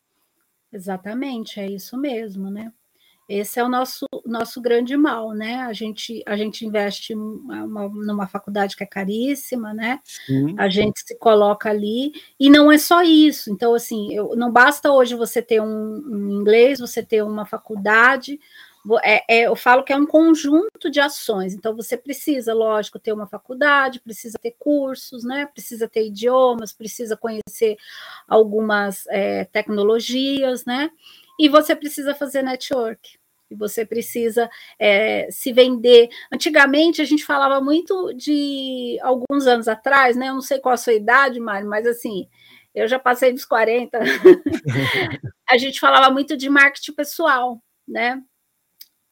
Exatamente, 0.73 1.59
é 1.59 1.67
isso 1.67 1.97
mesmo, 1.97 2.51
né? 2.51 2.73
Esse 3.29 3.61
é 3.61 3.65
o 3.65 3.69
nosso, 3.69 4.07
nosso 4.25 4.59
grande 4.59 4.97
mal, 4.97 5.33
né? 5.33 5.57
A 5.57 5.73
gente, 5.75 6.23
a 6.25 6.35
gente 6.35 6.65
investe 6.65 7.15
uma, 7.15 7.87
numa 7.87 8.27
faculdade 8.27 8.75
que 8.75 8.83
é 8.83 8.87
caríssima, 8.87 9.75
né? 9.75 10.01
Sim. 10.03 10.55
A 10.57 10.71
gente 10.71 11.01
se 11.07 11.15
coloca 11.19 11.69
ali, 11.69 12.13
e 12.41 12.49
não 12.49 12.73
é 12.73 12.79
só 12.79 13.03
isso. 13.03 13.53
Então, 13.53 13.75
assim, 13.75 14.15
eu, 14.15 14.35
não 14.35 14.51
basta 14.51 14.91
hoje 14.91 15.15
você 15.15 15.43
ter 15.43 15.61
um, 15.61 15.67
um 15.67 16.41
inglês, 16.41 16.81
você 16.81 17.03
ter 17.03 17.23
uma 17.23 17.45
faculdade, 17.45 18.41
é, 19.03 19.25
é, 19.29 19.47
eu 19.47 19.57
falo 19.57 19.83
que 19.83 19.93
é 19.93 19.97
um 19.97 20.07
conjunto 20.07 20.91
de 20.91 21.01
ações. 21.01 21.55
Então, 21.55 21.75
você 21.75 21.97
precisa, 21.97 22.55
lógico, 22.55 22.99
ter 22.99 23.13
uma 23.13 23.27
faculdade, 23.27 24.01
precisa 24.01 24.39
ter 24.41 24.55
cursos, 24.59 25.25
né? 25.25 25.47
Precisa 25.47 25.89
ter 25.89 26.07
idiomas, 26.07 26.73
precisa 26.73 27.17
conhecer 27.17 27.77
algumas 28.27 29.07
é, 29.09 29.45
tecnologias, 29.45 30.65
né? 30.65 30.91
E 31.39 31.49
você 31.49 31.75
precisa 31.75 32.15
fazer 32.15 32.43
network 32.43 33.19
e 33.51 33.55
você 33.55 33.85
precisa 33.85 34.51
é, 34.79 35.29
se 35.31 35.53
vender. 35.53 36.09
Antigamente 36.33 37.01
a 37.01 37.05
gente 37.05 37.25
falava 37.25 37.61
muito 37.61 38.13
de 38.15 38.99
alguns 39.03 39.47
anos 39.47 39.69
atrás, 39.69 40.17
né? 40.17 40.29
Eu 40.29 40.35
não 40.35 40.43
sei 40.43 40.59
qual 40.59 40.75
a 40.75 40.79
sua 40.79 40.95
idade, 40.95 41.41
Mário, 41.41 41.69
mas 41.69 41.87
assim, 41.87 42.29
eu 42.75 42.87
já 42.87 42.99
passei 42.99 43.33
dos 43.33 43.45
40. 43.45 43.99
a 45.49 45.59
gente 45.59 45.81
falava 45.81 46.13
muito 46.13 46.37
de 46.37 46.49
marketing 46.49 46.93
pessoal, 46.93 47.63
né? 47.87 48.23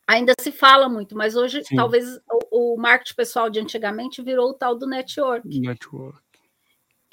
Ainda 0.06 0.32
se 0.40 0.52
fala 0.52 0.88
muito, 0.88 1.16
mas 1.16 1.34
hoje 1.34 1.64
Sim. 1.64 1.74
talvez 1.74 2.16
o, 2.30 2.74
o, 2.74 2.76
marketing 2.76 3.14
pessoal 3.14 3.50
de 3.50 3.58
antigamente 3.58 4.22
virou 4.22 4.50
o 4.50 4.54
tal 4.54 4.76
do 4.76 4.86
network. 4.86 5.48
Network. 5.58 6.20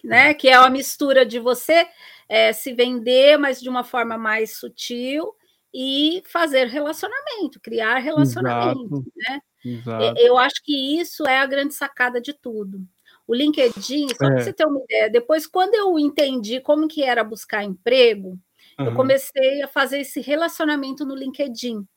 Né? 0.03 0.33
Que 0.33 0.49
é 0.49 0.59
uma 0.59 0.69
mistura 0.69 1.25
de 1.25 1.39
você 1.39 1.87
é, 2.29 2.53
se 2.53 2.73
vender, 2.73 3.37
mas 3.37 3.59
de 3.59 3.69
uma 3.69 3.83
forma 3.83 4.17
mais 4.17 4.57
sutil 4.57 5.33
e 5.73 6.21
fazer 6.27 6.67
relacionamento, 6.67 7.59
criar 7.59 7.97
relacionamento, 7.97 8.83
Exato. 8.83 9.11
né? 9.15 9.39
Exato. 9.65 10.19
Eu 10.19 10.37
acho 10.37 10.61
que 10.63 10.99
isso 10.99 11.25
é 11.25 11.39
a 11.39 11.45
grande 11.45 11.73
sacada 11.73 12.21
de 12.21 12.33
tudo. 12.33 12.85
O 13.25 13.33
LinkedIn, 13.33 14.09
só 14.09 14.25
é. 14.25 14.27
para 14.29 14.43
você 14.43 14.53
ter 14.53 14.65
uma 14.65 14.81
ideia, 14.83 15.09
depois 15.09 15.47
quando 15.47 15.73
eu 15.73 15.97
entendi 15.97 16.59
como 16.59 16.87
que 16.87 17.01
era 17.01 17.23
buscar 17.23 17.63
emprego, 17.63 18.37
uhum. 18.77 18.85
eu 18.85 18.93
comecei 18.93 19.61
a 19.63 19.67
fazer 19.67 20.01
esse 20.01 20.19
relacionamento 20.19 21.05
no 21.05 21.15
LinkedIn. 21.15 21.87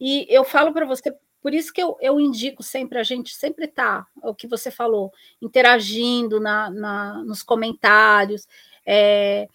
E 0.00 0.26
eu 0.28 0.44
falo 0.44 0.72
para 0.72 0.86
você, 0.86 1.14
por 1.40 1.54
isso 1.54 1.72
que 1.72 1.82
eu, 1.82 1.96
eu 2.00 2.20
indico 2.20 2.62
sempre 2.62 2.98
a 2.98 3.02
gente 3.02 3.34
sempre 3.34 3.68
tá, 3.68 4.06
o 4.22 4.34
que 4.34 4.46
você 4.46 4.70
falou, 4.70 5.12
interagindo 5.40 6.40
na, 6.40 6.70
na 6.70 7.24
nos 7.24 7.42
comentários. 7.42 8.46
É, 8.84 9.48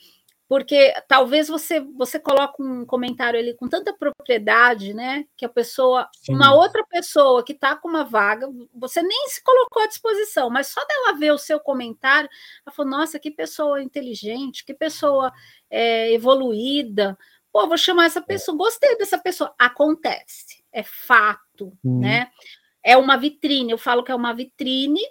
porque 0.52 0.94
talvez 1.08 1.48
você 1.48 1.80
você 1.80 2.20
coloque 2.20 2.62
um 2.62 2.86
comentário 2.86 3.40
ali 3.40 3.54
com 3.54 3.70
tanta 3.70 3.94
propriedade, 3.94 4.94
né, 4.94 5.26
que 5.38 5.46
a 5.46 5.50
pessoa, 5.50 6.10
Sim. 6.14 6.36
uma 6.36 6.54
outra 6.54 6.86
pessoa 6.90 7.42
que 7.42 7.54
está 7.54 7.74
com 7.74 7.88
uma 7.88 8.04
vaga, 8.04 8.50
você 8.74 9.02
nem 9.02 9.30
se 9.30 9.42
colocou 9.42 9.82
à 9.82 9.88
disposição, 9.88 10.50
mas 10.50 10.68
só 10.68 10.82
dela 10.86 11.18
ver 11.18 11.32
o 11.32 11.38
seu 11.38 11.58
comentário, 11.58 12.30
ela 12.66 12.76
falou, 12.76 12.92
nossa, 12.92 13.18
que 13.18 13.32
pessoa 13.32 13.82
inteligente, 13.82 14.66
que 14.66 14.74
pessoa 14.74 15.32
é, 15.70 16.12
evoluída, 16.12 17.18
pô, 17.52 17.68
vou 17.68 17.78
chamar 17.78 18.06
essa 18.06 18.20
é. 18.20 18.24
pessoa, 18.24 18.58
gostei 18.58 18.98
dessa 18.98 19.18
pessoa, 19.18 19.54
acontece, 19.58 20.64
é 20.72 20.84
fato, 20.84 21.78
hum. 21.84 22.00
né, 22.00 22.32
é 22.84 22.98
uma 22.98 23.18
vitrine, 23.18 23.72
eu 23.72 23.78
falo 23.78 24.04
que 24.04 24.12
é 24.12 24.16
uma 24.16 24.34
vitrine 24.34 25.02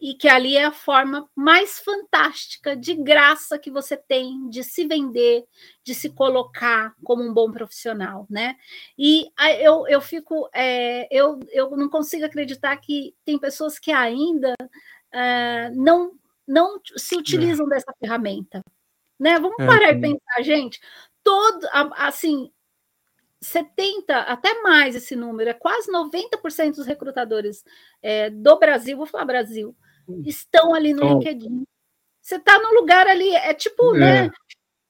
e 0.00 0.14
que 0.14 0.28
ali 0.28 0.56
é 0.56 0.64
a 0.64 0.72
forma 0.72 1.28
mais 1.34 1.78
fantástica, 1.78 2.76
de 2.76 2.94
graça 2.94 3.58
que 3.58 3.70
você 3.70 3.96
tem 3.96 4.48
de 4.50 4.62
se 4.62 4.86
vender, 4.86 5.44
de 5.82 5.94
se 5.94 6.10
colocar 6.10 6.94
como 7.02 7.22
um 7.22 7.32
bom 7.32 7.50
profissional, 7.50 8.26
né? 8.28 8.56
E 8.98 9.30
eu, 9.60 9.86
eu 9.88 10.00
fico, 10.00 10.48
é, 10.54 11.08
eu, 11.10 11.40
eu 11.50 11.70
não 11.76 11.88
consigo 11.88 12.26
acreditar 12.26 12.76
que 12.76 13.14
tem 13.24 13.38
pessoas 13.38 13.78
que 13.78 13.90
ainda 13.90 14.54
é, 15.10 15.70
não, 15.70 16.12
não 16.46 16.78
se 16.96 17.14
é. 17.14 17.18
utilizam 17.18 17.66
é. 17.66 17.70
dessa 17.70 17.92
ferramenta, 17.98 18.60
né? 19.18 19.38
Vamos 19.38 19.58
é, 19.58 19.66
parar 19.66 19.92
e 19.92 20.00
pensar, 20.00 20.42
gente, 20.42 20.78
todo, 21.26 21.66
assim, 21.96 22.52
70, 23.40 24.16
até 24.16 24.62
mais 24.62 24.94
esse 24.94 25.16
número, 25.16 25.50
é 25.50 25.54
quase 25.54 25.90
90% 25.90 26.76
dos 26.76 26.86
recrutadores 26.86 27.64
é, 28.00 28.30
do 28.30 28.56
Brasil, 28.60 28.96
vou 28.96 29.06
falar 29.06 29.24
Brasil, 29.24 29.76
estão 30.24 30.72
ali 30.72 30.92
no 30.92 31.04
então, 31.04 31.18
LinkedIn. 31.18 31.64
Você 32.22 32.36
está 32.36 32.60
no 32.60 32.74
lugar 32.74 33.08
ali, 33.08 33.34
é 33.34 33.52
tipo, 33.52 33.96
é. 33.96 33.98
né? 33.98 34.30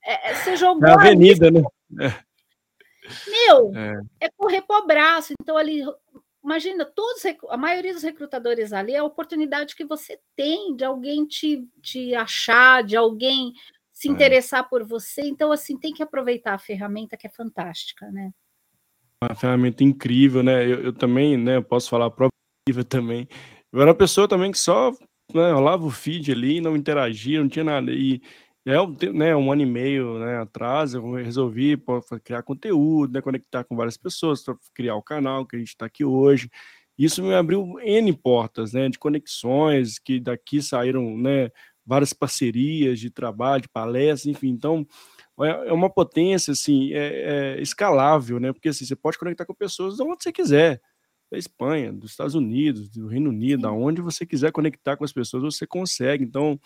É, 0.05 0.31
é 0.31 0.35
você 0.35 0.57
jogou. 0.57 0.87
É 0.87 0.93
avenida, 0.93 1.47
ali, 1.47 1.65
né? 1.91 2.15
Meu, 3.27 3.73
é. 3.75 4.27
é 4.27 4.31
correr 4.37 4.61
para 4.61 4.83
o 4.83 4.87
braço. 4.87 5.33
Então, 5.41 5.57
ali, 5.57 5.83
imagina, 6.45 6.85
todos, 6.85 7.23
a 7.49 7.57
maioria 7.57 7.95
dos 7.95 8.03
recrutadores 8.03 8.75
ali 8.75 8.93
é 8.93 8.99
a 8.99 9.05
oportunidade 9.05 9.75
que 9.75 9.87
você 9.87 10.21
tem 10.35 10.77
de 10.77 10.85
alguém 10.85 11.25
te, 11.25 11.67
te 11.81 12.15
achar, 12.15 12.85
de 12.85 12.95
alguém 12.95 13.55
se 13.97 14.09
é. 14.09 14.13
interessar 14.13 14.69
por 14.69 14.85
você. 14.85 15.23
Então, 15.23 15.51
assim, 15.51 15.79
tem 15.79 15.91
que 15.91 16.03
aproveitar 16.03 16.53
a 16.53 16.59
ferramenta 16.59 17.17
que 17.17 17.27
é 17.27 17.31
fantástica, 17.31 18.11
né? 18.11 18.31
Uma 19.25 19.35
ferramenta 19.35 19.83
incrível, 19.83 20.43
né? 20.43 20.65
Eu, 20.67 20.83
eu 20.83 20.93
também, 20.93 21.39
né? 21.39 21.57
Eu 21.57 21.65
posso 21.65 21.89
falar 21.89 22.07
a 22.07 22.11
própria 22.11 22.31
também. 22.87 23.27
Eu 23.73 23.81
era 23.81 23.91
uma 23.91 23.97
pessoa 23.97 24.29
também 24.29 24.53
que 24.53 24.59
só 24.59 24.93
né, 25.33 25.51
rolava 25.51 25.87
o 25.87 25.91
feed 25.91 26.31
ali, 26.31 26.61
não 26.61 26.77
interagia, 26.77 27.41
não 27.41 27.49
tinha 27.49 27.65
nada. 27.65 27.91
E 27.91 28.21
é 28.67 28.75
né, 29.13 29.35
um 29.35 29.51
ano 29.51 29.63
e 29.63 29.67
meio 29.67 30.19
né, 30.19 30.41
atrás, 30.41 30.93
eu 30.93 31.15
resolvi 31.15 31.75
pô, 31.77 32.03
criar 32.23 32.43
conteúdo, 32.43 33.15
né, 33.15 33.23
conectar 33.23 33.65
com 33.65 33.77
várias 33.77 33.97
pessoas 33.97 34.45
criar 34.75 34.97
o 34.97 35.03
canal 35.03 35.47
que 35.47 35.57
a 35.57 35.59
gente 35.59 35.69
está 35.69 35.87
aqui 35.87 36.05
hoje. 36.05 36.51
Isso 36.99 37.23
me 37.23 37.35
abriu 37.35 37.79
N 37.81 38.13
portas 38.13 38.75
né, 38.75 38.91
de 38.91 38.99
conexões, 38.99 39.99
que 39.99 40.21
daqui 40.21 40.61
saíram 40.61 41.17
né, 41.17 41.51
várias 41.87 42.13
parcerias 42.13 42.99
de 42.99 43.11
trabalho, 43.11 43.63
de 43.63 43.69
palestras, 43.69 44.27
enfim. 44.27 44.49
Então, 44.49 44.87
é, 45.41 45.69
é 45.69 45.73
uma 45.73 45.89
potência 45.89 46.53
assim, 46.53 46.93
é, 46.93 47.57
é 47.57 47.63
escalável, 47.63 48.41
né? 48.41 48.53
Porque 48.53 48.69
assim, 48.69 48.85
você 48.85 48.97
pode 48.97 49.19
conectar 49.19 49.45
com 49.47 49.55
pessoas 49.55 49.97
de 49.97 50.03
onde 50.03 50.23
você 50.23 50.33
quiser 50.33 50.81
da 51.31 51.39
Espanha, 51.39 51.93
dos 51.93 52.13
Estados 52.13 52.35
Unidos, 52.35 52.89
do 52.89 53.09
Reino 53.09 53.31
Unido, 53.31 53.67
aonde 53.67 54.01
você 54.01 54.25
quiser 54.25 54.53
conectar 54.53 54.97
com 54.97 55.05
as 55.05 55.13
pessoas, 55.13 55.43
você 55.43 55.67
consegue. 55.67 56.25
Então, 56.25 56.59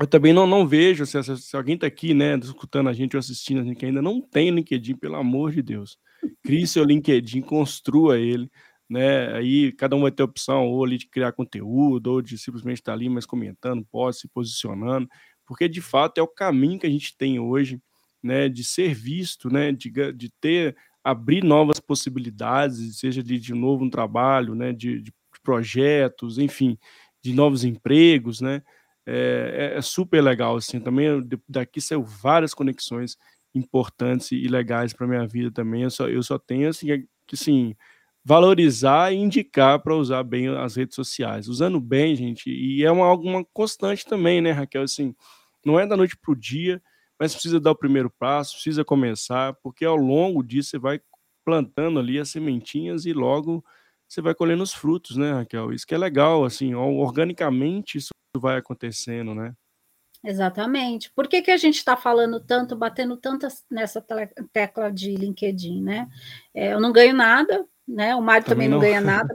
eu 0.00 0.06
também 0.06 0.32
não, 0.32 0.46
não 0.46 0.66
vejo, 0.66 1.04
se, 1.04 1.20
se 1.36 1.56
alguém 1.56 1.74
está 1.74 1.86
aqui, 1.86 2.14
né, 2.14 2.36
escutando 2.36 2.88
a 2.88 2.92
gente 2.92 3.16
ou 3.16 3.18
assistindo 3.18 3.60
a 3.60 3.64
gente 3.64 3.76
que 3.76 3.86
ainda 3.86 4.00
não 4.00 4.20
tem 4.20 4.50
LinkedIn, 4.50 4.96
pelo 4.96 5.16
amor 5.16 5.50
de 5.50 5.60
Deus. 5.60 5.98
crie 6.42 6.66
seu 6.66 6.84
LinkedIn, 6.84 7.40
construa 7.40 8.18
ele, 8.18 8.48
né? 8.88 9.34
Aí 9.34 9.72
cada 9.72 9.96
um 9.96 10.02
vai 10.02 10.10
ter 10.10 10.22
opção 10.22 10.66
ou 10.66 10.84
ali 10.84 10.98
de 10.98 11.08
criar 11.08 11.32
conteúdo, 11.32 12.12
ou 12.12 12.22
de 12.22 12.38
simplesmente 12.38 12.78
estar 12.78 12.92
ali, 12.92 13.08
mas 13.08 13.26
comentando, 13.26 13.86
pode 13.90 14.18
se 14.18 14.28
posicionando, 14.28 15.08
porque 15.46 15.68
de 15.68 15.80
fato 15.80 16.18
é 16.18 16.22
o 16.22 16.28
caminho 16.28 16.78
que 16.78 16.86
a 16.86 16.90
gente 16.90 17.16
tem 17.16 17.38
hoje, 17.38 17.80
né? 18.22 18.48
De 18.48 18.64
ser 18.64 18.94
visto, 18.94 19.50
né? 19.50 19.72
De, 19.72 19.90
de 20.12 20.30
ter 20.40 20.76
abrir 21.04 21.42
novas 21.42 21.80
possibilidades, 21.80 22.98
seja 22.98 23.22
de, 23.22 23.38
de 23.38 23.54
novo 23.54 23.84
um 23.84 23.90
trabalho, 23.90 24.54
né? 24.54 24.72
De, 24.72 25.00
de 25.00 25.12
projetos, 25.42 26.38
enfim, 26.38 26.76
de 27.22 27.32
novos 27.32 27.64
empregos, 27.64 28.40
né? 28.40 28.62
É, 29.06 29.72
é, 29.74 29.78
é 29.78 29.80
super 29.80 30.20
legal, 30.22 30.56
assim, 30.56 30.78
também 30.78 31.06
daqui 31.48 31.80
saiu 31.80 32.04
várias 32.04 32.52
conexões 32.52 33.16
importantes 33.54 34.30
e 34.32 34.46
legais 34.46 34.92
para 34.92 35.06
minha 35.06 35.26
vida 35.26 35.50
também, 35.50 35.84
eu 35.84 35.90
só, 35.90 36.08
eu 36.08 36.22
só 36.22 36.38
tenho, 36.38 36.68
assim, 36.68 36.86
que, 37.26 37.34
assim, 37.34 37.74
valorizar 38.28 39.10
e 39.10 39.16
indicar 39.16 39.80
para 39.80 39.96
usar 39.96 40.22
bem 40.22 40.48
as 40.48 40.76
redes 40.76 40.94
sociais, 40.94 41.48
usando 41.48 41.80
bem, 41.80 42.14
gente, 42.14 42.50
e 42.50 42.84
é 42.84 42.92
uma, 42.92 43.10
uma 43.14 43.42
constante 43.54 44.04
também, 44.04 44.42
né, 44.42 44.50
Raquel, 44.50 44.82
assim, 44.82 45.14
não 45.64 45.80
é 45.80 45.86
da 45.86 45.96
noite 45.96 46.14
para 46.14 46.32
o 46.32 46.36
dia, 46.36 46.82
mas 47.18 47.32
precisa 47.32 47.58
dar 47.58 47.70
o 47.70 47.74
primeiro 47.74 48.10
passo, 48.10 48.52
precisa 48.52 48.84
começar, 48.84 49.54
porque 49.62 49.82
ao 49.82 49.96
longo 49.96 50.42
disso 50.42 50.68
você 50.68 50.78
vai 50.78 51.00
plantando 51.42 51.98
ali 51.98 52.18
as 52.18 52.28
sementinhas 52.28 53.06
e 53.06 53.14
logo 53.14 53.64
você 54.06 54.20
vai 54.20 54.34
colhendo 54.34 54.62
os 54.62 54.74
frutos, 54.74 55.16
né, 55.16 55.32
Raquel? 55.32 55.72
Isso 55.72 55.86
que 55.86 55.94
é 55.94 55.98
legal, 55.98 56.44
assim, 56.44 56.74
organicamente 56.74 57.96
isso 57.96 58.10
vai 58.36 58.58
acontecendo, 58.58 59.34
né? 59.34 59.54
Exatamente. 60.22 61.10
Por 61.12 61.28
que, 61.28 61.40
que 61.40 61.50
a 61.50 61.56
gente 61.56 61.76
está 61.76 61.96
falando 61.96 62.40
tanto, 62.40 62.76
batendo 62.76 63.16
tanto 63.16 63.48
nessa 63.70 64.04
tecla 64.52 64.92
de 64.92 65.14
LinkedIn, 65.14 65.82
né? 65.82 66.10
É, 66.52 66.74
eu 66.74 66.80
não 66.80 66.92
ganho 66.92 67.14
nada, 67.14 67.66
né? 67.88 68.14
O 68.14 68.20
Mário 68.20 68.46
também, 68.46 68.68
também 68.68 68.68
não. 68.68 68.78
ganha 68.78 69.00
nada 69.00 69.34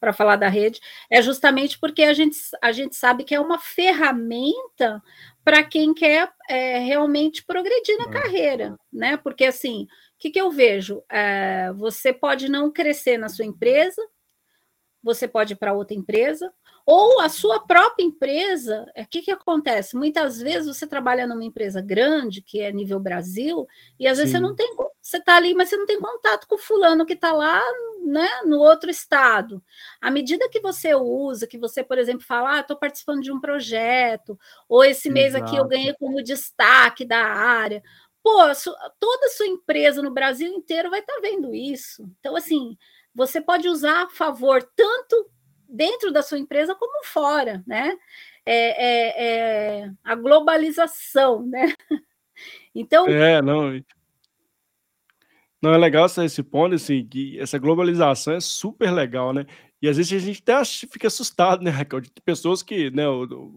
para 0.00 0.12
falar 0.12 0.36
da 0.36 0.48
rede. 0.48 0.80
É 1.10 1.22
justamente 1.22 1.78
porque 1.78 2.02
a 2.02 2.12
gente, 2.12 2.36
a 2.62 2.72
gente 2.72 2.94
sabe 2.94 3.24
que 3.24 3.34
é 3.34 3.40
uma 3.40 3.58
ferramenta 3.58 5.02
para 5.42 5.62
quem 5.62 5.94
quer 5.94 6.30
é, 6.48 6.78
realmente 6.78 7.44
progredir 7.44 7.96
na 7.98 8.04
é. 8.04 8.22
carreira, 8.22 8.76
né? 8.92 9.16
Porque 9.16 9.44
assim, 9.44 9.84
o 9.84 9.88
que, 10.18 10.30
que 10.30 10.40
eu 10.40 10.50
vejo? 10.50 11.02
É, 11.10 11.72
você 11.74 12.12
pode 12.12 12.48
não 12.50 12.70
crescer 12.70 13.18
na 13.18 13.28
sua 13.28 13.44
empresa, 13.44 14.00
você 15.04 15.28
pode 15.28 15.52
ir 15.52 15.56
para 15.56 15.74
outra 15.74 15.94
empresa, 15.94 16.50
ou 16.86 17.20
a 17.20 17.28
sua 17.28 17.60
própria 17.60 18.04
empresa, 18.04 18.84
o 18.88 18.90
é, 18.94 19.04
que, 19.04 19.22
que 19.22 19.30
acontece? 19.30 19.96
Muitas 19.96 20.40
vezes 20.40 20.66
você 20.66 20.86
trabalha 20.86 21.26
numa 21.26 21.44
empresa 21.44 21.80
grande, 21.80 22.42
que 22.42 22.60
é 22.60 22.72
nível 22.72 22.98
Brasil, 22.98 23.66
e 23.98 24.06
às 24.08 24.18
vezes 24.18 24.32
Sim. 24.32 24.38
você 24.38 24.42
não 24.42 24.54
tem, 24.54 24.74
você 25.00 25.18
está 25.18 25.36
ali, 25.36 25.54
mas 25.54 25.68
você 25.68 25.76
não 25.76 25.86
tem 25.86 26.00
contato 26.00 26.46
com 26.46 26.56
o 26.56 26.58
fulano 26.58 27.06
que 27.06 27.12
está 27.12 27.32
lá 27.32 27.62
né, 28.04 28.28
no 28.44 28.58
outro 28.58 28.90
estado. 28.90 29.62
À 30.00 30.10
medida 30.10 30.48
que 30.48 30.60
você 30.60 30.94
usa, 30.94 31.46
que 31.46 31.58
você, 31.58 31.82
por 31.82 31.98
exemplo, 31.98 32.24
fala, 32.26 32.56
ah, 32.56 32.60
estou 32.60 32.76
participando 32.76 33.22
de 33.22 33.32
um 33.32 33.40
projeto, 33.40 34.38
ou 34.68 34.84
esse 34.84 35.08
Exato. 35.08 35.14
mês 35.14 35.34
aqui 35.34 35.56
eu 35.56 35.68
ganhei 35.68 35.94
como 35.94 36.22
destaque 36.22 37.04
da 37.04 37.22
área. 37.24 37.82
Pô, 38.22 38.38
toda 38.98 39.26
a 39.26 39.30
sua 39.30 39.46
empresa 39.46 40.00
no 40.00 40.10
Brasil 40.10 40.50
inteiro 40.50 40.88
vai 40.90 41.00
estar 41.00 41.14
tá 41.14 41.20
vendo 41.20 41.54
isso. 41.54 42.06
Então, 42.18 42.34
assim, 42.34 42.76
você 43.14 43.40
pode 43.40 43.68
usar 43.68 44.04
a 44.04 44.08
favor 44.08 44.62
tanto 44.74 45.30
dentro 45.68 46.12
da 46.12 46.22
sua 46.22 46.38
empresa 46.38 46.74
como 46.74 47.04
fora, 47.04 47.62
né? 47.66 47.96
É, 48.46 48.86
é, 48.86 49.82
é 49.84 49.90
a 50.02 50.14
globalização, 50.14 51.46
né? 51.46 51.74
Então. 52.74 53.06
É, 53.06 53.40
não. 53.40 53.80
Não, 55.62 55.72
é 55.72 55.78
legal 55.78 56.06
esse 56.06 56.42
ponto, 56.42 56.74
assim, 56.74 57.06
que 57.06 57.38
essa 57.38 57.56
globalização 57.56 58.34
é 58.34 58.40
super 58.40 58.90
legal, 58.90 59.32
né? 59.32 59.46
E 59.80 59.88
às 59.88 59.96
vezes 59.96 60.12
a 60.12 60.26
gente 60.26 60.42
até 60.42 60.64
fica 60.64 61.06
assustado, 61.06 61.62
né, 61.62 61.70
Raquel? 61.70 62.00
De 62.00 62.10
pessoas 62.22 62.62
que, 62.62 62.90
né, 62.90 63.04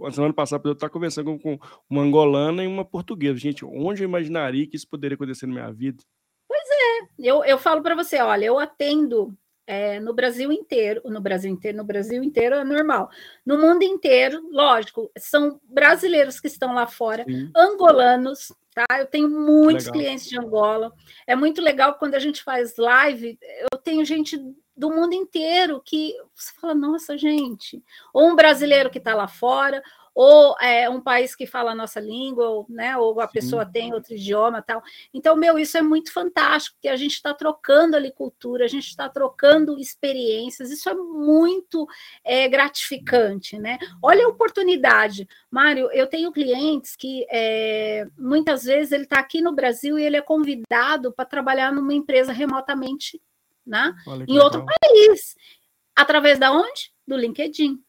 a 0.05 0.11
semana 0.11 0.33
passada 0.33 0.69
eu 0.69 0.73
estava 0.73 0.91
conversando 0.91 1.39
com 1.39 1.57
uma 1.89 2.01
angolana 2.01 2.63
e 2.63 2.67
uma 2.67 2.85
portuguesa. 2.85 3.39
Gente, 3.39 3.65
onde 3.65 4.03
eu 4.03 4.07
imaginaria 4.07 4.67
que 4.67 4.75
isso 4.75 4.87
poderia 4.87 5.15
acontecer 5.15 5.47
na 5.47 5.53
minha 5.53 5.71
vida? 5.73 6.03
Pois 6.47 6.69
é, 6.69 7.07
eu, 7.17 7.43
eu 7.43 7.57
falo 7.57 7.81
para 7.81 7.95
você, 7.95 8.21
olha, 8.21 8.45
eu 8.45 8.59
atendo 8.59 9.37
é, 9.67 9.99
no 9.99 10.13
Brasil 10.13 10.49
inteiro, 10.49 11.01
no 11.05 11.19
Brasil 11.19 11.51
inteiro, 11.51 11.77
no 11.77 11.83
Brasil 11.83 12.23
inteiro 12.23 12.55
é 12.55 12.63
normal. 12.63 13.09
No 13.45 13.57
mundo 13.57 13.83
inteiro, 13.83 14.47
lógico, 14.49 15.11
são 15.17 15.59
brasileiros 15.65 16.39
que 16.39 16.47
estão 16.47 16.73
lá 16.73 16.87
fora, 16.87 17.25
Sim. 17.25 17.51
angolanos, 17.53 18.53
tá? 18.73 18.85
Eu 18.97 19.05
tenho 19.05 19.29
muitos 19.29 19.87
legal. 19.87 19.99
clientes 19.99 20.29
de 20.29 20.39
Angola. 20.39 20.93
É 21.27 21.35
muito 21.35 21.61
legal 21.61 21.95
quando 21.95 22.15
a 22.15 22.19
gente 22.19 22.41
faz 22.41 22.77
live, 22.77 23.37
eu 23.69 23.77
tenho 23.77 24.05
gente 24.05 24.41
do 24.75 24.89
mundo 24.89 25.13
inteiro 25.13 25.81
que 25.83 26.13
você 26.33 26.53
fala, 26.61 26.73
nossa, 26.73 27.17
gente, 27.17 27.83
ou 28.13 28.29
um 28.29 28.35
brasileiro 28.35 28.89
que 28.89 28.99
está 28.99 29.15
lá 29.15 29.27
fora, 29.27 29.83
ou 30.19 30.55
é 30.59 30.89
um 30.89 30.99
país 30.99 31.35
que 31.35 31.45
fala 31.45 31.73
a 31.73 31.75
nossa 31.75 31.99
língua, 31.99 32.49
ou, 32.49 32.65
né, 32.67 32.97
ou 32.97 33.21
a 33.21 33.27
Sim. 33.27 33.33
pessoa 33.33 33.63
tem 33.63 33.93
outro 33.93 34.15
idioma 34.15 34.63
tal. 34.63 34.81
Então, 35.13 35.35
meu, 35.35 35.59
isso 35.59 35.77
é 35.77 35.81
muito 35.83 36.11
fantástico, 36.11 36.75
porque 36.75 36.87
a 36.87 36.95
gente 36.95 37.13
está 37.13 37.35
trocando 37.35 37.95
ali 37.95 38.11
cultura, 38.11 38.65
a 38.65 38.67
gente 38.67 38.87
está 38.87 39.07
trocando 39.07 39.77
experiências, 39.79 40.71
isso 40.71 40.89
é 40.89 40.95
muito 40.95 41.87
é, 42.23 42.49
gratificante, 42.49 43.59
né? 43.59 43.77
Olha 44.01 44.25
a 44.25 44.29
oportunidade. 44.29 45.29
Mário, 45.51 45.87
eu 45.91 46.07
tenho 46.07 46.31
clientes 46.31 46.95
que 46.95 47.23
é, 47.29 48.07
muitas 48.17 48.63
vezes 48.63 48.91
ele 48.91 49.03
está 49.03 49.19
aqui 49.19 49.39
no 49.39 49.53
Brasil 49.53 49.99
e 49.99 50.03
ele 50.03 50.17
é 50.17 50.21
convidado 50.21 51.13
para 51.13 51.25
trabalhar 51.25 51.71
numa 51.71 51.93
empresa 51.93 52.33
remotamente, 52.33 53.21
né? 53.63 53.93
em 54.07 54.33
legal. 54.33 54.45
outro 54.45 54.65
país. 54.65 55.35
Através 55.95 56.39
da 56.39 56.51
onde? 56.51 56.91
Do 57.07 57.15
LinkedIn. 57.15 57.83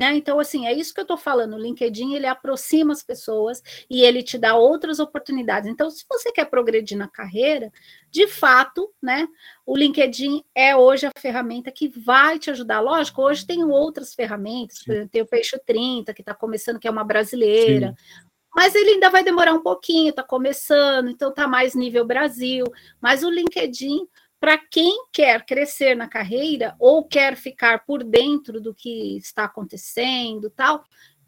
Né? 0.00 0.16
Então, 0.16 0.40
assim, 0.40 0.66
é 0.66 0.72
isso 0.72 0.94
que 0.94 1.00
eu 1.00 1.02
estou 1.02 1.18
falando. 1.18 1.52
O 1.52 1.58
LinkedIn 1.58 2.14
ele 2.14 2.26
aproxima 2.26 2.90
as 2.90 3.02
pessoas 3.02 3.62
e 3.90 4.02
ele 4.02 4.22
te 4.22 4.38
dá 4.38 4.56
outras 4.56 4.98
oportunidades. 4.98 5.68
Então, 5.68 5.90
se 5.90 6.06
você 6.08 6.32
quer 6.32 6.46
progredir 6.46 6.96
na 6.96 7.06
carreira, 7.06 7.70
de 8.10 8.26
fato, 8.26 8.90
né? 9.02 9.28
O 9.66 9.76
LinkedIn 9.76 10.42
é 10.54 10.74
hoje 10.74 11.04
a 11.04 11.12
ferramenta 11.20 11.70
que 11.70 11.86
vai 11.86 12.38
te 12.38 12.50
ajudar. 12.50 12.80
Lógico, 12.80 13.20
hoje 13.20 13.46
tem 13.46 13.62
outras 13.62 14.14
ferramentas, 14.14 14.82
por 14.82 14.92
exemplo, 14.92 15.10
tem 15.10 15.20
o 15.20 15.26
Peixe 15.26 15.60
30, 15.66 16.14
que 16.14 16.22
está 16.22 16.32
começando, 16.32 16.78
que 16.78 16.88
é 16.88 16.90
uma 16.90 17.04
brasileira. 17.04 17.88
Sim. 17.88 18.30
Mas 18.56 18.74
ele 18.74 18.92
ainda 18.92 19.10
vai 19.10 19.22
demorar 19.22 19.52
um 19.52 19.62
pouquinho, 19.62 20.08
está 20.08 20.22
começando, 20.22 21.10
então 21.10 21.28
está 21.28 21.46
mais 21.46 21.74
nível 21.74 22.06
Brasil. 22.06 22.64
Mas 23.02 23.22
o 23.22 23.28
LinkedIn 23.28 24.08
para 24.40 24.56
quem 24.56 25.04
quer 25.12 25.44
crescer 25.44 25.94
na 25.94 26.08
carreira 26.08 26.74
ou 26.78 27.04
quer 27.04 27.36
ficar 27.36 27.84
por 27.84 28.02
dentro 28.02 28.58
do 28.60 28.74
que 28.74 29.18
está 29.18 29.44
acontecendo, 29.44 30.48
tal, 30.48 30.82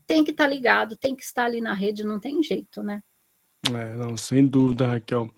tem 0.06 0.24
que 0.24 0.30
estar 0.30 0.44
tá 0.44 0.50
ligado, 0.50 0.96
tem 0.96 1.14
que 1.14 1.22
estar 1.22 1.44
ali 1.44 1.60
na 1.60 1.74
rede, 1.74 2.04
não 2.04 2.18
tem 2.18 2.42
jeito, 2.42 2.82
né? 2.82 3.02
É, 3.68 3.94
não, 3.94 4.16
sem 4.16 4.44
dúvida, 4.46 4.86
Raquel. 4.86 5.30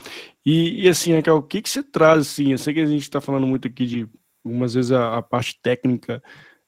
E, 0.47 0.85
e 0.85 0.89
assim, 0.89 1.14
Raquel, 1.14 1.37
o 1.37 1.43
que, 1.43 1.61
que 1.61 1.68
você 1.68 1.83
traz, 1.83 2.20
assim, 2.20 2.53
eu 2.53 2.59
sei 2.59 2.72
que 2.72 2.81
a 2.81 2.87
gente 2.87 3.03
está 3.03 3.20
falando 3.20 3.47
muito 3.47 3.68
aqui 3.68 3.85
de, 3.85 4.09
algumas 4.45 4.72
vezes, 4.72 4.93
a, 4.93 5.18
a 5.18 5.22
parte 5.22 5.59
técnica, 5.61 6.22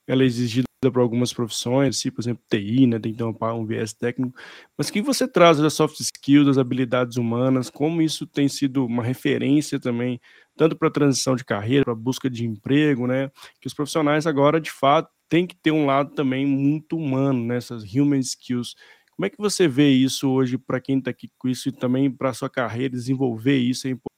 ela 0.07 0.23
é 0.23 0.27
exigida 0.27 0.67
para 0.81 1.03
algumas 1.03 1.33
profissões, 1.33 1.97
assim, 1.97 2.11
por 2.11 2.21
exemplo, 2.21 2.43
TI, 2.49 2.87
né, 2.87 2.99
tem 2.99 3.13
que 3.13 3.19
ter 3.19 3.25
um, 3.25 3.35
um 3.55 3.67
viés 3.67 3.93
técnico, 3.93 4.39
mas 4.77 4.89
o 4.89 4.93
que 4.93 5.01
você 5.01 5.27
traz 5.27 5.59
das 5.59 5.73
soft 5.73 5.99
skills, 5.99 6.47
das 6.47 6.59
habilidades 6.59 7.17
humanas, 7.17 7.71
como 7.71 8.03
isso 8.03 8.27
tem 8.27 8.49
sido 8.49 8.85
uma 8.85 9.03
referência 9.03 9.81
também 9.81 10.21
tanto 10.57 10.77
para 10.77 10.89
a 10.89 10.91
transição 10.91 11.37
de 11.37 11.45
carreira, 11.45 11.85
para 11.85 11.93
a 11.93 11.97
busca 11.97 12.31
de 12.31 12.45
emprego, 12.45 13.07
né? 13.07 13.31
Que 13.61 13.67
os 13.67 13.75
profissionais 13.75 14.27
agora, 14.27 14.61
de 14.61 14.71
fato, 14.71 15.11
têm 15.29 15.47
que 15.47 15.57
ter 15.57 15.71
um 15.71 15.87
lado 15.87 16.15
também 16.15 16.47
muito 16.47 16.97
humano 16.97 17.45
nessas 17.45 17.83
né? 17.83 18.01
human 18.01 18.19
skills. 18.21 18.75
Como 19.15 19.27
é 19.27 19.31
que 19.31 19.39
você 19.39 19.69
vê 19.69 19.89
isso 19.89 20.31
hoje 20.31 20.59
para 20.59 20.81
quem 20.81 20.99
está 20.99 21.11
aqui 21.11 21.31
com 21.39 21.49
isso 21.49 21.69
e 21.69 21.73
também 21.73 22.11
para 22.11 22.31
a 22.31 22.35
sua 22.35 22.51
carreira, 22.51 22.91
desenvolver 22.91 23.57
isso 23.57 23.87
é 23.87 23.91
importante? 23.91 24.17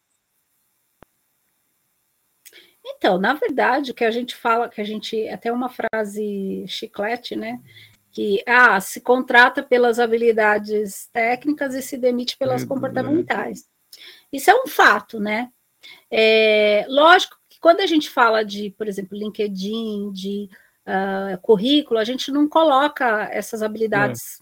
Então, 2.84 3.18
na 3.18 3.34
verdade, 3.34 3.93
o 3.93 3.95
que 3.95 4.05
a 4.05 4.11
gente 4.11 4.34
fala, 4.34 4.68
que 4.68 4.80
a 4.80 4.84
gente 4.84 5.28
até 5.28 5.53
uma 5.53 5.68
frase 5.68 6.64
chiclete, 6.66 7.36
né? 7.36 7.61
Que 8.11 8.43
ah, 8.47 8.80
se 8.80 9.01
contrata 9.01 9.62
pelas 9.62 9.99
habilidades 10.01 11.09
técnicas 11.12 11.74
e 11.74 11.82
se 11.82 11.97
demite 11.97 12.36
pelas 12.36 12.62
é, 12.62 12.66
comportamentais. 12.66 13.61
É. 13.61 14.36
Isso 14.36 14.51
é 14.51 14.55
um 14.55 14.66
fato, 14.66 15.20
né? 15.20 15.53
É, 16.11 16.86
lógico 16.89 17.36
que 17.49 17.59
quando 17.61 17.80
a 17.80 17.86
gente 17.86 18.09
fala 18.09 18.45
de, 18.45 18.70
por 18.70 18.89
exemplo, 18.89 19.16
LinkedIn, 19.16 20.12
de 20.12 20.49
uh, 20.86 21.39
currículo, 21.41 21.99
a 21.99 22.05
gente 22.05 22.30
não 22.30 22.49
coloca 22.49 23.28
essas 23.30 23.62
habilidades 23.62 24.41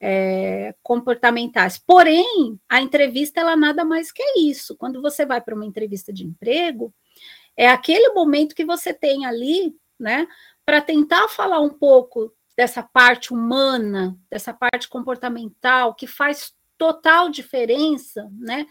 é. 0.00 0.68
É, 0.68 0.74
comportamentais. 0.82 1.78
Porém, 1.78 2.58
a 2.68 2.80
entrevista 2.80 3.40
ela 3.40 3.56
nada 3.56 3.84
mais 3.84 4.12
que 4.12 4.22
é 4.22 4.40
isso. 4.40 4.76
Quando 4.76 5.00
você 5.00 5.24
vai 5.24 5.40
para 5.40 5.54
uma 5.54 5.66
entrevista 5.66 6.12
de 6.12 6.24
emprego, 6.24 6.92
é 7.56 7.68
aquele 7.68 8.10
momento 8.10 8.54
que 8.54 8.64
você 8.64 8.92
tem 8.92 9.24
ali, 9.24 9.74
né, 9.98 10.26
para 10.64 10.80
tentar 10.80 11.28
falar 11.28 11.60
um 11.60 11.70
pouco 11.70 12.32
dessa 12.56 12.82
parte 12.82 13.32
humana, 13.32 14.16
dessa 14.30 14.52
parte 14.52 14.88
comportamental 14.88 15.94
que 15.94 16.06
faz 16.06 16.54
total 16.76 17.28
diferença, 17.28 18.28
né, 18.38 18.66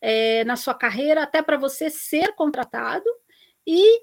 é, 0.00 0.44
na 0.44 0.56
sua 0.56 0.74
carreira, 0.74 1.22
até 1.22 1.42
para 1.42 1.56
você 1.56 1.90
ser 1.90 2.34
contratado 2.34 3.04
e, 3.66 4.00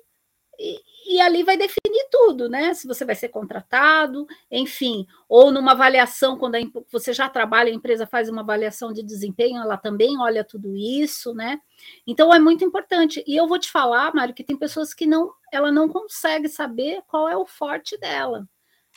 e, 0.59 0.79
e, 1.07 1.21
ali 1.21 1.43
vai 1.43 1.57
definir 1.57 2.07
tudo, 2.11 2.47
né? 2.47 2.73
Se 2.75 2.87
você 2.87 3.03
vai 3.03 3.15
ser 3.15 3.29
contratado, 3.29 4.27
enfim, 4.51 5.07
ou 5.27 5.51
numa 5.51 5.71
avaliação, 5.71 6.37
quando 6.37 6.55
a, 6.55 6.59
você 6.91 7.11
já 7.13 7.27
trabalha, 7.27 7.71
a 7.71 7.75
empresa 7.75 8.05
faz 8.05 8.29
uma 8.29 8.41
avaliação 8.41 8.93
de 8.93 9.01
desempenho, 9.01 9.61
ela 9.61 9.75
também 9.75 10.19
olha 10.19 10.43
tudo 10.43 10.75
isso, 10.75 11.33
né? 11.33 11.59
Então 12.05 12.33
é 12.33 12.39
muito 12.39 12.63
importante. 12.63 13.23
E 13.25 13.35
eu 13.35 13.47
vou 13.47 13.57
te 13.57 13.71
falar, 13.71 14.13
Mário, 14.13 14.35
que 14.35 14.43
tem 14.43 14.55
pessoas 14.55 14.93
que 14.93 15.07
não, 15.07 15.33
ela 15.51 15.71
não 15.71 15.89
consegue 15.89 16.47
saber 16.47 17.01
qual 17.07 17.27
é 17.27 17.35
o 17.35 17.45
forte 17.45 17.97
dela. 17.97 18.41
Né? 18.41 18.47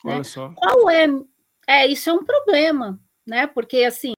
Olha 0.04 0.16
né? 0.18 0.24
só. 0.24 0.50
Qual 0.50 0.90
é? 0.90 1.06
É, 1.66 1.86
isso 1.86 2.08
é 2.08 2.12
um 2.12 2.24
problema, 2.24 3.00
né? 3.28 3.46
Porque 3.46 3.84
assim, 3.84 4.14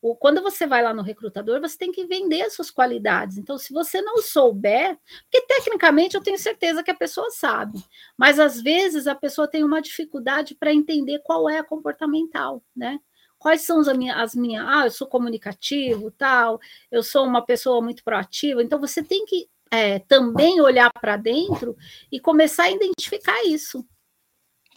o, 0.00 0.16
quando 0.16 0.42
você 0.42 0.66
vai 0.66 0.82
lá 0.82 0.94
no 0.94 1.02
recrutador, 1.02 1.60
você 1.60 1.76
tem 1.76 1.92
que 1.92 2.06
vender 2.06 2.42
as 2.42 2.54
suas 2.54 2.70
qualidades. 2.70 3.36
Então, 3.36 3.58
se 3.58 3.72
você 3.72 4.00
não 4.00 4.18
souber, 4.22 4.98
porque 5.24 5.46
tecnicamente 5.46 6.16
eu 6.16 6.22
tenho 6.22 6.38
certeza 6.38 6.82
que 6.82 6.90
a 6.90 6.96
pessoa 6.96 7.30
sabe, 7.30 7.78
mas 8.16 8.40
às 8.40 8.60
vezes 8.60 9.06
a 9.06 9.14
pessoa 9.14 9.46
tem 9.46 9.62
uma 9.62 9.82
dificuldade 9.82 10.54
para 10.54 10.72
entender 10.72 11.20
qual 11.22 11.48
é 11.48 11.58
a 11.58 11.64
comportamental, 11.64 12.62
né? 12.74 12.98
Quais 13.38 13.60
são 13.60 13.80
as 13.80 13.94
minhas, 13.96 14.16
as 14.16 14.34
minhas, 14.34 14.66
ah, 14.66 14.86
eu 14.86 14.90
sou 14.90 15.06
comunicativo, 15.06 16.10
tal, 16.10 16.58
eu 16.90 17.02
sou 17.02 17.26
uma 17.26 17.44
pessoa 17.44 17.82
muito 17.82 18.02
proativa. 18.02 18.62
Então, 18.62 18.80
você 18.80 19.02
tem 19.02 19.26
que 19.26 19.46
é, 19.70 19.98
também 19.98 20.60
olhar 20.62 20.90
para 20.98 21.18
dentro 21.18 21.76
e 22.10 22.18
começar 22.18 22.64
a 22.64 22.70
identificar 22.70 23.44
isso. 23.44 23.86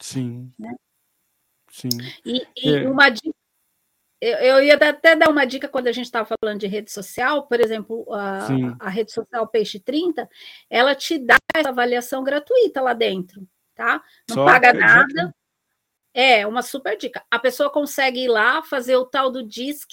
Sim. 0.01 0.51
Né? 0.59 0.75
Sim. 1.69 1.89
E, 2.25 2.45
e 2.57 2.75
é. 2.75 2.89
uma 2.89 3.09
dica 3.09 3.37
eu, 4.19 4.37
eu 4.37 4.63
ia 4.63 4.75
até 4.75 5.15
dar 5.15 5.29
uma 5.29 5.45
dica 5.45 5.67
quando 5.67 5.87
a 5.87 5.91
gente 5.91 6.05
estava 6.05 6.27
falando 6.41 6.59
de 6.59 6.67
rede 6.67 6.91
social, 6.91 7.47
por 7.47 7.59
exemplo, 7.59 8.05
a, 8.13 8.47
a, 8.79 8.89
rede 8.89 9.11
social 9.11 9.47
Peixe 9.47 9.79
30, 9.79 10.27
ela 10.69 10.95
te 10.95 11.19
dá 11.19 11.37
essa 11.55 11.69
avaliação 11.69 12.23
gratuita 12.23 12.81
lá 12.81 12.93
dentro, 12.93 13.47
tá? 13.75 14.01
Não 14.27 14.37
Só 14.37 14.45
paga 14.45 14.73
nada. 14.73 15.07
Dica. 15.07 15.35
É, 16.13 16.47
uma 16.47 16.63
super 16.63 16.97
dica. 16.97 17.23
A 17.29 17.37
pessoa 17.37 17.69
consegue 17.69 18.21
ir 18.21 18.27
lá 18.27 18.63
fazer 18.63 18.95
o 18.95 19.05
tal 19.05 19.29
do 19.29 19.43
DISC, 19.43 19.91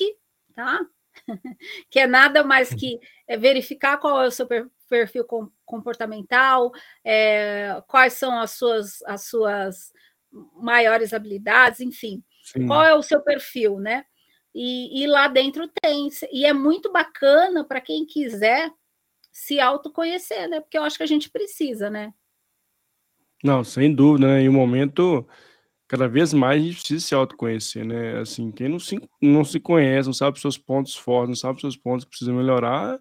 tá? 0.55 0.81
que 1.91 2.01
é 2.01 2.07
nada 2.07 2.43
mais 2.43 2.73
que 2.73 2.99
é 3.29 3.37
verificar 3.37 3.99
qual 3.99 4.23
é 4.23 4.27
o 4.27 4.31
seu 4.31 4.49
perfil 4.89 5.27
comportamental, 5.67 6.73
é, 7.05 7.83
quais 7.87 8.15
são 8.15 8.39
as 8.39 8.53
suas, 8.53 9.03
as 9.03 9.27
suas 9.27 9.93
maiores 10.57 11.13
habilidades, 11.13 11.81
enfim. 11.81 12.25
Sim. 12.43 12.67
Qual 12.67 12.83
é 12.83 12.95
o 12.95 13.03
seu 13.03 13.21
perfil, 13.21 13.79
né? 13.79 14.07
E, 14.55 15.03
e 15.03 15.07
lá 15.07 15.27
dentro 15.29 15.69
tem. 15.83 16.09
E 16.33 16.47
é 16.47 16.53
muito 16.53 16.93
bacana 16.93 17.65
para 17.65 17.81
quem 17.81 18.07
quiser 18.07 18.71
se 19.33 19.59
autoconhecer, 19.59 20.49
né? 20.49 20.61
Porque 20.61 20.79
eu 20.79 20.85
acho 20.85 20.97
que 20.97 21.03
a 21.03 21.09
gente 21.09 21.29
precisa, 21.29 21.91
né? 21.91 22.13
Não, 23.43 23.65
sem 23.65 23.93
dúvida, 23.93 24.29
né? 24.29 24.43
Em 24.43 24.49
um 24.49 24.53
momento, 24.53 25.27
cada 25.89 26.09
vez 26.09 26.33
mais 26.33 26.63
a 26.63 26.65
gente 26.65 26.79
precisa 26.79 27.07
se 27.07 27.15
autoconhecer, 27.15 27.85
né? 27.85 28.21
Assim, 28.21 28.53
quem 28.53 28.69
não 28.69 28.79
se, 28.79 28.97
não 29.21 29.45
se 29.45 29.59
conhece, 29.59 30.09
não 30.09 30.15
sabe 30.15 30.37
os 30.37 30.41
seus 30.41 30.57
pontos 30.57 30.95
fortes, 30.95 31.29
não 31.29 31.37
sabe 31.37 31.57
os 31.57 31.61
seus 31.61 31.77
pontos 31.77 32.05
que 32.05 32.11
precisa 32.11 32.33
melhorar, 32.33 33.01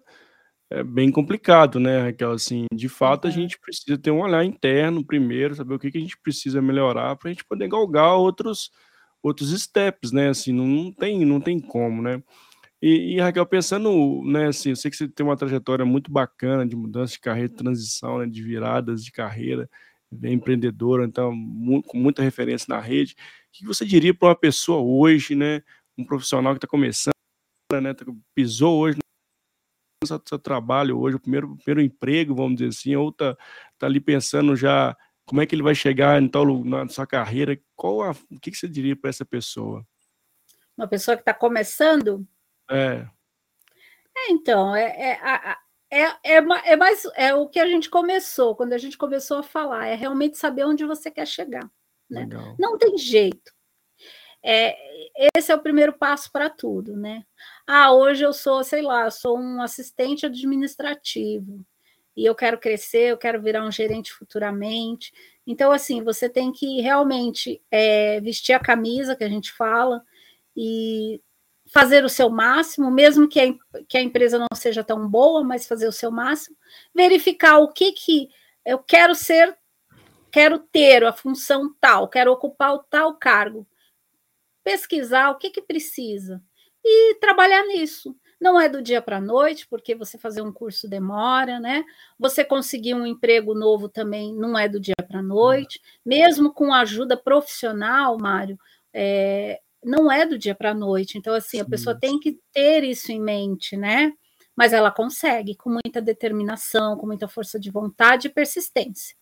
é 0.70 0.82
bem 0.82 1.10
complicado, 1.12 1.78
né, 1.78 2.00
Raquel? 2.02 2.32
Assim, 2.32 2.66
de 2.72 2.88
fato, 2.88 3.28
a 3.28 3.30
gente 3.30 3.58
precisa 3.58 3.96
ter 3.96 4.10
um 4.10 4.22
olhar 4.22 4.44
interno 4.44 5.04
primeiro, 5.04 5.54
saber 5.54 5.74
o 5.74 5.78
que, 5.78 5.90
que 5.90 5.98
a 5.98 6.00
gente 6.00 6.18
precisa 6.18 6.60
melhorar 6.60 7.16
para 7.16 7.30
a 7.30 7.32
gente 7.32 7.44
poder 7.44 7.68
galgar 7.68 8.16
outros 8.16 8.70
outros 9.24 9.58
steps, 9.58 10.12
né? 10.12 10.28
Assim, 10.28 10.52
não, 10.52 10.66
não 10.66 10.92
tem, 10.92 11.24
não 11.24 11.40
tem 11.40 11.58
como, 11.58 12.02
né? 12.02 12.22
E, 12.82 13.14
e, 13.14 13.20
Raquel, 13.20 13.46
pensando, 13.46 14.22
né, 14.26 14.48
assim, 14.48 14.70
eu 14.70 14.76
sei 14.76 14.90
que 14.90 14.96
você 14.98 15.08
tem 15.08 15.24
uma 15.24 15.36
trajetória 15.36 15.86
muito 15.86 16.12
bacana 16.12 16.66
de 16.66 16.76
mudança 16.76 17.14
de 17.14 17.20
carreira, 17.20 17.48
de 17.48 17.54
transição, 17.54 18.18
né, 18.18 18.26
de 18.26 18.42
viradas 18.42 19.02
de 19.02 19.10
carreira, 19.10 19.70
é 20.22 20.30
empreendedora, 20.30 21.06
então, 21.06 21.32
muito, 21.34 21.88
com 21.88 21.96
muita 21.96 22.22
referência 22.22 22.66
na 22.68 22.78
rede. 22.80 23.14
O 23.48 23.52
que 23.52 23.64
você 23.64 23.86
diria 23.86 24.12
para 24.12 24.28
uma 24.28 24.36
pessoa 24.36 24.82
hoje, 24.82 25.34
né, 25.34 25.62
um 25.96 26.04
profissional 26.04 26.52
que 26.52 26.58
está 26.58 26.68
começando, 26.68 27.14
né, 27.72 27.94
tá, 27.94 28.04
pisou 28.34 28.78
hoje 28.78 28.98
no 30.02 30.06
seu, 30.06 30.20
seu 30.28 30.38
trabalho 30.38 30.98
hoje, 30.98 31.16
o 31.16 31.20
primeiro, 31.20 31.56
primeiro 31.56 31.80
emprego, 31.80 32.34
vamos 32.34 32.56
dizer 32.56 32.68
assim, 32.68 32.94
ou 32.96 33.08
está 33.08 33.34
tá 33.78 33.86
ali 33.86 34.00
pensando 34.00 34.54
já 34.54 34.94
como 35.26 35.40
é 35.40 35.46
que 35.46 35.54
ele 35.54 35.62
vai 35.62 35.74
chegar 35.74 36.20
em 36.20 36.28
tal, 36.28 36.64
na 36.64 36.88
sua 36.88 37.06
carreira? 37.06 37.58
Qual 37.74 38.02
a, 38.02 38.10
o 38.10 38.40
que, 38.40 38.50
que 38.50 38.56
você 38.56 38.68
diria 38.68 38.94
para 38.94 39.10
essa 39.10 39.24
pessoa? 39.24 39.86
Uma 40.76 40.86
pessoa 40.86 41.16
que 41.16 41.22
está 41.22 41.32
começando? 41.32 42.26
É. 42.70 43.06
é 44.16 44.30
então, 44.30 44.74
é, 44.74 44.84
é, 44.84 45.56
é, 45.90 46.06
é, 46.34 46.36
é, 46.72 46.76
mais 46.76 47.04
é 47.16 47.34
o 47.34 47.48
que 47.48 47.58
a 47.58 47.66
gente 47.66 47.88
começou, 47.88 48.54
quando 48.54 48.72
a 48.72 48.78
gente 48.78 48.98
começou 48.98 49.38
a 49.38 49.42
falar, 49.42 49.86
é 49.86 49.94
realmente 49.94 50.36
saber 50.36 50.64
onde 50.64 50.84
você 50.84 51.10
quer 51.10 51.26
chegar. 51.26 51.70
Né? 52.10 52.28
Não 52.58 52.76
tem 52.76 52.98
jeito. 52.98 53.52
É, 54.42 54.76
esse 55.34 55.50
é 55.50 55.54
o 55.54 55.62
primeiro 55.62 55.94
passo 55.94 56.30
para 56.30 56.50
tudo, 56.50 56.94
né? 56.94 57.24
Ah, 57.66 57.94
hoje 57.94 58.24
eu 58.24 58.32
sou, 58.34 58.62
sei 58.62 58.82
lá, 58.82 59.10
sou 59.10 59.38
um 59.38 59.62
assistente 59.62 60.26
administrativo 60.26 61.64
e 62.16 62.24
eu 62.24 62.34
quero 62.34 62.58
crescer, 62.58 63.10
eu 63.10 63.18
quero 63.18 63.42
virar 63.42 63.64
um 63.64 63.72
gerente 63.72 64.12
futuramente. 64.12 65.12
Então, 65.46 65.72
assim, 65.72 66.02
você 66.02 66.28
tem 66.28 66.52
que 66.52 66.80
realmente 66.80 67.60
é, 67.70 68.20
vestir 68.20 68.52
a 68.52 68.60
camisa 68.60 69.16
que 69.16 69.24
a 69.24 69.28
gente 69.28 69.52
fala 69.52 70.02
e 70.56 71.20
fazer 71.66 72.04
o 72.04 72.08
seu 72.08 72.30
máximo, 72.30 72.90
mesmo 72.90 73.28
que 73.28 73.40
a, 73.40 73.82
que 73.88 73.98
a 73.98 74.02
empresa 74.02 74.38
não 74.38 74.46
seja 74.54 74.84
tão 74.84 75.08
boa, 75.08 75.42
mas 75.42 75.66
fazer 75.66 75.88
o 75.88 75.92
seu 75.92 76.10
máximo, 76.10 76.56
verificar 76.94 77.58
o 77.58 77.72
que 77.72 77.92
que 77.92 78.28
eu 78.64 78.78
quero 78.78 79.14
ser, 79.14 79.56
quero 80.30 80.58
ter 80.58 81.04
a 81.04 81.12
função 81.12 81.74
tal, 81.80 82.08
quero 82.08 82.32
ocupar 82.32 82.74
o 82.74 82.78
tal 82.78 83.14
cargo, 83.16 83.66
pesquisar 84.62 85.30
o 85.30 85.38
que 85.38 85.50
que 85.50 85.62
precisa 85.62 86.42
e 86.84 87.16
trabalhar 87.16 87.66
nisso. 87.66 88.16
Não 88.44 88.60
é 88.60 88.68
do 88.68 88.82
dia 88.82 89.00
para 89.00 89.16
a 89.16 89.20
noite, 89.22 89.66
porque 89.66 89.94
você 89.94 90.18
fazer 90.18 90.42
um 90.42 90.52
curso 90.52 90.86
demora, 90.86 91.58
né? 91.58 91.82
Você 92.18 92.44
conseguir 92.44 92.92
um 92.92 93.06
emprego 93.06 93.54
novo 93.54 93.88
também 93.88 94.34
não 94.34 94.58
é 94.58 94.68
do 94.68 94.78
dia 94.78 94.94
para 95.08 95.20
a 95.20 95.22
noite. 95.22 95.80
Mesmo 96.04 96.52
com 96.52 96.70
ajuda 96.70 97.16
profissional, 97.16 98.18
Mário, 98.18 98.58
é, 98.92 99.62
não 99.82 100.12
é 100.12 100.26
do 100.26 100.36
dia 100.36 100.54
para 100.54 100.72
a 100.72 100.74
noite. 100.74 101.16
Então, 101.16 101.32
assim, 101.32 101.58
a 101.58 101.64
pessoa 101.64 101.98
tem 101.98 102.20
que 102.20 102.38
ter 102.52 102.84
isso 102.84 103.10
em 103.10 103.18
mente, 103.18 103.78
né? 103.78 104.12
Mas 104.54 104.74
ela 104.74 104.90
consegue, 104.90 105.56
com 105.56 105.70
muita 105.70 106.02
determinação, 106.02 106.98
com 106.98 107.06
muita 107.06 107.26
força 107.26 107.58
de 107.58 107.70
vontade 107.70 108.28
e 108.28 108.30
persistência. 108.30 109.16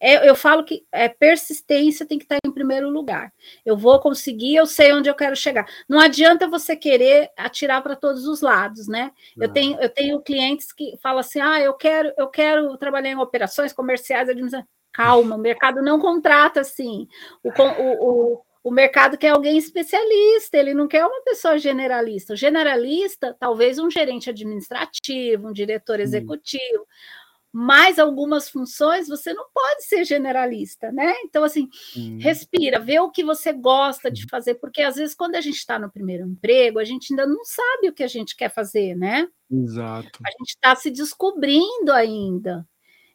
É, 0.00 0.28
eu 0.28 0.34
falo 0.34 0.64
que 0.64 0.84
é, 0.90 1.08
persistência 1.08 2.06
tem 2.06 2.18
que 2.18 2.24
estar 2.24 2.38
em 2.44 2.50
primeiro 2.50 2.90
lugar. 2.90 3.32
Eu 3.64 3.76
vou 3.76 4.00
conseguir, 4.00 4.56
eu 4.56 4.66
sei 4.66 4.92
onde 4.92 5.08
eu 5.08 5.14
quero 5.14 5.36
chegar. 5.36 5.66
Não 5.88 6.00
adianta 6.00 6.48
você 6.48 6.74
querer 6.74 7.30
atirar 7.36 7.82
para 7.82 7.94
todos 7.94 8.26
os 8.26 8.40
lados, 8.40 8.88
né? 8.88 9.12
Eu 9.40 9.48
tenho, 9.52 9.80
eu 9.80 9.88
tenho 9.88 10.20
clientes 10.20 10.72
que 10.72 10.96
falam 11.02 11.20
assim: 11.20 11.40
ah, 11.40 11.60
eu 11.60 11.74
quero, 11.74 12.12
eu 12.18 12.28
quero 12.28 12.76
trabalhar 12.76 13.10
em 13.10 13.18
operações 13.18 13.72
comerciais, 13.72 14.28
calma, 14.92 15.36
o 15.36 15.38
mercado 15.38 15.82
não 15.82 15.98
contrata 15.98 16.60
assim. 16.60 17.08
O, 17.42 17.50
o, 17.50 18.34
o, 18.34 18.42
o 18.64 18.70
mercado 18.70 19.18
quer 19.18 19.30
alguém 19.30 19.58
especialista, 19.58 20.56
ele 20.56 20.74
não 20.74 20.86
quer 20.86 21.04
uma 21.04 21.22
pessoa 21.22 21.58
generalista. 21.58 22.34
O 22.34 22.36
generalista, 22.36 23.36
talvez 23.38 23.78
um 23.78 23.90
gerente 23.90 24.30
administrativo, 24.30 25.48
um 25.48 25.52
diretor 25.52 25.98
executivo, 25.98 26.86
mas 27.52 27.98
algumas 27.98 28.48
funções 28.48 29.08
você 29.08 29.34
não 29.34 29.44
pode 29.52 29.84
ser 29.84 30.04
generalista, 30.04 30.90
né? 30.90 31.14
Então, 31.24 31.44
assim, 31.44 31.68
uhum. 31.94 32.18
respira, 32.18 32.80
vê 32.80 32.98
o 32.98 33.10
que 33.10 33.22
você 33.22 33.52
gosta 33.52 34.10
de 34.10 34.26
fazer, 34.28 34.54
porque 34.54 34.80
às 34.80 34.96
vezes, 34.96 35.14
quando 35.14 35.34
a 35.34 35.40
gente 35.40 35.56
está 35.56 35.78
no 35.78 35.90
primeiro 35.90 36.26
emprego, 36.26 36.78
a 36.78 36.84
gente 36.84 37.12
ainda 37.12 37.26
não 37.26 37.44
sabe 37.44 37.88
o 37.88 37.92
que 37.92 38.02
a 38.02 38.08
gente 38.08 38.34
quer 38.34 38.52
fazer, 38.52 38.96
né? 38.96 39.28
Exato. 39.50 40.18
A 40.24 40.30
gente 40.30 40.48
está 40.48 40.74
se 40.74 40.90
descobrindo 40.90 41.92
ainda. 41.92 42.66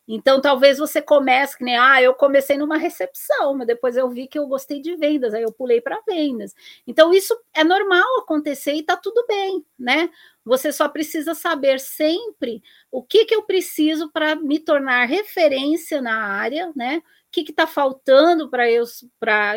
Então, 0.07 0.39
talvez 0.39 0.77
você 0.77 1.01
comece 1.01 1.57
que 1.57 1.63
nem, 1.65 1.77
ah, 1.77 2.01
eu 2.01 2.13
comecei 2.13 2.57
numa 2.57 2.77
recepção, 2.77 3.53
mas 3.55 3.67
depois 3.67 3.97
eu 3.97 4.09
vi 4.09 4.25
que 4.27 4.39
eu 4.39 4.47
gostei 4.47 4.81
de 4.81 4.95
vendas, 4.95 5.33
aí 5.33 5.43
eu 5.43 5.51
pulei 5.51 5.81
para 5.81 6.01
vendas. 6.07 6.55
Então, 6.87 7.13
isso 7.13 7.37
é 7.53 7.63
normal 7.63 8.19
acontecer 8.19 8.73
e 8.73 8.79
está 8.79 8.95
tudo 8.95 9.25
bem, 9.27 9.65
né? 9.77 10.09
Você 10.45 10.71
só 10.71 10.87
precisa 10.87 11.35
saber 11.35 11.79
sempre 11.79 12.63
o 12.89 13.03
que, 13.03 13.25
que 13.25 13.35
eu 13.35 13.43
preciso 13.43 14.09
para 14.11 14.35
me 14.35 14.59
tornar 14.59 15.05
referência 15.05 16.01
na 16.01 16.15
área, 16.15 16.71
né? 16.73 16.99
O 16.99 17.31
que 17.31 17.41
está 17.41 17.67
faltando 17.67 18.49
para 18.49 18.71
eu, 18.71 18.85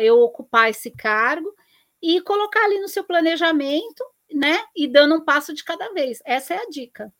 eu 0.01 0.19
ocupar 0.19 0.69
esse 0.69 0.91
cargo 0.91 1.55
e 2.01 2.19
colocar 2.21 2.65
ali 2.65 2.79
no 2.81 2.89
seu 2.89 3.05
planejamento, 3.05 4.03
né? 4.33 4.59
E 4.75 4.85
dando 4.87 5.15
um 5.15 5.21
passo 5.23 5.53
de 5.53 5.63
cada 5.63 5.93
vez. 5.93 6.19
Essa 6.25 6.55
é 6.55 6.57
a 6.57 6.69
dica. 6.69 7.13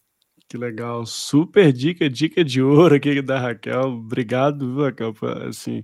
Que 0.52 0.58
legal, 0.58 1.06
super 1.06 1.72
dica, 1.72 2.10
dica 2.10 2.44
de 2.44 2.62
ouro 2.62 2.96
aqui 2.96 3.22
da 3.22 3.40
Raquel. 3.40 3.84
Obrigado, 3.84 4.74
viu, 4.74 4.84
Raquel? 4.84 5.16
Assim, 5.48 5.82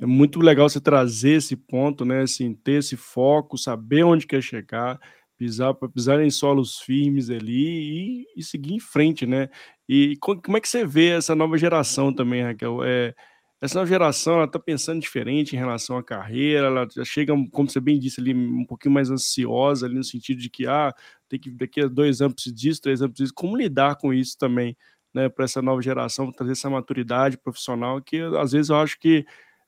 é 0.00 0.06
muito 0.06 0.38
legal 0.38 0.68
você 0.68 0.80
trazer 0.80 1.32
esse 1.32 1.56
ponto, 1.56 2.04
né? 2.04 2.22
Assim, 2.22 2.54
ter 2.54 2.74
esse 2.74 2.96
foco, 2.96 3.58
saber 3.58 4.04
onde 4.04 4.24
quer 4.24 4.40
chegar, 4.40 5.00
pisar 5.36 5.74
para 5.74 5.88
pisar 5.88 6.20
em 6.20 6.30
solos 6.30 6.78
firmes 6.78 7.28
ali 7.28 8.22
e, 8.22 8.26
e, 8.36 8.42
seguir 8.44 8.74
em 8.74 8.78
frente, 8.78 9.26
né? 9.26 9.48
E 9.88 10.16
como 10.20 10.56
é 10.56 10.60
que 10.60 10.68
você 10.68 10.86
vê 10.86 11.08
essa 11.08 11.34
nova 11.34 11.58
geração 11.58 12.14
também, 12.14 12.44
Raquel? 12.44 12.84
É, 12.84 13.12
essa 13.64 13.76
nova 13.76 13.88
geração 13.88 14.34
ela 14.34 14.44
está 14.44 14.58
pensando 14.58 15.00
diferente 15.00 15.56
em 15.56 15.58
relação 15.58 15.96
à 15.96 16.04
carreira, 16.04 16.66
ela 16.66 16.86
já 16.94 17.02
chega, 17.02 17.32
como 17.50 17.70
você 17.70 17.80
bem 17.80 17.98
disse 17.98 18.20
ali, 18.20 18.34
um 18.34 18.66
pouquinho 18.66 18.92
mais 18.92 19.10
ansiosa 19.10 19.86
ali 19.86 19.94
no 19.94 20.04
sentido 20.04 20.38
de 20.38 20.50
que 20.50 20.66
ah, 20.66 20.94
tem 21.30 21.40
que 21.40 21.50
daqui 21.50 21.80
a 21.80 21.88
dois 21.88 22.20
anos 22.20 22.44
disso, 22.54 22.82
três 22.82 23.00
anos 23.00 23.16
disso. 23.16 23.32
Como 23.34 23.56
lidar 23.56 23.96
com 23.96 24.12
isso 24.12 24.36
também, 24.36 24.76
né? 25.14 25.30
Para 25.30 25.46
essa 25.46 25.62
nova 25.62 25.80
geração 25.80 26.30
trazer 26.30 26.52
essa 26.52 26.68
maturidade 26.68 27.38
profissional 27.38 28.02
que 28.02 28.20
às 28.38 28.52
vezes 28.52 28.68
eu 28.68 28.76
acho 28.76 28.98
que 29.00 29.24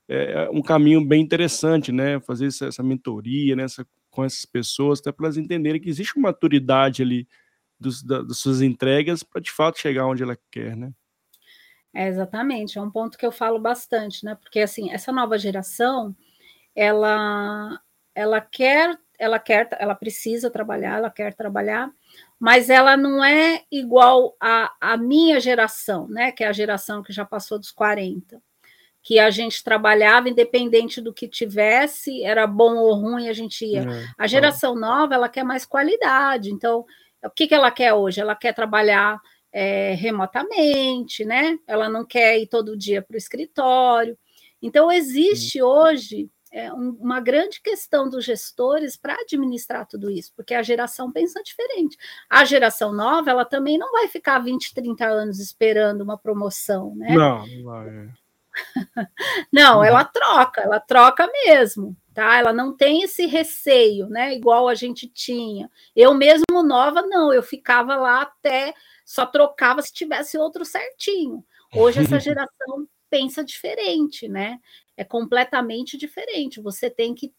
é 0.07 0.47
um 0.51 0.61
caminho 0.61 1.03
bem 1.03 1.21
interessante, 1.21 1.91
né? 1.91 2.19
Fazer 2.19 2.47
essa, 2.47 2.67
essa 2.67 2.83
mentoria, 2.83 3.55
né? 3.55 3.63
Essa, 3.63 3.85
com 4.11 4.23
essas 4.23 4.45
pessoas, 4.45 4.99
até 4.99 5.11
para 5.11 5.25
elas 5.25 5.37
entenderem 5.37 5.81
que 5.81 5.89
existe 5.89 6.15
uma 6.17 6.29
maturidade 6.29 7.01
ali 7.01 7.27
dos, 7.79 8.03
da, 8.03 8.21
das 8.21 8.37
suas 8.37 8.61
entregas 8.61 9.23
para 9.23 9.41
de 9.41 9.51
fato 9.51 9.79
chegar 9.79 10.05
onde 10.05 10.21
ela 10.21 10.37
quer, 10.51 10.77
né? 10.77 10.93
É, 11.97 12.07
exatamente, 12.07 12.77
é 12.77 12.81
um 12.81 12.91
ponto 12.91 13.17
que 13.17 13.25
eu 13.25 13.31
falo 13.31 13.57
bastante, 13.57 14.23
né? 14.23 14.35
Porque 14.35 14.59
assim, 14.59 14.91
essa 14.91 15.11
nova 15.11 15.35
geração, 15.35 16.15
ela 16.75 17.81
ela 18.13 18.39
quer, 18.39 18.95
ela 19.17 19.39
quer, 19.39 19.67
ela 19.79 19.95
precisa 19.95 20.51
trabalhar, 20.51 20.99
ela 20.99 21.09
quer 21.09 21.33
trabalhar, 21.33 21.91
mas 22.39 22.69
ela 22.69 22.95
não 22.95 23.25
é 23.25 23.63
igual 23.71 24.35
à, 24.39 24.71
à 24.79 24.95
minha 24.95 25.39
geração, 25.39 26.07
né? 26.07 26.31
Que 26.31 26.43
é 26.43 26.47
a 26.47 26.53
geração 26.53 27.01
que 27.01 27.11
já 27.11 27.25
passou 27.25 27.57
dos 27.57 27.71
40 27.71 28.39
que 29.01 29.17
a 29.17 29.31
gente 29.31 29.63
trabalhava 29.63 30.29
independente 30.29 31.01
do 31.01 31.13
que 31.13 31.27
tivesse, 31.27 32.23
era 32.23 32.45
bom 32.45 32.75
ou 32.75 32.93
ruim, 32.93 33.29
a 33.29 33.33
gente 33.33 33.65
ia. 33.65 33.81
É, 33.81 34.05
a 34.17 34.27
geração 34.27 34.75
é. 34.75 34.79
nova, 34.81 35.15
ela 35.15 35.29
quer 35.29 35.43
mais 35.43 35.65
qualidade. 35.65 36.51
Então, 36.51 36.85
o 37.23 37.29
que, 37.31 37.47
que 37.47 37.55
ela 37.55 37.71
quer 37.71 37.93
hoje? 37.93 38.19
Ela 38.19 38.35
quer 38.35 38.53
trabalhar 38.53 39.19
é, 39.51 39.93
remotamente, 39.93 41.25
né? 41.25 41.57
Ela 41.67 41.89
não 41.89 42.05
quer 42.05 42.39
ir 42.39 42.47
todo 42.47 42.77
dia 42.77 43.01
para 43.01 43.15
o 43.15 43.17
escritório. 43.17 44.17
Então, 44.61 44.91
existe 44.91 45.61
hoje 45.61 46.29
é, 46.51 46.71
um, 46.73 46.97
uma 46.99 47.19
grande 47.19 47.61
questão 47.61 48.09
dos 48.09 48.25
gestores 48.25 48.95
para 48.95 49.15
administrar 49.15 49.85
tudo 49.85 50.09
isso, 50.09 50.33
porque 50.35 50.53
a 50.53 50.63
geração 50.63 51.11
pensa 51.11 51.41
diferente. 51.43 51.97
A 52.29 52.43
geração 52.45 52.93
nova, 52.93 53.29
ela 53.29 53.45
também 53.45 53.77
não 53.77 53.91
vai 53.91 54.07
ficar 54.07 54.39
20, 54.39 54.73
30 54.73 55.05
anos 55.05 55.39
esperando 55.39 56.01
uma 56.01 56.17
promoção, 56.17 56.95
né? 56.95 57.13
Não, 57.15 57.45
não 57.45 57.63
vai. 57.63 58.09
Não, 59.53 59.83
ela 59.83 60.03
troca, 60.03 60.61
ela 60.61 60.79
troca 60.79 61.29
mesmo, 61.31 61.95
tá? 62.11 62.39
Ela 62.39 62.51
não 62.51 62.75
tem 62.75 63.03
esse 63.03 63.27
receio, 63.27 64.09
né? 64.09 64.33
Igual 64.33 64.67
a 64.67 64.73
gente 64.73 65.07
tinha. 65.07 65.69
Eu 65.95 66.15
mesmo 66.15 66.63
nova, 66.63 67.03
não, 67.03 67.31
eu 67.31 67.43
ficava 67.43 67.95
lá 67.95 68.23
até 68.23 68.73
só 69.07 69.25
trocava 69.25 69.81
se 69.81 69.93
tivesse 69.93 70.37
outro 70.37 70.65
certinho. 70.65 71.41
Hoje 71.73 72.01
essa 72.01 72.19
geração 72.19 72.85
pensa 73.09 73.41
diferente, 73.41 74.27
né? 74.27 74.59
É 74.97 75.05
completamente 75.05 75.97
diferente. 75.97 76.59
Você 76.59 76.89
tem 76.89 77.15
que 77.15 77.33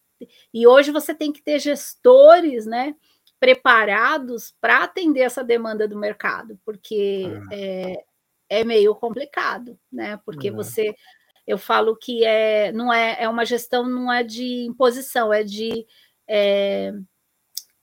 e 0.53 0.67
hoje 0.67 0.91
você 0.91 1.15
tem 1.15 1.31
que 1.31 1.43
ter 1.43 1.59
gestores, 1.61 2.65
né? 2.65 2.97
Preparados 3.39 4.55
para 4.61 4.83
atender 4.83 5.21
essa 5.21 5.45
demanda 5.45 5.87
do 5.87 5.97
mercado, 5.99 6.59
porque 6.65 7.27
é, 7.53 7.93
é 7.93 8.05
é 8.49 8.65
meio 8.65 8.95
complicado, 8.95 9.79
né? 9.93 10.19
Porque 10.25 10.51
você, 10.51 10.95
eu 11.47 11.59
falo 11.59 11.95
que 11.95 12.25
é, 12.25 12.73
não 12.73 12.91
é, 12.91 13.23
é 13.23 13.29
uma 13.29 13.45
gestão, 13.45 13.87
não 13.87 14.11
é 14.11 14.23
de 14.23 14.65
imposição, 14.65 15.31
é 15.31 15.43
de 15.43 15.87
é, 16.27 16.95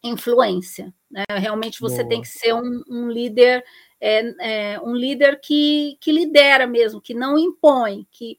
influência, 0.08 0.94
né? 1.10 1.24
Realmente 1.30 1.80
você 1.80 1.98
Boa. 1.98 2.10
tem 2.10 2.22
que 2.22 2.28
ser 2.28 2.54
um, 2.54 2.84
um 2.90 3.10
líder, 3.10 3.64
é, 4.00 4.74
é, 4.74 4.80
um 4.82 4.96
líder 4.96 5.40
que, 5.42 5.98
que 6.00 6.12
lidera 6.12 6.68
mesmo, 6.68 7.02
que 7.02 7.14
não 7.14 7.38
impõe, 7.38 8.08
que 8.12 8.38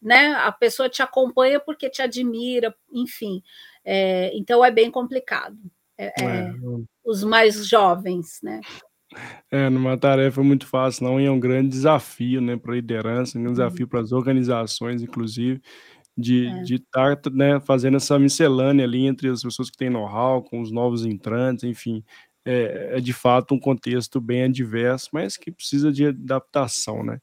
né, 0.00 0.34
a 0.34 0.52
pessoa 0.52 0.88
te 0.88 1.02
acompanha 1.02 1.58
porque 1.58 1.88
te 1.88 2.02
admira, 2.02 2.74
enfim. 2.92 3.42
É, 3.84 4.30
então 4.34 4.64
é 4.64 4.70
bem 4.70 4.90
complicado. 4.90 5.58
É, 5.98 6.12
é, 6.22 6.52
os 7.04 7.24
mais 7.24 7.66
jovens, 7.66 8.38
né? 8.42 8.60
É, 9.50 9.70
numa 9.70 9.96
tarefa 9.96 10.42
muito 10.42 10.66
fácil, 10.66 11.04
não, 11.04 11.20
e 11.20 11.24
é 11.24 11.30
um 11.30 11.40
grande 11.40 11.70
desafio, 11.70 12.40
né, 12.40 12.56
para 12.56 12.72
a 12.72 12.74
liderança, 12.74 13.38
um 13.38 13.42
uhum. 13.42 13.52
desafio 13.52 13.88
para 13.88 14.00
as 14.00 14.12
organizações, 14.12 15.02
inclusive, 15.02 15.62
de 16.16 16.46
É. 16.46 16.62
estar, 16.76 17.18
né, 17.32 17.60
fazendo 17.60 17.96
essa 17.98 18.18
miscelânea 18.18 18.84
ali 18.86 19.06
entre 19.06 19.28
as 19.30 19.42
pessoas 19.42 19.70
que 19.70 19.76
têm 19.76 19.90
know-how, 19.90 20.42
com 20.42 20.60
os 20.62 20.70
novos 20.72 21.04
entrantes, 21.06 21.64
enfim, 21.64 22.04
é 22.44 22.96
é 22.98 23.00
de 23.00 23.12
fato 23.12 23.54
um 23.54 23.60
contexto 23.60 24.20
bem 24.20 24.44
adverso, 24.44 25.10
mas 25.12 25.36
que 25.36 25.50
precisa 25.52 25.92
de 25.92 26.06
adaptação, 26.06 27.02
né. 27.04 27.18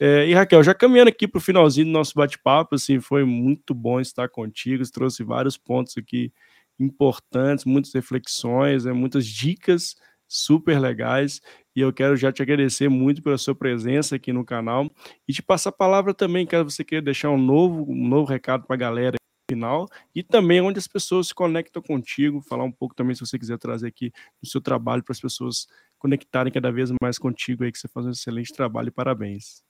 Eh, 0.00 0.28
e 0.30 0.34
Raquel, 0.34 0.62
já 0.64 0.74
caminhando 0.74 1.08
aqui 1.10 1.28
para 1.28 1.38
o 1.38 1.42
finalzinho 1.42 1.86
do 1.86 1.92
nosso 1.92 2.14
bate-papo, 2.16 2.74
assim, 2.76 3.00
foi 3.00 3.24
muito 3.24 3.74
bom 3.74 4.00
estar 4.00 4.28
contigo, 4.30 4.84
você 4.84 4.92
trouxe 4.92 5.24
vários 5.24 5.58
pontos 5.58 5.96
aqui 5.98 6.32
importantes, 6.80 7.64
muitas 7.66 7.92
reflexões, 7.94 8.84
né, 8.86 8.92
muitas 8.92 9.26
dicas 9.26 9.96
super 10.28 10.78
legais. 10.80 11.40
E 11.74 11.80
eu 11.80 11.92
quero 11.92 12.16
já 12.16 12.30
te 12.32 12.42
agradecer 12.42 12.88
muito 12.88 13.22
pela 13.22 13.38
sua 13.38 13.54
presença 13.54 14.16
aqui 14.16 14.32
no 14.32 14.44
canal. 14.44 14.90
E 15.28 15.32
te 15.32 15.42
passar 15.42 15.70
a 15.70 15.72
palavra 15.72 16.12
também, 16.14 16.46
caso 16.46 16.70
você 16.70 16.84
queira 16.84 17.02
deixar 17.04 17.30
um 17.30 17.38
novo, 17.38 17.84
um 17.90 18.08
novo 18.08 18.28
recado 18.30 18.66
para 18.66 18.74
a 18.74 18.78
galera 18.78 19.16
final. 19.50 19.86
E 20.14 20.22
também 20.22 20.60
onde 20.60 20.78
as 20.78 20.86
pessoas 20.88 21.28
se 21.28 21.34
conectam 21.34 21.82
contigo, 21.82 22.40
falar 22.42 22.64
um 22.64 22.72
pouco 22.72 22.94
também 22.94 23.14
se 23.14 23.20
você 23.24 23.38
quiser 23.38 23.58
trazer 23.58 23.88
aqui 23.88 24.12
o 24.42 24.46
seu 24.46 24.60
trabalho 24.60 25.02
para 25.02 25.12
as 25.12 25.20
pessoas 25.20 25.66
conectarem 25.98 26.52
cada 26.52 26.70
vez 26.72 26.90
mais 27.02 27.18
contigo 27.18 27.64
aí, 27.64 27.72
que 27.72 27.78
você 27.78 27.88
faz 27.88 28.06
um 28.06 28.10
excelente 28.10 28.52
trabalho 28.52 28.92
parabéns. 28.92 29.62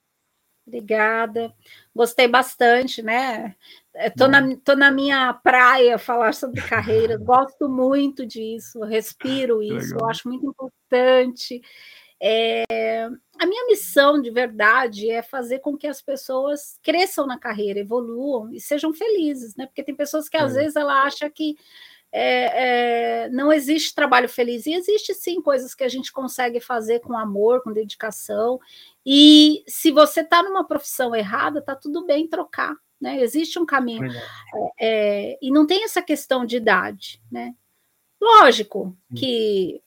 Obrigada. 0.67 1.53
Gostei 1.95 2.29
bastante, 2.29 3.03
né? 3.03 3.57
Estou 3.95 4.29
na, 4.29 4.57
tô 4.65 4.75
na 4.75 4.91
minha 4.91 5.35
praia 5.35 5.99
falar 5.99 6.33
sobre 6.33 6.63
carreira, 6.63 7.17
gosto 7.23 7.69
muito 7.69 8.25
disso, 8.25 8.83
respiro 8.85 9.63
isso, 9.63 10.03
acho 10.05 10.29
muito 10.29 10.47
importante. 10.47 11.61
É, 12.25 12.63
a 13.37 13.47
minha 13.47 13.67
missão 13.67 14.23
de 14.23 14.31
verdade 14.31 15.11
é 15.11 15.23
fazer 15.23 15.59
com 15.59 15.77
que 15.77 15.89
as 15.89 16.01
pessoas 16.01 16.79
cresçam 16.81 17.27
na 17.27 17.37
carreira, 17.37 17.81
evoluam 17.81 18.53
e 18.53 18.61
sejam 18.61 18.95
felizes, 18.95 19.57
né? 19.57 19.67
Porque 19.67 19.83
tem 19.83 19.95
pessoas 19.95 20.29
que 20.29 20.37
às 20.37 20.57
é. 20.57 20.61
vezes 20.61 20.77
ela 20.77 21.03
acha 21.03 21.29
que 21.29 21.57
é, 22.13 23.25
é, 23.25 23.29
não 23.31 23.51
existe 23.51 23.95
trabalho 23.95 24.29
feliz, 24.29 24.67
e 24.67 24.75
existe 24.75 25.15
sim 25.15 25.41
coisas 25.41 25.75
que 25.75 25.83
a 25.83 25.89
gente 25.89 26.13
consegue 26.13 26.61
fazer 26.61 27.01
com 27.01 27.17
amor, 27.17 27.63
com 27.63 27.73
dedicação, 27.73 28.61
e 29.05 29.65
se 29.67 29.91
você 29.91 30.21
está 30.21 30.43
numa 30.43 30.67
profissão 30.67 31.15
errada, 31.15 31.61
está 31.61 31.75
tudo 31.75 32.05
bem 32.05 32.29
trocar, 32.29 32.77
né? 33.01 33.21
Existe 33.21 33.59
um 33.59 33.67
caminho. 33.67 34.13
É, 34.79 35.39
e 35.41 35.51
não 35.51 35.67
tem 35.67 35.85
essa 35.85 36.03
questão 36.03 36.45
de 36.45 36.57
idade, 36.57 37.21
né? 37.31 37.55
Lógico 38.21 38.97
que, 39.17 39.83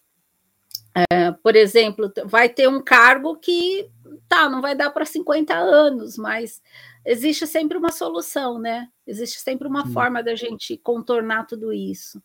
é, 0.94 1.32
por 1.32 1.56
exemplo, 1.56 2.12
vai 2.26 2.50
ter 2.50 2.68
um 2.68 2.84
cargo 2.84 3.38
que 3.38 3.90
tá, 4.28 4.50
não 4.50 4.62
vai 4.62 4.76
dar 4.76 4.90
para 4.90 5.06
50 5.06 5.54
anos, 5.54 6.18
mas 6.18 6.62
existe 7.06 7.46
sempre 7.46 7.78
uma 7.78 7.92
solução, 7.92 8.60
né? 8.60 8.90
Existe 9.06 9.40
sempre 9.40 9.68
uma 9.68 9.86
Sim. 9.86 9.94
forma 9.94 10.24
da 10.24 10.36
gente 10.36 10.78
contornar 10.78 11.46
tudo 11.46 11.72
isso. 11.72 12.22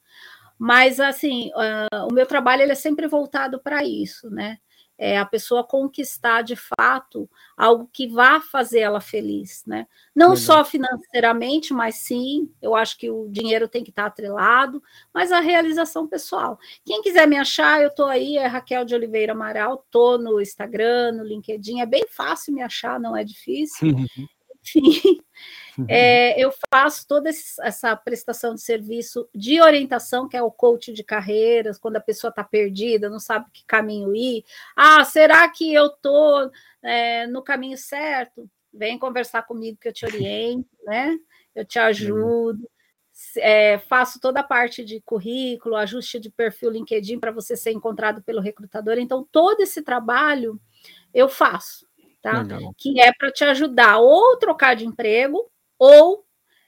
Mas 0.58 1.00
assim, 1.00 1.50
uh, 1.50 2.06
o 2.10 2.12
meu 2.12 2.26
trabalho 2.26 2.62
ele 2.62 2.72
é 2.72 2.76
sempre 2.76 3.06
voltado 3.06 3.60
para 3.60 3.84
isso, 3.84 4.28
né? 4.30 4.58
É, 5.00 5.18
a 5.18 5.24
pessoa 5.24 5.64
conquistar 5.64 6.42
de 6.42 6.54
fato 6.54 7.26
algo 7.56 7.88
que 7.90 8.06
vá 8.06 8.38
fazer 8.38 8.80
ela 8.80 9.00
feliz, 9.00 9.64
né? 9.66 9.86
Não 10.14 10.32
Legal. 10.32 10.44
só 10.44 10.64
financeiramente, 10.64 11.72
mas 11.72 11.94
sim, 11.96 12.52
eu 12.60 12.74
acho 12.74 12.98
que 12.98 13.10
o 13.10 13.26
dinheiro 13.30 13.66
tem 13.66 13.82
que 13.82 13.88
estar 13.88 14.04
atrelado, 14.04 14.82
mas 15.12 15.32
a 15.32 15.40
realização 15.40 16.06
pessoal. 16.06 16.58
Quem 16.84 17.00
quiser 17.00 17.26
me 17.26 17.38
achar, 17.38 17.80
eu 17.80 17.88
estou 17.88 18.04
aí, 18.04 18.36
é 18.36 18.46
Raquel 18.46 18.84
de 18.84 18.94
Oliveira 18.94 19.32
Amaral, 19.32 19.82
estou 19.86 20.18
no 20.18 20.38
Instagram, 20.38 21.12
no 21.12 21.24
LinkedIn, 21.24 21.80
é 21.80 21.86
bem 21.86 22.04
fácil 22.06 22.52
me 22.52 22.60
achar, 22.60 23.00
não 23.00 23.16
é 23.16 23.24
difícil. 23.24 23.88
Enfim. 24.62 25.22
É, 25.88 26.40
eu 26.40 26.52
faço 26.72 27.06
toda 27.06 27.28
essa 27.28 27.96
prestação 27.96 28.54
de 28.54 28.60
serviço 28.60 29.28
de 29.34 29.60
orientação, 29.60 30.28
que 30.28 30.36
é 30.36 30.42
o 30.42 30.50
coach 30.50 30.92
de 30.92 31.04
carreiras, 31.04 31.78
quando 31.78 31.96
a 31.96 32.00
pessoa 32.00 32.30
está 32.30 32.44
perdida, 32.44 33.08
não 33.08 33.20
sabe 33.20 33.46
que 33.52 33.64
caminho 33.64 34.14
ir. 34.14 34.44
Ah, 34.76 35.04
será 35.04 35.48
que 35.48 35.72
eu 35.72 35.86
estou 35.86 36.50
é, 36.82 37.26
no 37.26 37.42
caminho 37.42 37.76
certo? 37.76 38.48
Vem 38.72 38.98
conversar 38.98 39.42
comigo 39.42 39.78
que 39.80 39.88
eu 39.88 39.92
te 39.92 40.04
oriento, 40.04 40.68
né? 40.84 41.16
Eu 41.54 41.64
te 41.64 41.78
ajudo. 41.78 42.68
É, 43.36 43.78
faço 43.78 44.18
toda 44.20 44.40
a 44.40 44.44
parte 44.44 44.84
de 44.84 45.00
currículo, 45.00 45.76
ajuste 45.76 46.18
de 46.18 46.30
perfil 46.30 46.70
LinkedIn 46.70 47.18
para 47.18 47.32
você 47.32 47.54
ser 47.56 47.72
encontrado 47.72 48.22
pelo 48.22 48.40
recrutador. 48.40 48.98
Então, 48.98 49.26
todo 49.30 49.60
esse 49.60 49.82
trabalho 49.82 50.58
eu 51.12 51.28
faço, 51.28 51.86
tá? 52.22 52.42
Legal. 52.42 52.74
Que 52.78 53.00
é 53.00 53.12
para 53.12 53.30
te 53.30 53.44
ajudar 53.44 53.98
ou 53.98 54.38
trocar 54.38 54.74
de 54.74 54.86
emprego, 54.86 55.50
ou 55.80 56.26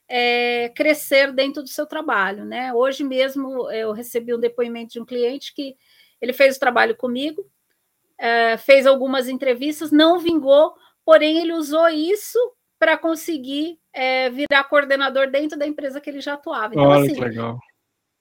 é, 0.08 0.70
crescer 0.70 1.32
dentro 1.32 1.62
do 1.62 1.68
seu 1.68 1.86
trabalho, 1.86 2.46
né? 2.46 2.72
Hoje 2.72 3.04
mesmo 3.04 3.70
eu 3.70 3.92
recebi 3.92 4.34
um 4.34 4.40
depoimento 4.40 4.94
de 4.94 5.00
um 5.00 5.04
cliente 5.04 5.54
que 5.54 5.76
ele 6.20 6.32
fez 6.32 6.56
o 6.56 6.60
trabalho 6.60 6.96
comigo, 6.96 7.46
é, 8.18 8.56
fez 8.56 8.86
algumas 8.86 9.28
entrevistas, 9.28 9.92
não 9.92 10.18
vingou, 10.18 10.72
porém 11.04 11.38
ele 11.38 11.52
usou 11.52 11.88
isso 11.88 12.38
para 12.78 12.96
conseguir 12.96 13.78
é, 13.92 14.30
virar 14.30 14.64
coordenador 14.64 15.30
dentro 15.30 15.58
da 15.58 15.66
empresa 15.66 16.00
que 16.00 16.08
ele 16.08 16.20
já 16.20 16.34
atuava. 16.34 16.74
Então, 16.74 16.84
Olha 16.84 17.04
assim, 17.04 17.14
que 17.14 17.20
legal. 17.20 17.58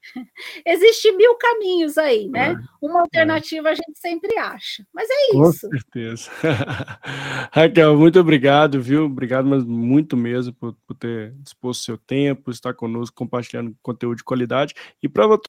Existe 0.65 1.11
mil 1.13 1.35
caminhos 1.35 1.97
aí, 1.97 2.27
né? 2.27 2.53
É, 2.53 2.85
Uma 2.85 2.99
é. 2.99 3.01
alternativa 3.01 3.69
a 3.69 3.75
gente 3.75 3.99
sempre 3.99 4.37
acha. 4.37 4.85
Mas 4.93 5.09
é 5.09 5.27
isso. 5.27 5.37
Com 5.37 5.51
certeza. 5.51 6.31
Raquel, 7.51 7.97
muito 7.97 8.19
obrigado, 8.19 8.81
viu? 8.81 9.05
Obrigado, 9.05 9.47
mas 9.47 9.63
muito 9.63 10.17
mesmo 10.17 10.53
por, 10.53 10.75
por 10.85 10.95
ter 10.95 11.33
disposto 11.39 11.83
seu 11.83 11.97
tempo, 11.97 12.51
estar 12.51 12.73
conosco, 12.73 13.15
compartilhando 13.15 13.75
conteúdo 13.81 14.17
de 14.17 14.23
qualidade. 14.23 14.73
E 15.01 15.07
para 15.07 15.27
você 15.27 15.43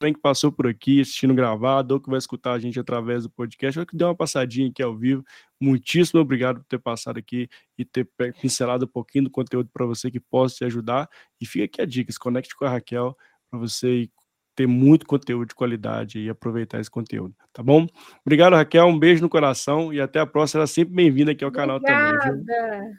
que 0.00 0.20
passou 0.20 0.50
por 0.50 0.66
aqui 0.66 1.02
assistindo 1.02 1.34
gravado, 1.34 1.92
ou 1.92 2.00
que 2.00 2.08
vai 2.08 2.18
escutar 2.18 2.52
a 2.52 2.58
gente 2.58 2.80
através 2.80 3.24
do 3.24 3.30
podcast, 3.30 3.78
ou 3.78 3.84
que 3.84 3.94
deu 3.94 4.08
uma 4.08 4.14
passadinha 4.14 4.70
aqui 4.70 4.82
ao 4.82 4.96
vivo, 4.96 5.22
muitíssimo 5.60 6.20
obrigado 6.20 6.60
por 6.60 6.64
ter 6.64 6.78
passado 6.78 7.18
aqui 7.18 7.48
e 7.76 7.84
ter 7.84 8.08
pincelado 8.40 8.86
um 8.86 8.88
pouquinho 8.88 9.24
do 9.24 9.30
conteúdo 9.30 9.68
para 9.70 9.84
você 9.84 10.10
que 10.10 10.18
possa 10.18 10.56
te 10.56 10.64
ajudar. 10.64 11.08
E 11.38 11.44
fica 11.44 11.66
aqui 11.66 11.82
a 11.82 11.86
dica: 11.86 12.10
se 12.10 12.18
conecte 12.18 12.56
com 12.56 12.64
a 12.64 12.70
Raquel 12.70 13.14
para 13.50 13.58
você 13.58 14.08
ter 14.54 14.66
muito 14.66 15.06
conteúdo 15.06 15.48
de 15.48 15.54
qualidade 15.54 16.18
e 16.20 16.28
aproveitar 16.28 16.80
esse 16.80 16.90
conteúdo, 16.90 17.34
tá 17.52 17.62
bom? 17.62 17.86
Obrigado, 18.24 18.54
Raquel, 18.54 18.86
um 18.86 18.98
beijo 18.98 19.22
no 19.22 19.28
coração 19.28 19.92
e 19.92 20.00
até 20.00 20.20
a 20.20 20.26
próxima. 20.26 20.58
Ela 20.60 20.64
é 20.64 20.66
sempre 20.66 20.94
bem-vinda 20.94 21.32
aqui 21.32 21.44
ao 21.44 21.52
canal 21.52 21.76
Obrigada. 21.76 22.18
também. 22.18 22.44
Viu? 22.44 22.96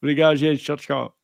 Obrigado, 0.00 0.36
gente. 0.36 0.62
Tchau, 0.62 0.76
tchau. 0.76 1.23